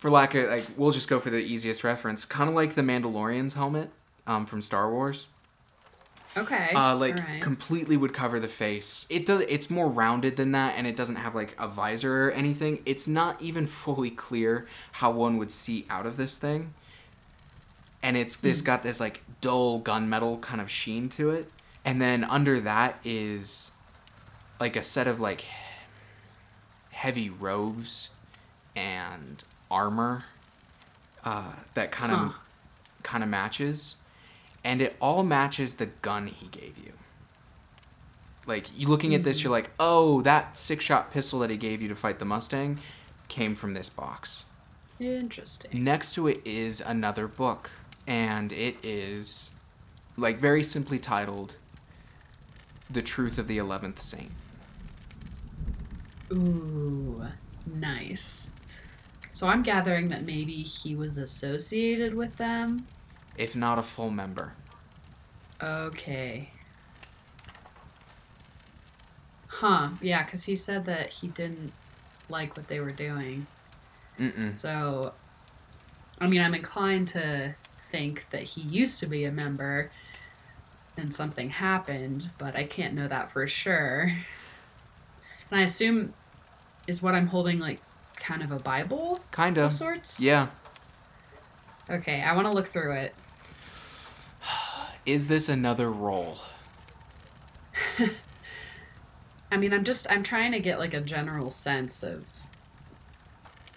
For 0.00 0.10
lack 0.10 0.34
of 0.34 0.48
like, 0.48 0.64
we'll 0.76 0.92
just 0.92 1.08
go 1.08 1.20
for 1.20 1.30
the 1.30 1.36
easiest 1.36 1.84
reference. 1.84 2.24
Kind 2.24 2.48
of 2.48 2.56
like 2.56 2.74
the 2.74 2.82
Mandalorian's 2.82 3.54
helmet 3.54 3.90
um, 4.26 4.46
from 4.46 4.62
Star 4.62 4.90
Wars. 4.90 5.26
Okay. 6.36 6.70
Uh, 6.74 6.96
like 6.96 7.18
alright. 7.18 7.42
completely 7.42 7.96
would 7.96 8.14
cover 8.14 8.40
the 8.40 8.48
face. 8.48 9.04
It 9.10 9.26
does. 9.26 9.40
It's 9.48 9.68
more 9.68 9.88
rounded 9.88 10.36
than 10.36 10.52
that, 10.52 10.74
and 10.76 10.86
it 10.86 10.96
doesn't 10.96 11.16
have 11.16 11.34
like 11.34 11.54
a 11.58 11.68
visor 11.68 12.28
or 12.28 12.30
anything. 12.30 12.80
It's 12.86 13.06
not 13.06 13.40
even 13.42 13.66
fully 13.66 14.10
clear 14.10 14.66
how 14.92 15.10
one 15.10 15.36
would 15.38 15.50
see 15.50 15.86
out 15.90 16.06
of 16.06 16.16
this 16.16 16.38
thing. 16.38 16.72
And 18.02 18.16
it's 18.16 18.36
this 18.36 18.62
got 18.62 18.82
this 18.82 19.00
like 19.00 19.22
dull 19.40 19.80
gunmetal 19.80 20.40
kind 20.40 20.60
of 20.60 20.70
sheen 20.70 21.10
to 21.10 21.30
it, 21.30 21.50
and 21.84 22.00
then 22.00 22.24
under 22.24 22.58
that 22.60 22.98
is 23.04 23.72
like 24.58 24.76
a 24.76 24.82
set 24.82 25.06
of 25.06 25.20
like 25.20 25.44
heavy 26.90 27.28
robes 27.28 28.10
and 28.76 29.42
armor 29.70 30.24
uh, 31.24 31.52
that 31.74 31.90
kind 31.90 32.12
of 32.12 32.18
Huh. 32.18 32.38
kind 33.02 33.22
of 33.22 33.28
matches 33.30 33.96
and 34.64 34.82
it 34.82 34.96
all 35.00 35.22
matches 35.22 35.76
the 35.76 35.86
gun 35.86 36.26
he 36.26 36.46
gave 36.48 36.76
you. 36.78 36.92
Like 38.46 38.66
you 38.78 38.88
looking 38.88 39.14
at 39.14 39.22
this, 39.22 39.42
you're 39.42 39.52
like, 39.52 39.70
oh, 39.78 40.22
that 40.22 40.56
six 40.56 40.84
shot 40.84 41.10
pistol 41.12 41.38
that 41.40 41.50
he 41.50 41.56
gave 41.56 41.80
you 41.80 41.88
to 41.88 41.94
fight 41.94 42.18
the 42.18 42.24
Mustang 42.24 42.78
came 43.28 43.54
from 43.54 43.74
this 43.74 43.88
box. 43.88 44.44
Interesting. 44.98 45.82
Next 45.82 46.12
to 46.12 46.26
it 46.28 46.40
is 46.44 46.80
another 46.80 47.26
book, 47.26 47.70
and 48.06 48.52
it 48.52 48.76
is 48.82 49.50
like 50.16 50.38
very 50.38 50.62
simply 50.62 50.98
titled 50.98 51.56
The 52.90 53.00
Truth 53.02 53.38
of 53.38 53.46
the 53.46 53.56
Eleventh 53.58 54.00
Saint. 54.00 54.32
Ooh, 56.32 57.24
nice. 57.66 58.50
So 59.40 59.48
I'm 59.48 59.62
gathering 59.62 60.10
that 60.10 60.26
maybe 60.26 60.62
he 60.62 60.94
was 60.94 61.16
associated 61.16 62.14
with 62.14 62.36
them. 62.36 62.86
If 63.38 63.56
not 63.56 63.78
a 63.78 63.82
full 63.82 64.10
member. 64.10 64.52
Okay. 65.62 66.50
Huh, 69.46 69.92
yeah, 70.02 70.24
because 70.24 70.42
he 70.42 70.54
said 70.54 70.84
that 70.84 71.08
he 71.08 71.28
didn't 71.28 71.72
like 72.28 72.54
what 72.54 72.68
they 72.68 72.80
were 72.80 72.92
doing. 72.92 73.46
Mm-mm. 74.18 74.54
So, 74.54 75.14
I 76.20 76.26
mean, 76.26 76.42
I'm 76.42 76.54
inclined 76.54 77.08
to 77.08 77.54
think 77.90 78.26
that 78.32 78.42
he 78.42 78.60
used 78.60 79.00
to 79.00 79.06
be 79.06 79.24
a 79.24 79.32
member 79.32 79.90
and 80.98 81.14
something 81.14 81.48
happened, 81.48 82.28
but 82.36 82.56
I 82.56 82.64
can't 82.64 82.92
know 82.92 83.08
that 83.08 83.32
for 83.32 83.48
sure. 83.48 84.02
And 85.50 85.60
I 85.60 85.62
assume 85.62 86.12
is 86.86 87.00
what 87.00 87.14
I'm 87.14 87.28
holding 87.28 87.58
like 87.58 87.80
kind 88.20 88.42
of 88.42 88.52
a 88.52 88.58
Bible 88.58 89.20
Kind 89.30 89.58
of 89.58 89.66
of. 89.66 89.72
sorts? 89.72 90.20
Yeah. 90.20 90.48
Okay, 91.88 92.22
I 92.22 92.34
want 92.34 92.46
to 92.46 92.52
look 92.52 92.66
through 92.68 92.92
it. 92.92 93.14
Is 95.06 95.28
this 95.28 95.48
another 95.48 95.90
roll? 95.90 96.38
I 99.52 99.56
mean, 99.56 99.72
I'm 99.72 99.84
just 99.84 100.06
I'm 100.10 100.22
trying 100.22 100.52
to 100.52 100.60
get 100.60 100.78
like 100.78 100.94
a 100.94 101.00
general 101.00 101.50
sense 101.50 102.02
of 102.02 102.24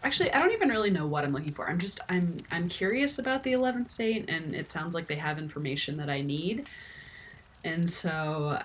Actually, 0.04 0.34
I 0.34 0.40
don't 0.40 0.52
even 0.52 0.68
really 0.68 0.90
know 0.90 1.08
what 1.08 1.24
I'm 1.24 1.32
looking 1.32 1.54
for. 1.54 1.70
I'm 1.70 1.80
just 1.80 2.00
I'm 2.10 2.38
I'm 2.52 2.68
curious 2.68 3.20
about 3.20 3.44
the 3.44 3.54
11th 3.54 3.90
saint 3.90 4.30
and 4.30 4.54
it 4.54 4.68
sounds 4.68 4.94
like 4.94 5.08
they 5.08 5.16
have 5.16 5.40
information 5.40 5.96
that 5.98 6.10
I 6.10 6.22
need. 6.22 6.68
And 7.64 7.90
so 7.90 8.60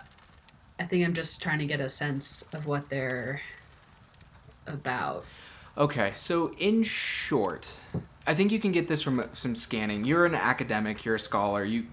I 0.81 0.85
think 0.85 1.05
I'm 1.07 1.14
just 1.14 1.41
trying 1.41 1.61
to 1.61 1.66
get 1.66 1.81
a 1.81 1.89
sense 1.89 2.43
of 2.53 2.66
what 2.66 2.89
they're 2.89 3.41
about. 4.66 5.24
Okay, 5.79 6.11
so 6.14 6.53
in 6.59 6.83
short, 6.83 7.72
I 8.26 8.35
think 8.35 8.51
you 8.51 8.59
can 8.59 8.72
get 8.72 8.89
this 8.89 9.01
from 9.01 9.24
some 9.33 9.55
scanning. 9.55 10.05
You're 10.05 10.26
an 10.26 10.35
academic, 10.35 11.05
you're 11.05 11.14
a 11.14 11.20
scholar. 11.20 11.64
You 11.64 11.87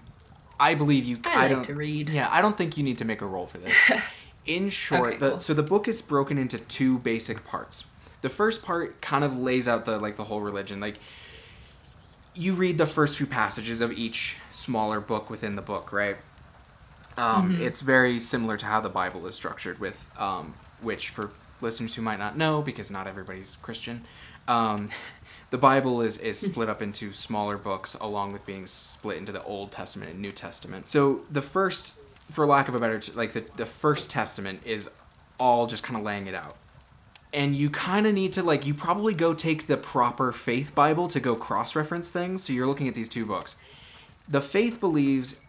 I 0.58 0.74
believe 0.74 1.04
you 1.04 1.16
I 1.24 1.36
like 1.42 1.50
don't 1.50 1.62
to 1.64 1.74
read. 1.74 2.08
Yeah, 2.10 2.28
I 2.30 2.42
don't 2.42 2.56
think 2.58 2.76
you 2.76 2.82
need 2.82 2.98
to 2.98 3.04
make 3.04 3.20
a 3.22 3.26
roll 3.26 3.46
for 3.46 3.58
this. 3.58 3.74
In 4.46 4.68
short, 4.70 5.08
Okay, 5.14 5.18
the, 5.18 5.30
cool. 5.30 5.38
so 5.40 5.54
the 5.54 5.62
book 5.62 5.88
is 5.88 6.00
broken 6.02 6.38
into 6.38 6.58
two 6.58 6.98
basic 7.00 7.44
parts. 7.44 7.84
The 8.22 8.28
first 8.28 8.62
part 8.64 9.00
kind 9.02 9.24
of 9.24 9.36
lays 9.36 9.66
out 9.66 9.84
the 9.86 9.98
like 9.98 10.16
the 10.16 10.24
whole 10.24 10.40
religion. 10.40 10.78
Like 10.80 10.98
you 12.34 12.54
read 12.54 12.78
the 12.78 12.86
first 12.86 13.16
few 13.18 13.26
passages 13.26 13.80
of 13.80 13.90
each 13.92 14.36
smaller 14.52 15.00
book 15.00 15.30
within 15.30 15.56
the 15.56 15.62
book, 15.62 15.92
right? 15.92 16.16
Um, 17.16 17.52
Mm-hmm. 17.54 17.62
It's 17.62 17.80
very 17.80 18.20
similar 18.20 18.56
to 18.56 18.66
how 18.66 18.80
the 18.80 18.88
Bible 18.88 19.26
is 19.26 19.34
structured, 19.34 19.78
with 19.80 20.10
um, 20.18 20.54
which 20.80 21.08
for 21.08 21.30
listeners 21.60 21.94
who 21.94 22.02
might 22.02 22.18
not 22.18 22.36
know, 22.36 22.62
because 22.62 22.90
not 22.90 23.06
everybody's 23.06 23.56
Christian, 23.56 24.02
um, 24.48 24.90
the 25.50 25.58
Bible 25.58 26.00
is 26.00 26.18
is 26.18 26.38
split 26.50 26.68
up 26.68 26.82
into 26.82 27.12
smaller 27.12 27.56
books, 27.56 27.94
along 28.00 28.32
with 28.32 28.44
being 28.46 28.66
split 28.66 29.16
into 29.18 29.32
the 29.32 29.42
Old 29.44 29.72
Testament 29.72 30.12
and 30.12 30.20
New 30.20 30.32
Testament. 30.32 30.88
So 30.88 31.22
the 31.30 31.42
first, 31.42 31.98
for 32.30 32.46
lack 32.46 32.68
of 32.68 32.74
a 32.74 32.80
better, 32.80 33.00
like 33.14 33.32
the 33.32 33.44
the 33.56 33.66
first 33.66 34.10
Testament 34.10 34.60
is 34.64 34.90
all 35.38 35.66
just 35.66 35.82
kind 35.82 35.98
of 35.98 36.04
laying 36.04 36.26
it 36.26 36.34
out. 36.34 36.56
And 37.32 37.54
you 37.54 37.68
kind 37.68 38.06
of 38.06 38.14
need 38.14 38.32
to 38.34 38.42
like 38.42 38.66
you 38.66 38.74
probably 38.74 39.12
go 39.12 39.34
take 39.34 39.66
the 39.66 39.76
proper 39.76 40.32
faith 40.32 40.74
bible 40.74 41.08
to 41.08 41.20
go 41.20 41.36
cross-reference 41.36 42.10
things. 42.10 42.44
So 42.44 42.52
you're 42.52 42.66
looking 42.66 42.88
at 42.88 42.94
these 42.94 43.08
two 43.08 43.26
books. 43.26 43.56
The 44.28 44.40
faith 44.40 44.80
believes 44.80 45.40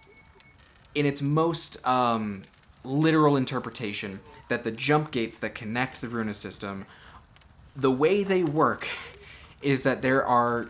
in 0.93 1.05
its 1.05 1.22
most 1.22 1.86
um, 1.88 2.41
literal 2.84 3.38
interpretation 3.38 4.20
that 4.48 4.64
the 4.64 4.72
jump 4.72 5.12
gates 5.12 5.39
that 5.39 5.56
connect 5.56 6.02
the 6.02 6.08
runa 6.08 6.34
system 6.34 6.86
the 7.78 7.91
way 7.91 8.24
they 8.24 8.43
work 8.43 8.88
is 9.62 9.84
that 9.84 10.02
there 10.02 10.26
are 10.26 10.68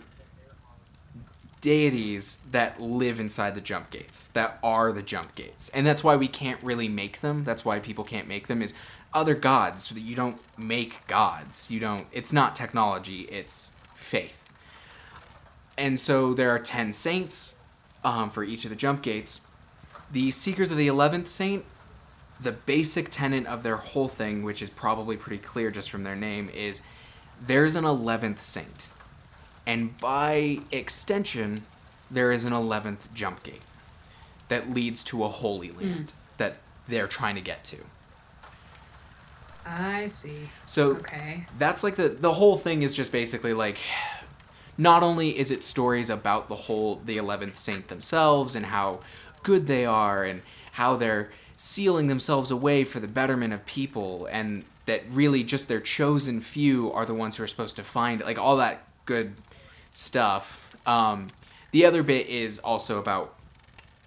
deities 1.61 2.37
that 2.51 2.79
live 2.79 3.19
inside 3.19 3.55
the 3.55 3.61
jump 3.61 3.89
gates 3.89 4.27
that 4.29 4.59
are 4.61 4.91
the 4.91 5.01
jump 5.01 5.33
gates. 5.35 5.69
And 5.69 5.87
that's 5.87 6.03
why 6.03 6.15
we 6.15 6.27
can't 6.27 6.61
really 6.61 6.87
make 6.87 7.21
them. 7.21 7.43
That's 7.43 7.65
why 7.65 7.79
people 7.79 8.03
can't 8.03 8.27
make 8.27 8.47
them 8.47 8.61
is 8.61 8.73
other 9.13 9.33
gods. 9.33 9.91
You 9.91 10.15
don't 10.15 10.39
make 10.57 11.07
gods. 11.07 11.71
You 11.71 11.79
don't 11.79 12.05
it's 12.11 12.33
not 12.33 12.55
technology 12.55 13.21
it's 13.31 13.71
faith. 13.95 14.43
And 15.77 15.99
so 15.99 16.33
there 16.33 16.49
are 16.49 16.59
10 16.59 16.91
saints 16.93 17.55
um, 18.03 18.29
for 18.29 18.43
each 18.43 18.65
of 18.65 18.69
the 18.69 18.75
jump 18.75 19.01
gates. 19.01 19.41
The 20.11 20.31
seekers 20.31 20.71
of 20.71 20.77
the 20.77 20.87
11th 20.87 21.27
saint 21.27 21.65
the 22.41 22.51
basic 22.51 23.09
tenet 23.09 23.45
of 23.45 23.63
their 23.63 23.77
whole 23.77 24.07
thing 24.07 24.43
which 24.43 24.61
is 24.61 24.69
probably 24.69 25.17
pretty 25.17 25.41
clear 25.41 25.71
just 25.71 25.89
from 25.89 26.03
their 26.03 26.15
name 26.15 26.49
is 26.49 26.81
there's 27.45 27.75
an 27.75 27.83
11th 27.83 28.39
saint 28.39 28.89
and 29.67 29.97
by 29.97 30.61
extension, 30.71 31.65
there 32.09 32.31
is 32.31 32.45
an 32.45 32.53
11th 32.53 33.13
jump 33.13 33.43
gate 33.43 33.61
that 34.47 34.71
leads 34.73 35.03
to 35.03 35.25
a 35.25 35.27
holy 35.27 35.67
land 35.67 36.11
hmm. 36.11 36.17
that 36.37 36.55
they're 36.87 37.07
trying 37.07 37.35
to 37.35 37.41
get 37.41 37.65
to. 37.65 37.77
I 39.65 40.07
see. 40.07 40.49
So 40.65 40.91
Okay. 40.91 41.45
that's 41.59 41.83
like 41.83 41.97
the 41.97 42.07
the 42.07 42.31
whole 42.33 42.57
thing 42.57 42.81
is 42.81 42.93
just 42.95 43.11
basically 43.11 43.53
like 43.53 43.79
not 44.77 45.03
only 45.03 45.37
is 45.37 45.51
it 45.51 45.65
stories 45.65 46.09
about 46.09 46.47
the 46.47 46.55
whole 46.55 47.01
the 47.03 47.17
11th 47.17 47.57
saint 47.57 47.89
themselves 47.89 48.55
and 48.55 48.67
how 48.67 49.01
good 49.43 49.67
they 49.67 49.85
are 49.85 50.23
and 50.23 50.41
how 50.73 50.95
they're 50.95 51.29
sealing 51.57 52.07
themselves 52.07 52.49
away 52.49 52.85
for 52.85 53.01
the 53.01 53.07
betterment 53.07 53.53
of 53.53 53.65
people 53.65 54.25
and 54.31 54.63
that 54.85 55.03
really 55.09 55.43
just 55.43 55.67
their 55.67 55.81
chosen 55.81 56.39
few 56.39 56.89
are 56.93 57.05
the 57.05 57.13
ones 57.13 57.35
who 57.35 57.43
are 57.43 57.47
supposed 57.47 57.75
to 57.75 57.83
find 57.83 58.21
it 58.21 58.25
like 58.25 58.37
all 58.37 58.55
that 58.55 58.83
good 59.05 59.33
stuff 59.93 60.77
um, 60.85 61.27
the 61.71 61.85
other 61.85 62.03
bit 62.03 62.27
is 62.27 62.59
also 62.59 62.97
about 62.97 63.33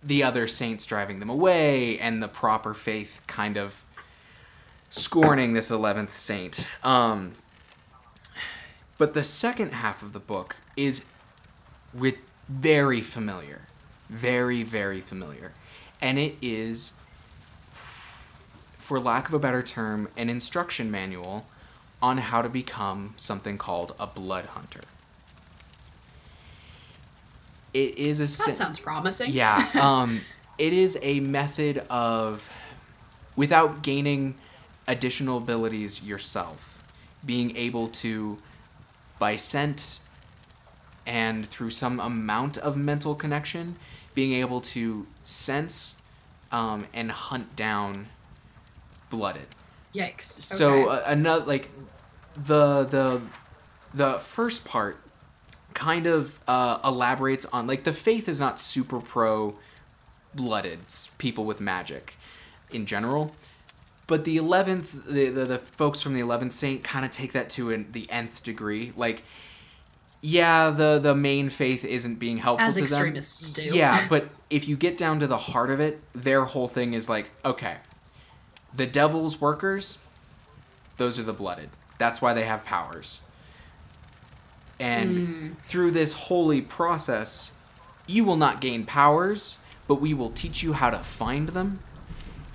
the 0.03 0.23
other 0.23 0.47
saints 0.47 0.87
driving 0.87 1.21
them 1.21 1.29
away 1.29 1.99
and 1.99 2.23
the 2.23 2.29
proper 2.29 2.75
faith 2.75 3.23
kind 3.27 3.57
of 3.57 3.85
scorning 4.89 5.53
this 5.53 5.71
11th 5.71 6.11
saint. 6.11 6.69
Um, 6.83 7.33
but 8.99 9.15
the 9.15 9.25
second 9.25 9.73
half 9.73 10.03
of 10.03 10.13
the 10.13 10.21
book 10.21 10.57
is 10.77 11.05
with 11.93 12.17
very 12.49 13.01
familiar. 13.01 13.63
Very, 14.09 14.63
very 14.63 15.01
familiar. 15.01 15.53
And 16.01 16.19
it 16.19 16.37
is, 16.43 16.93
for 18.91 18.99
lack 18.99 19.29
of 19.29 19.35
a 19.35 19.39
better 19.39 19.63
term, 19.63 20.09
an 20.17 20.29
instruction 20.29 20.91
manual 20.91 21.47
on 22.03 22.19
how 22.19 22.43
to 22.43 22.49
become 22.49 23.15
something 23.17 23.57
called 23.57 23.95
a 24.01 24.07
blood 24.09 24.47
hunter. 24.47 24.81
It 27.73 27.97
is 27.97 28.19
a 28.19 28.25
That 28.47 28.57
sounds 28.57 28.81
promising. 28.81 29.31
yeah. 29.31 29.71
Um, 29.81 30.23
it 30.59 30.73
is 30.73 30.99
a 31.03 31.21
method 31.21 31.85
of, 31.89 32.51
without 33.37 33.83
gaining 33.83 34.35
additional 34.89 35.39
abilities 35.39 36.03
yourself, 36.03 36.83
being 37.25 37.57
able 37.57 37.87
to, 38.03 38.39
by 39.21 39.37
scent 39.37 40.01
and 41.07 41.47
through 41.47 41.71
some 41.71 42.01
amount 42.01 42.59
of 42.59 42.77
mental 42.77 43.15
connection, 43.15 43.77
being 44.17 44.33
able 44.33 44.61
to 44.63 45.07
sense 45.23 45.95
um, 46.51 46.89
and 46.93 47.13
hunt 47.13 47.55
down 47.55 48.09
blooded. 49.11 49.47
Yikes. 49.95 50.23
So 50.23 50.85
Okay. 50.89 51.03
uh, 51.03 51.13
another 51.13 51.45
like 51.45 51.69
the 52.37 52.85
the 52.85 53.21
the 53.93 54.19
first 54.21 54.65
part 54.65 54.99
kind 55.75 56.07
of 56.07 56.39
uh, 56.49 56.79
elaborates 56.85 57.45
on 57.47 57.67
like 57.67 57.85
the 57.85 57.93
faith 57.93 58.29
is 58.29 58.41
not 58.41 58.59
super 58.61 59.01
pro 59.01 59.57
blooded 60.35 60.79
people 61.19 61.45
with 61.45 61.61
magic 61.61 62.15
in 62.71 62.87
general 62.87 63.35
but 64.07 64.25
the 64.25 64.37
11th 64.37 65.07
the, 65.07 65.29
the, 65.29 65.45
the 65.45 65.59
folks 65.59 66.01
from 66.01 66.15
the 66.15 66.21
11th 66.21 66.53
saint 66.53 66.85
kind 66.85 67.05
of 67.05 67.11
take 67.11 67.33
that 67.33 67.51
to 67.51 67.71
an, 67.73 67.87
the 67.93 68.09
nth 68.11 68.43
degree 68.45 68.93
like 68.97 69.23
yeah 70.21 70.71
the 70.71 70.99
the 71.01 71.15
main 71.15 71.49
faith 71.49 71.85
isn't 71.85 72.17
being 72.17 72.39
helpful 72.39 72.69
As 72.69 72.75
to 72.75 72.81
them 72.81 72.85
extremists 73.09 73.51
do. 73.51 73.63
yeah 73.63 74.07
but 74.11 74.29
if 74.51 74.69
you 74.69 74.77
get 74.77 74.97
down 74.97 75.19
to 75.21 75.27
the 75.27 75.39
heart 75.39 75.71
of 75.71 75.81
it 75.81 76.01
their 76.15 76.45
whole 76.45 76.69
thing 76.69 76.95
is 76.95 77.09
like 77.09 77.31
okay 77.45 77.77
the 78.75 78.87
devil's 78.87 79.41
workers 79.41 79.99
those 80.97 81.19
are 81.19 81.23
the 81.23 81.33
blooded. 81.33 81.71
That's 81.97 82.21
why 82.21 82.35
they 82.35 82.45
have 82.45 82.63
powers. 82.67 83.21
And 84.79 85.29
hmm. 85.29 85.49
through 85.63 85.93
this 85.93 86.13
holy 86.13 86.61
process 86.61 87.53
you 88.07 88.25
will 88.25 88.37
not 88.37 88.61
gain 88.61 88.85
powers 88.85 89.57
but 89.87 90.01
we 90.01 90.15
will 90.15 90.31
teach 90.31 90.63
you 90.63 90.75
how 90.75 90.91
to 90.91 90.99
find 90.99 91.49
them. 91.49 91.81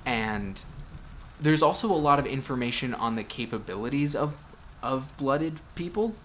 And 0.06 0.64
there's 1.40 1.62
also 1.62 1.92
a 1.92 1.98
lot 1.98 2.18
of 2.18 2.26
information 2.26 2.94
on 2.94 3.16
the 3.16 3.24
capabilities 3.24 4.16
of 4.16 4.36
of 4.82 5.16
blooded 5.18 5.60
people. 5.76 6.16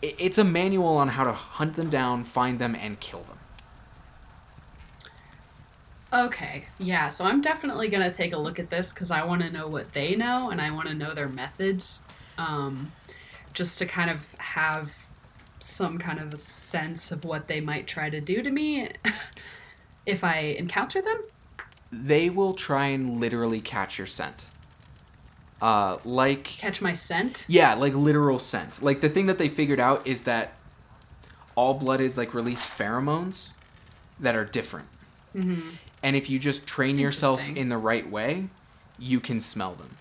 It's 0.00 0.38
a 0.38 0.44
manual 0.44 0.96
on 0.96 1.08
how 1.08 1.24
to 1.24 1.32
hunt 1.32 1.74
them 1.74 1.90
down, 1.90 2.24
find 2.24 2.58
them, 2.58 2.74
and 2.74 3.00
kill 3.00 3.24
them. 3.24 3.35
Okay, 6.12 6.66
yeah, 6.78 7.08
so 7.08 7.24
I'm 7.24 7.40
definitely 7.40 7.88
gonna 7.88 8.12
take 8.12 8.32
a 8.32 8.38
look 8.38 8.58
at 8.58 8.70
this 8.70 8.92
because 8.92 9.10
I 9.10 9.24
want 9.24 9.42
to 9.42 9.50
know 9.50 9.66
what 9.66 9.92
they 9.92 10.14
know 10.14 10.50
and 10.50 10.60
I 10.60 10.70
want 10.70 10.88
to 10.88 10.94
know 10.94 11.14
their 11.14 11.28
methods, 11.28 12.02
um, 12.38 12.92
just 13.52 13.78
to 13.80 13.86
kind 13.86 14.10
of 14.10 14.20
have 14.38 14.94
some 15.58 15.98
kind 15.98 16.20
of 16.20 16.32
a 16.32 16.36
sense 16.36 17.10
of 17.10 17.24
what 17.24 17.48
they 17.48 17.60
might 17.60 17.86
try 17.86 18.08
to 18.08 18.20
do 18.20 18.42
to 18.42 18.50
me 18.50 18.90
if 20.06 20.22
I 20.22 20.38
encounter 20.38 21.02
them. 21.02 21.22
They 21.90 22.30
will 22.30 22.54
try 22.54 22.86
and 22.86 23.20
literally 23.20 23.60
catch 23.60 23.98
your 23.98 24.06
scent. 24.06 24.46
Uh, 25.60 25.98
like 26.04 26.44
Catch 26.44 26.82
my 26.82 26.92
scent. 26.92 27.44
Yeah, 27.48 27.74
like 27.74 27.94
literal 27.94 28.38
scent. 28.38 28.82
Like 28.82 29.00
the 29.00 29.08
thing 29.08 29.26
that 29.26 29.38
they 29.38 29.48
figured 29.48 29.80
out 29.80 30.06
is 30.06 30.22
that 30.22 30.52
all 31.54 31.80
bloodeds 31.80 32.16
like 32.18 32.34
release 32.34 32.66
pheromones 32.66 33.48
that 34.20 34.36
are 34.36 34.44
different. 34.44 34.86
Mm-hmm. 35.34 35.70
And 36.06 36.14
if 36.14 36.30
you 36.30 36.38
just 36.38 36.68
train 36.68 36.98
yourself 36.98 37.40
in 37.56 37.68
the 37.68 37.76
right 37.76 38.08
way, 38.08 38.46
you 38.96 39.18
can 39.18 39.40
smell 39.40 39.74
them. 39.74 39.96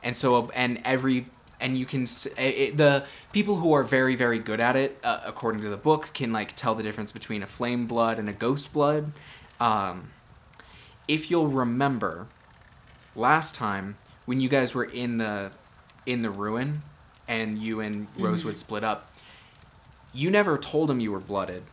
And 0.00 0.16
so 0.16 0.52
and 0.54 0.80
every 0.84 1.26
and 1.60 1.76
you 1.76 1.84
can 1.84 2.06
it, 2.38 2.76
the 2.76 3.06
people 3.32 3.56
who 3.56 3.72
are 3.72 3.82
very 3.82 4.14
very 4.14 4.38
good 4.38 4.60
at 4.60 4.76
it 4.76 5.00
uh, 5.02 5.18
according 5.26 5.60
to 5.62 5.68
the 5.68 5.76
book 5.76 6.10
can 6.14 6.32
like 6.32 6.54
tell 6.54 6.76
the 6.76 6.84
difference 6.84 7.10
between 7.10 7.42
a 7.42 7.48
flame 7.48 7.88
blood 7.88 8.20
and 8.20 8.28
a 8.28 8.32
ghost 8.32 8.72
blood. 8.72 9.10
Um 9.58 10.10
if 11.08 11.28
you'll 11.28 11.48
remember 11.48 12.28
last 13.16 13.56
time 13.56 13.96
when 14.26 14.40
you 14.40 14.48
guys 14.48 14.74
were 14.74 14.84
in 14.84 15.18
the 15.18 15.50
in 16.06 16.22
the 16.22 16.30
ruin 16.30 16.82
and 17.26 17.58
you 17.58 17.80
and 17.80 18.06
Rosewood 18.16 18.58
split 18.58 18.84
up, 18.84 19.10
you 20.14 20.30
never 20.30 20.56
told 20.56 20.88
him 20.88 21.00
you 21.00 21.10
were 21.10 21.18
blooded, 21.18 21.64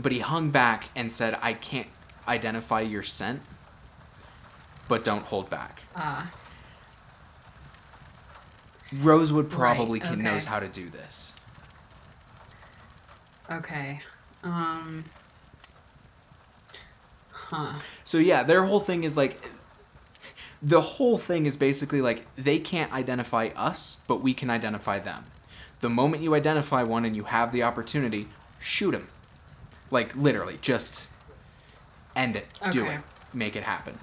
but 0.00 0.10
he 0.10 0.20
hung 0.20 0.48
back 0.48 0.88
and 0.96 1.12
said, 1.12 1.38
"I 1.42 1.52
can't 1.52 1.88
identify 2.28 2.80
your 2.82 3.02
scent, 3.02 3.42
but 4.88 5.02
don't 5.04 5.24
hold 5.24 5.50
back." 5.50 5.82
Ah, 5.96 6.30
Rosewood 8.92 9.50
probably 9.50 10.00
Right, 10.00 10.08
can 10.08 10.22
knows 10.22 10.44
how 10.46 10.60
to 10.60 10.68
do 10.68 10.88
this. 10.90 11.34
okay. 13.50 14.00
Um. 14.42 15.04
Huh. 17.30 17.78
So 18.04 18.18
yeah, 18.18 18.42
their 18.42 18.64
whole 18.64 18.80
thing 18.80 19.04
is 19.04 19.16
like 19.16 19.50
the 20.62 20.80
whole 20.80 21.18
thing 21.18 21.46
is 21.46 21.56
basically 21.56 22.00
like 22.00 22.26
they 22.36 22.58
can't 22.58 22.92
identify 22.92 23.48
us, 23.56 23.98
but 24.06 24.20
we 24.22 24.34
can 24.34 24.50
identify 24.50 24.98
them. 24.98 25.24
The 25.80 25.88
moment 25.88 26.22
you 26.22 26.34
identify 26.34 26.82
one 26.82 27.04
and 27.04 27.14
you 27.14 27.24
have 27.24 27.52
the 27.52 27.62
opportunity, 27.62 28.28
shoot 28.58 28.94
him. 28.94 29.08
Like 29.90 30.14
literally, 30.16 30.58
just 30.60 31.08
end 32.16 32.36
it. 32.36 32.46
Do 32.70 32.86
it. 32.86 33.00
Make 33.32 33.56
it 33.56 33.62
happen. 33.64 33.98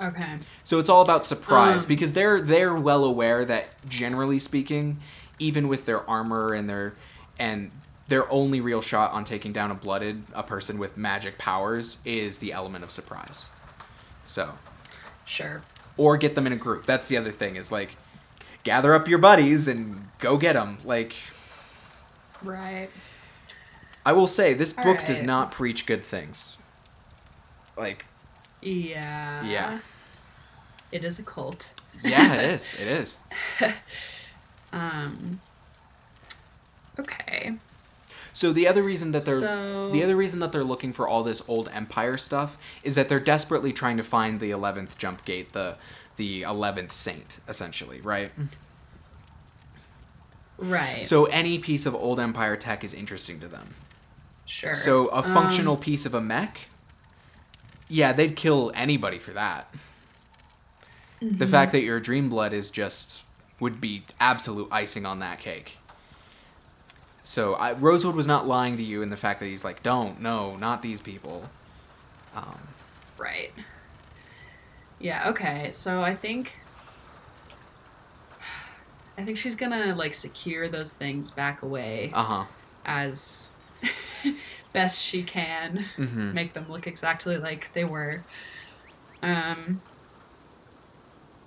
Okay. 0.00 0.38
So 0.64 0.78
it's 0.78 0.88
all 0.90 1.02
about 1.02 1.24
surprise 1.24 1.84
Um. 1.84 1.88
because 1.88 2.12
they're 2.12 2.40
they're 2.40 2.74
well 2.74 3.04
aware 3.04 3.44
that 3.46 3.68
generally 3.88 4.38
speaking, 4.38 4.98
even 5.38 5.68
with 5.68 5.86
their 5.86 6.08
armor 6.08 6.52
and 6.52 6.68
their 6.68 6.94
and 7.38 7.70
their 8.08 8.30
only 8.30 8.60
real 8.60 8.82
shot 8.82 9.12
on 9.12 9.24
taking 9.24 9.52
down 9.52 9.70
a 9.70 9.74
blooded 9.74 10.22
a 10.34 10.42
person 10.42 10.78
with 10.78 10.96
magic 10.96 11.38
powers 11.38 11.96
is 12.04 12.38
the 12.38 12.52
element 12.52 12.84
of 12.84 12.90
surprise. 12.90 13.46
So, 14.22 14.52
Sure. 15.24 15.62
or 15.96 16.16
get 16.16 16.34
them 16.34 16.46
in 16.46 16.52
a 16.52 16.56
group. 16.56 16.84
That's 16.86 17.08
the 17.08 17.16
other 17.16 17.32
thing 17.32 17.56
is 17.56 17.72
like 17.72 17.96
gather 18.64 18.94
up 18.94 19.08
your 19.08 19.18
buddies 19.18 19.66
and 19.66 20.08
go 20.18 20.36
get 20.36 20.52
them. 20.52 20.78
Like 20.84 21.14
Right. 22.42 22.90
I 24.06 24.12
will 24.12 24.26
say 24.28 24.54
this 24.54 24.72
book 24.72 25.04
does 25.04 25.22
not 25.22 25.50
preach 25.50 25.84
good 25.84 26.04
things. 26.04 26.56
Like 27.76 28.06
Yeah. 28.62 29.44
Yeah. 29.44 29.78
It 30.92 31.04
is 31.04 31.18
a 31.18 31.22
cult. 31.22 31.70
yeah, 32.02 32.34
it 32.34 32.50
is. 32.54 32.74
It 32.80 32.86
is. 32.88 33.18
Um. 34.72 35.40
Okay. 36.98 37.54
So 38.32 38.52
the 38.52 38.68
other 38.68 38.82
reason 38.82 39.12
that 39.12 39.24
they're 39.24 39.40
So- 39.40 39.90
the 39.90 40.02
other 40.04 40.14
reason 40.16 40.40
that 40.40 40.52
they're 40.52 40.64
looking 40.64 40.92
for 40.92 41.08
all 41.08 41.22
this 41.22 41.42
old 41.48 41.68
empire 41.72 42.16
stuff 42.16 42.56
is 42.82 42.94
that 42.94 43.08
they're 43.08 43.20
desperately 43.20 43.72
trying 43.72 43.96
to 43.96 44.02
find 44.02 44.40
the 44.40 44.50
eleventh 44.50 44.96
jump 44.98 45.24
gate, 45.24 45.52
the 45.52 45.76
the 46.16 46.42
eleventh 46.42 46.92
saint, 46.92 47.40
essentially, 47.48 48.00
right? 48.02 48.30
Right. 50.58 51.04
So 51.04 51.24
any 51.26 51.58
piece 51.58 51.84
of 51.86 51.94
old 51.94 52.18
empire 52.20 52.56
tech 52.56 52.82
is 52.84 52.94
interesting 52.94 53.40
to 53.40 53.48
them. 53.48 53.74
Sure. 54.46 54.74
So 54.74 55.06
a 55.08 55.22
Um, 55.22 55.34
functional 55.34 55.76
piece 55.76 56.06
of 56.06 56.14
a 56.14 56.20
mech, 56.20 56.68
yeah, 57.88 58.12
they'd 58.12 58.36
kill 58.36 58.72
anybody 58.74 59.18
for 59.18 59.32
that. 59.32 59.72
Mm-hmm. 61.22 61.38
The 61.38 61.46
fact 61.46 61.72
that 61.72 61.82
you're 61.82 61.98
a 61.98 62.02
dream 62.02 62.28
blood 62.28 62.52
is 62.52 62.70
just 62.70 63.24
would 63.60 63.80
be 63.80 64.04
absolute 64.20 64.68
icing 64.70 65.06
on 65.06 65.18
that 65.20 65.38
cake. 65.40 65.78
So 67.22 67.54
I, 67.54 67.72
Rosewood 67.72 68.14
was 68.14 68.26
not 68.26 68.46
lying 68.46 68.76
to 68.76 68.82
you 68.82 69.02
in 69.02 69.10
the 69.10 69.16
fact 69.16 69.40
that 69.40 69.46
he's 69.46 69.64
like, 69.64 69.82
don't, 69.82 70.20
no, 70.20 70.56
not 70.56 70.82
these 70.82 71.00
people. 71.00 71.48
Um, 72.34 72.58
Right. 73.18 73.52
Yeah, 74.98 75.30
okay. 75.30 75.70
So 75.72 76.02
I 76.02 76.14
think 76.14 76.52
I 79.18 79.24
think 79.24 79.38
she's 79.38 79.54
gonna 79.56 79.94
like 79.94 80.12
secure 80.14 80.68
those 80.68 80.92
things 80.92 81.30
back 81.30 81.62
away 81.62 82.10
uh 82.14 82.22
huh. 82.22 82.44
as 82.84 83.52
best 84.72 85.00
she 85.02 85.22
can. 85.22 85.84
hmm 85.96 86.32
Make 86.32 86.54
them 86.54 86.66
look 86.70 86.86
exactly 86.86 87.36
like 87.38 87.72
they 87.72 87.84
were. 87.84 88.24
Um 89.22 89.80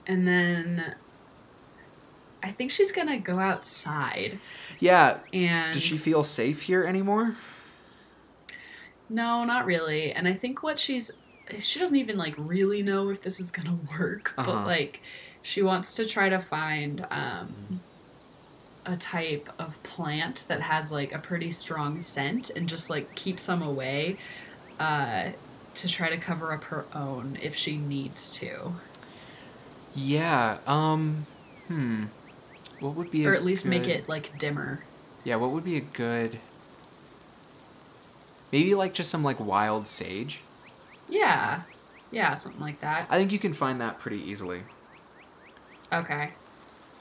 and 0.07 0.27
then 0.27 0.95
I 2.41 2.51
think 2.51 2.71
she's 2.71 2.91
gonna 2.91 3.19
go 3.19 3.39
outside 3.39 4.39
Yeah. 4.79 5.19
and 5.33 5.73
Does 5.73 5.83
she 5.83 5.95
feel 5.97 6.23
safe 6.23 6.61
here 6.63 6.83
anymore? 6.85 7.35
No, 9.09 9.43
not 9.43 9.65
really. 9.65 10.11
And 10.11 10.27
I 10.27 10.33
think 10.33 10.63
what 10.63 10.79
she's 10.79 11.11
she 11.57 11.79
doesn't 11.79 11.95
even 11.97 12.17
like 12.17 12.35
really 12.37 12.83
know 12.83 13.09
if 13.09 13.21
this 13.21 13.39
is 13.39 13.51
gonna 13.51 13.77
work, 13.99 14.33
Uh-huh. 14.37 14.51
but 14.51 14.65
like 14.67 15.01
she 15.41 15.61
wants 15.61 15.95
to 15.95 16.05
try 16.05 16.29
to 16.29 16.39
find 16.39 17.05
um 17.11 17.81
a 18.91 18.97
type 18.97 19.49
of 19.59 19.81
plant 19.83 20.45
that 20.47 20.61
has 20.61 20.91
like 20.91 21.13
a 21.13 21.19
pretty 21.19 21.51
strong 21.51 21.99
scent 21.99 22.49
and 22.49 22.67
just 22.67 22.89
like 22.89 23.13
keep 23.15 23.39
some 23.39 23.61
away 23.61 24.17
uh 24.79 25.29
to 25.75 25.87
try 25.87 26.09
to 26.09 26.17
cover 26.17 26.51
up 26.51 26.63
her 26.65 26.85
own 26.93 27.37
if 27.41 27.55
she 27.55 27.77
needs 27.77 28.31
to. 28.31 28.73
Yeah. 29.95 30.57
Um. 30.67 31.25
Hmm. 31.67 32.05
What 32.79 32.95
would 32.95 33.11
be 33.11 33.25
a 33.25 33.29
Or 33.29 33.33
at 33.33 33.45
least 33.45 33.65
make 33.65 33.87
it 33.87 34.09
like 34.09 34.37
dimmer. 34.37 34.83
Yeah. 35.23 35.37
What 35.37 35.51
would 35.51 35.63
be 35.63 35.77
a 35.77 35.81
good? 35.81 36.39
Maybe 38.51 38.73
like 38.75 38.93
just 38.93 39.09
some 39.09 39.23
like 39.23 39.39
wild 39.39 39.87
sage. 39.87 40.41
Yeah. 41.07 41.61
Yeah, 42.11 42.33
something 42.33 42.61
like 42.61 42.81
that. 42.81 43.07
I 43.09 43.17
think 43.17 43.31
you 43.31 43.39
can 43.39 43.53
find 43.53 43.79
that 43.81 43.99
pretty 43.99 44.17
easily. 44.17 44.63
Okay. 45.93 46.31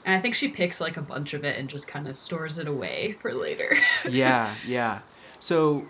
And 0.09 0.17
I 0.17 0.21
think 0.21 0.33
she 0.33 0.47
picks 0.47 0.81
like 0.81 0.97
a 0.97 1.03
bunch 1.03 1.35
of 1.35 1.45
it 1.45 1.59
and 1.59 1.69
just 1.69 1.87
kind 1.87 2.07
of 2.07 2.15
stores 2.15 2.57
it 2.57 2.67
away 2.67 3.15
for 3.21 3.31
later. 3.31 3.77
yeah, 4.09 4.55
yeah. 4.65 5.01
So, 5.39 5.85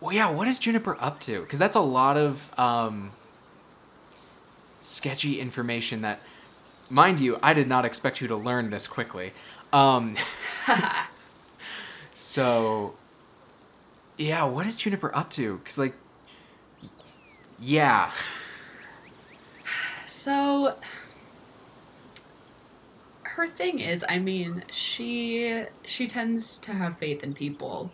well, 0.00 0.12
yeah. 0.12 0.28
What 0.28 0.48
is 0.48 0.58
Juniper 0.58 0.96
up 1.00 1.20
to? 1.20 1.42
Because 1.42 1.60
that's 1.60 1.76
a 1.76 1.80
lot 1.80 2.16
of 2.16 2.52
um, 2.58 3.12
sketchy 4.80 5.38
information. 5.38 6.00
That, 6.00 6.18
mind 6.88 7.20
you, 7.20 7.38
I 7.44 7.54
did 7.54 7.68
not 7.68 7.84
expect 7.84 8.20
you 8.20 8.26
to 8.26 8.34
learn 8.34 8.70
this 8.70 8.88
quickly. 8.88 9.34
Um, 9.72 10.16
so, 12.16 12.94
yeah. 14.18 14.42
What 14.46 14.66
is 14.66 14.74
Juniper 14.74 15.14
up 15.14 15.30
to? 15.30 15.58
Because 15.58 15.78
like, 15.78 15.94
yeah, 17.60 18.10
So 20.08 20.74
her 23.40 23.46
thing 23.46 23.80
is, 23.80 24.04
I 24.06 24.18
mean, 24.18 24.64
she 24.70 25.64
she 25.86 26.06
tends 26.06 26.58
to 26.60 26.72
have 26.72 26.98
faith 26.98 27.24
in 27.24 27.32
people 27.32 27.90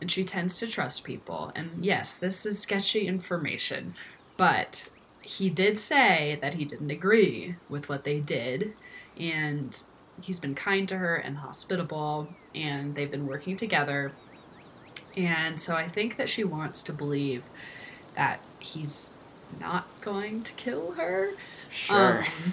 and 0.00 0.08
she 0.08 0.22
tends 0.22 0.58
to 0.60 0.68
trust 0.68 1.02
people. 1.02 1.50
And 1.56 1.84
yes, 1.84 2.14
this 2.14 2.46
is 2.46 2.60
sketchy 2.60 3.08
information, 3.08 3.94
but 4.36 4.88
he 5.20 5.50
did 5.50 5.80
say 5.80 6.38
that 6.40 6.54
he 6.54 6.64
didn't 6.64 6.90
agree 6.90 7.56
with 7.68 7.88
what 7.88 8.04
they 8.04 8.20
did 8.20 8.74
and 9.18 9.82
he's 10.20 10.38
been 10.38 10.54
kind 10.54 10.88
to 10.90 10.98
her 10.98 11.16
and 11.16 11.38
hospitable 11.38 12.28
and 12.54 12.94
they've 12.94 13.10
been 13.10 13.26
working 13.26 13.56
together. 13.56 14.12
And 15.16 15.58
so 15.58 15.74
I 15.74 15.88
think 15.88 16.18
that 16.18 16.28
she 16.28 16.44
wants 16.44 16.84
to 16.84 16.92
believe 16.92 17.42
that 18.14 18.40
he's 18.60 19.10
not 19.58 19.88
going 20.00 20.44
to 20.44 20.52
kill 20.52 20.92
her. 20.92 21.30
sure. 21.68 22.20
Um, 22.20 22.52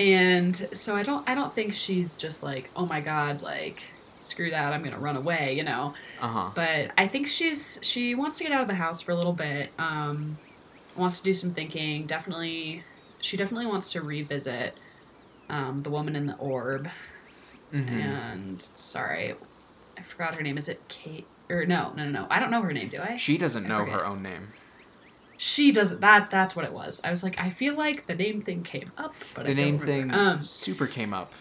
and 0.00 0.56
so 0.56 0.96
I 0.96 1.02
don't 1.02 1.28
I 1.28 1.34
don't 1.34 1.52
think 1.52 1.74
she's 1.74 2.16
just 2.16 2.42
like, 2.42 2.70
oh 2.74 2.86
my 2.86 3.00
god, 3.00 3.42
like 3.42 3.82
screw 4.20 4.50
that, 4.50 4.72
I'm 4.72 4.82
gonna 4.82 4.98
run 4.98 5.16
away, 5.16 5.54
you 5.54 5.62
know. 5.62 5.92
Uh 6.22 6.28
huh. 6.28 6.50
But 6.54 6.92
I 6.96 7.06
think 7.06 7.28
she's 7.28 7.78
she 7.82 8.14
wants 8.14 8.38
to 8.38 8.44
get 8.44 8.52
out 8.52 8.62
of 8.62 8.68
the 8.68 8.74
house 8.74 9.02
for 9.02 9.12
a 9.12 9.14
little 9.14 9.34
bit. 9.34 9.70
Um, 9.78 10.38
wants 10.96 11.18
to 11.18 11.24
do 11.24 11.34
some 11.34 11.52
thinking. 11.52 12.06
Definitely, 12.06 12.82
she 13.20 13.36
definitely 13.36 13.66
wants 13.66 13.92
to 13.92 14.00
revisit 14.00 14.74
um, 15.50 15.82
the 15.82 15.90
woman 15.90 16.16
in 16.16 16.26
the 16.26 16.36
orb. 16.36 16.88
mm-hmm. 17.70 17.98
And 17.98 18.62
sorry, 18.76 19.34
I 19.98 20.00
forgot 20.00 20.34
her 20.34 20.40
name. 20.40 20.56
Is 20.56 20.70
it 20.70 20.80
Kate? 20.88 21.26
Or 21.50 21.66
no, 21.66 21.92
no, 21.94 22.04
no, 22.04 22.22
no. 22.22 22.26
I 22.30 22.40
don't 22.40 22.50
know 22.50 22.62
her 22.62 22.72
name. 22.72 22.88
Do 22.88 23.00
I? 23.02 23.16
She 23.16 23.36
doesn't 23.36 23.66
I 23.66 23.68
know 23.68 23.84
her 23.84 24.06
own 24.06 24.22
name. 24.22 24.48
She 25.42 25.72
doesn't. 25.72 26.00
That 26.02 26.30
that's 26.30 26.54
what 26.54 26.66
it 26.66 26.72
was. 26.74 27.00
I 27.02 27.08
was 27.08 27.22
like, 27.22 27.40
I 27.40 27.48
feel 27.48 27.74
like 27.74 28.06
the 28.06 28.14
name 28.14 28.42
thing 28.42 28.62
came 28.62 28.92
up, 28.98 29.14
but 29.34 29.46
The 29.46 29.52
I 29.52 29.54
don't 29.54 29.64
name 29.64 29.78
thing 29.78 30.12
Um, 30.12 30.42
super 30.42 30.86
came 30.86 31.14
up. 31.14 31.32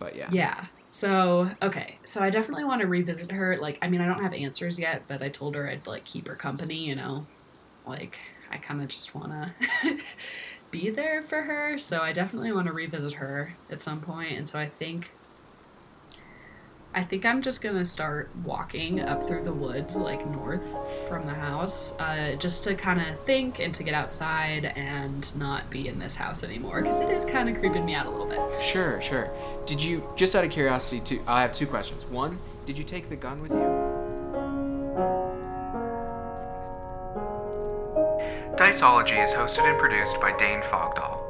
But 0.00 0.16
yeah. 0.16 0.28
Yeah. 0.32 0.64
So, 0.88 1.48
okay. 1.62 2.00
So 2.02 2.20
I 2.20 2.30
definitely 2.30 2.64
want 2.64 2.80
to 2.80 2.88
revisit 2.88 3.30
her. 3.30 3.56
Like, 3.58 3.78
I 3.80 3.88
mean, 3.88 4.00
I 4.00 4.06
don't 4.06 4.20
have 4.20 4.34
answers 4.34 4.76
yet, 4.76 5.04
but 5.06 5.22
I 5.22 5.28
told 5.28 5.54
her 5.54 5.70
I'd 5.70 5.86
like 5.86 6.04
keep 6.04 6.26
her 6.26 6.34
company, 6.34 6.84
you 6.84 6.96
know. 6.96 7.28
Like, 7.86 8.18
I 8.50 8.56
kind 8.56 8.82
of 8.82 8.88
just 8.88 9.14
want 9.14 9.30
to 9.30 9.98
be 10.72 10.90
there 10.90 11.22
for 11.22 11.42
her. 11.42 11.78
So 11.78 12.00
I 12.00 12.12
definitely 12.12 12.50
want 12.50 12.66
to 12.66 12.72
revisit 12.72 13.12
her 13.14 13.54
at 13.70 13.80
some 13.80 14.00
point. 14.00 14.32
And 14.32 14.48
so 14.48 14.58
I 14.58 14.66
think 14.66 15.12
I 16.98 17.04
think 17.04 17.24
I'm 17.24 17.42
just 17.42 17.62
going 17.62 17.76
to 17.76 17.84
start 17.84 18.28
walking 18.42 18.98
up 18.98 19.22
through 19.22 19.44
the 19.44 19.52
woods 19.52 19.94
like 19.94 20.28
north 20.32 20.64
from 21.08 21.26
the 21.26 21.32
house, 21.32 21.94
uh, 22.00 22.34
just 22.34 22.64
to 22.64 22.74
kind 22.74 23.00
of 23.00 23.20
think 23.20 23.60
and 23.60 23.72
to 23.76 23.84
get 23.84 23.94
outside 23.94 24.64
and 24.64 25.36
not 25.36 25.70
be 25.70 25.86
in 25.86 26.00
this 26.00 26.16
house 26.16 26.42
anymore 26.42 26.82
because 26.82 27.00
it 27.00 27.08
is 27.08 27.24
kind 27.24 27.48
of 27.48 27.56
creeping 27.60 27.84
me 27.84 27.94
out 27.94 28.06
a 28.06 28.10
little 28.10 28.26
bit. 28.26 28.40
Sure, 28.60 29.00
sure. 29.00 29.30
Did 29.64 29.80
you 29.80 30.02
just 30.16 30.34
out 30.34 30.42
of 30.42 30.50
curiosity? 30.50 30.98
Too, 30.98 31.22
I 31.28 31.42
have 31.42 31.52
two 31.52 31.68
questions. 31.68 32.04
One, 32.06 32.36
did 32.66 32.76
you 32.76 32.82
take 32.82 33.08
the 33.08 33.14
gun 33.14 33.42
with 33.42 33.52
you? 33.52 33.58
Diceology 38.58 39.22
is 39.22 39.30
hosted 39.30 39.70
and 39.70 39.78
produced 39.78 40.20
by 40.20 40.36
Dane 40.36 40.62
Fogdahl. 40.62 41.28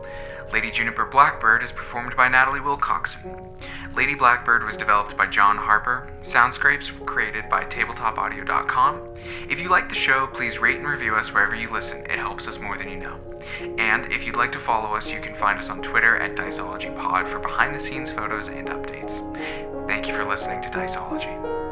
Lady 0.51 0.71
Juniper 0.71 1.05
Blackbird 1.05 1.63
is 1.63 1.71
performed 1.71 2.17
by 2.17 2.27
Natalie 2.27 2.61
Wilcoxon. 2.61 3.51
Lady 3.97 4.15
Blackbird 4.15 4.65
was 4.65 4.77
developed 4.77 5.17
by 5.17 5.27
John 5.27 5.57
Harper. 5.57 6.09
Soundscapes 6.23 6.91
created 7.07 7.49
by 7.49 7.65
TabletopAudio.com. 7.65 9.01
If 9.51 9.59
you 9.59 9.69
like 9.69 9.89
the 9.89 9.95
show, 9.95 10.29
please 10.29 10.59
rate 10.59 10.79
and 10.79 10.87
review 10.87 11.15
us 11.15 11.33
wherever 11.33 11.55
you 11.55 11.71
listen. 11.71 11.99
It 12.07 12.19
helps 12.19 12.47
us 12.47 12.59
more 12.59 12.79
than 12.79 12.89
you 12.89 12.97
know. 12.97 13.19
And 13.79 14.13
if 14.13 14.25
you'd 14.25 14.37
like 14.37 14.53
to 14.53 14.61
follow 14.61 14.95
us, 14.95 15.09
you 15.09 15.21
can 15.21 15.35
find 15.37 15.59
us 15.59 15.69
on 15.69 15.83
Twitter 15.83 16.17
at 16.17 16.37
DiceologyPod 16.37 17.31
for 17.33 17.39
behind 17.39 17.75
the 17.75 17.83
scenes 17.83 18.11
photos 18.11 18.49
and 18.49 18.69
updates. 18.69 19.87
Thank 19.87 20.07
you 20.07 20.15
for 20.15 20.25
listening 20.25 20.63
to 20.63 20.69
Diceology. 20.69 21.68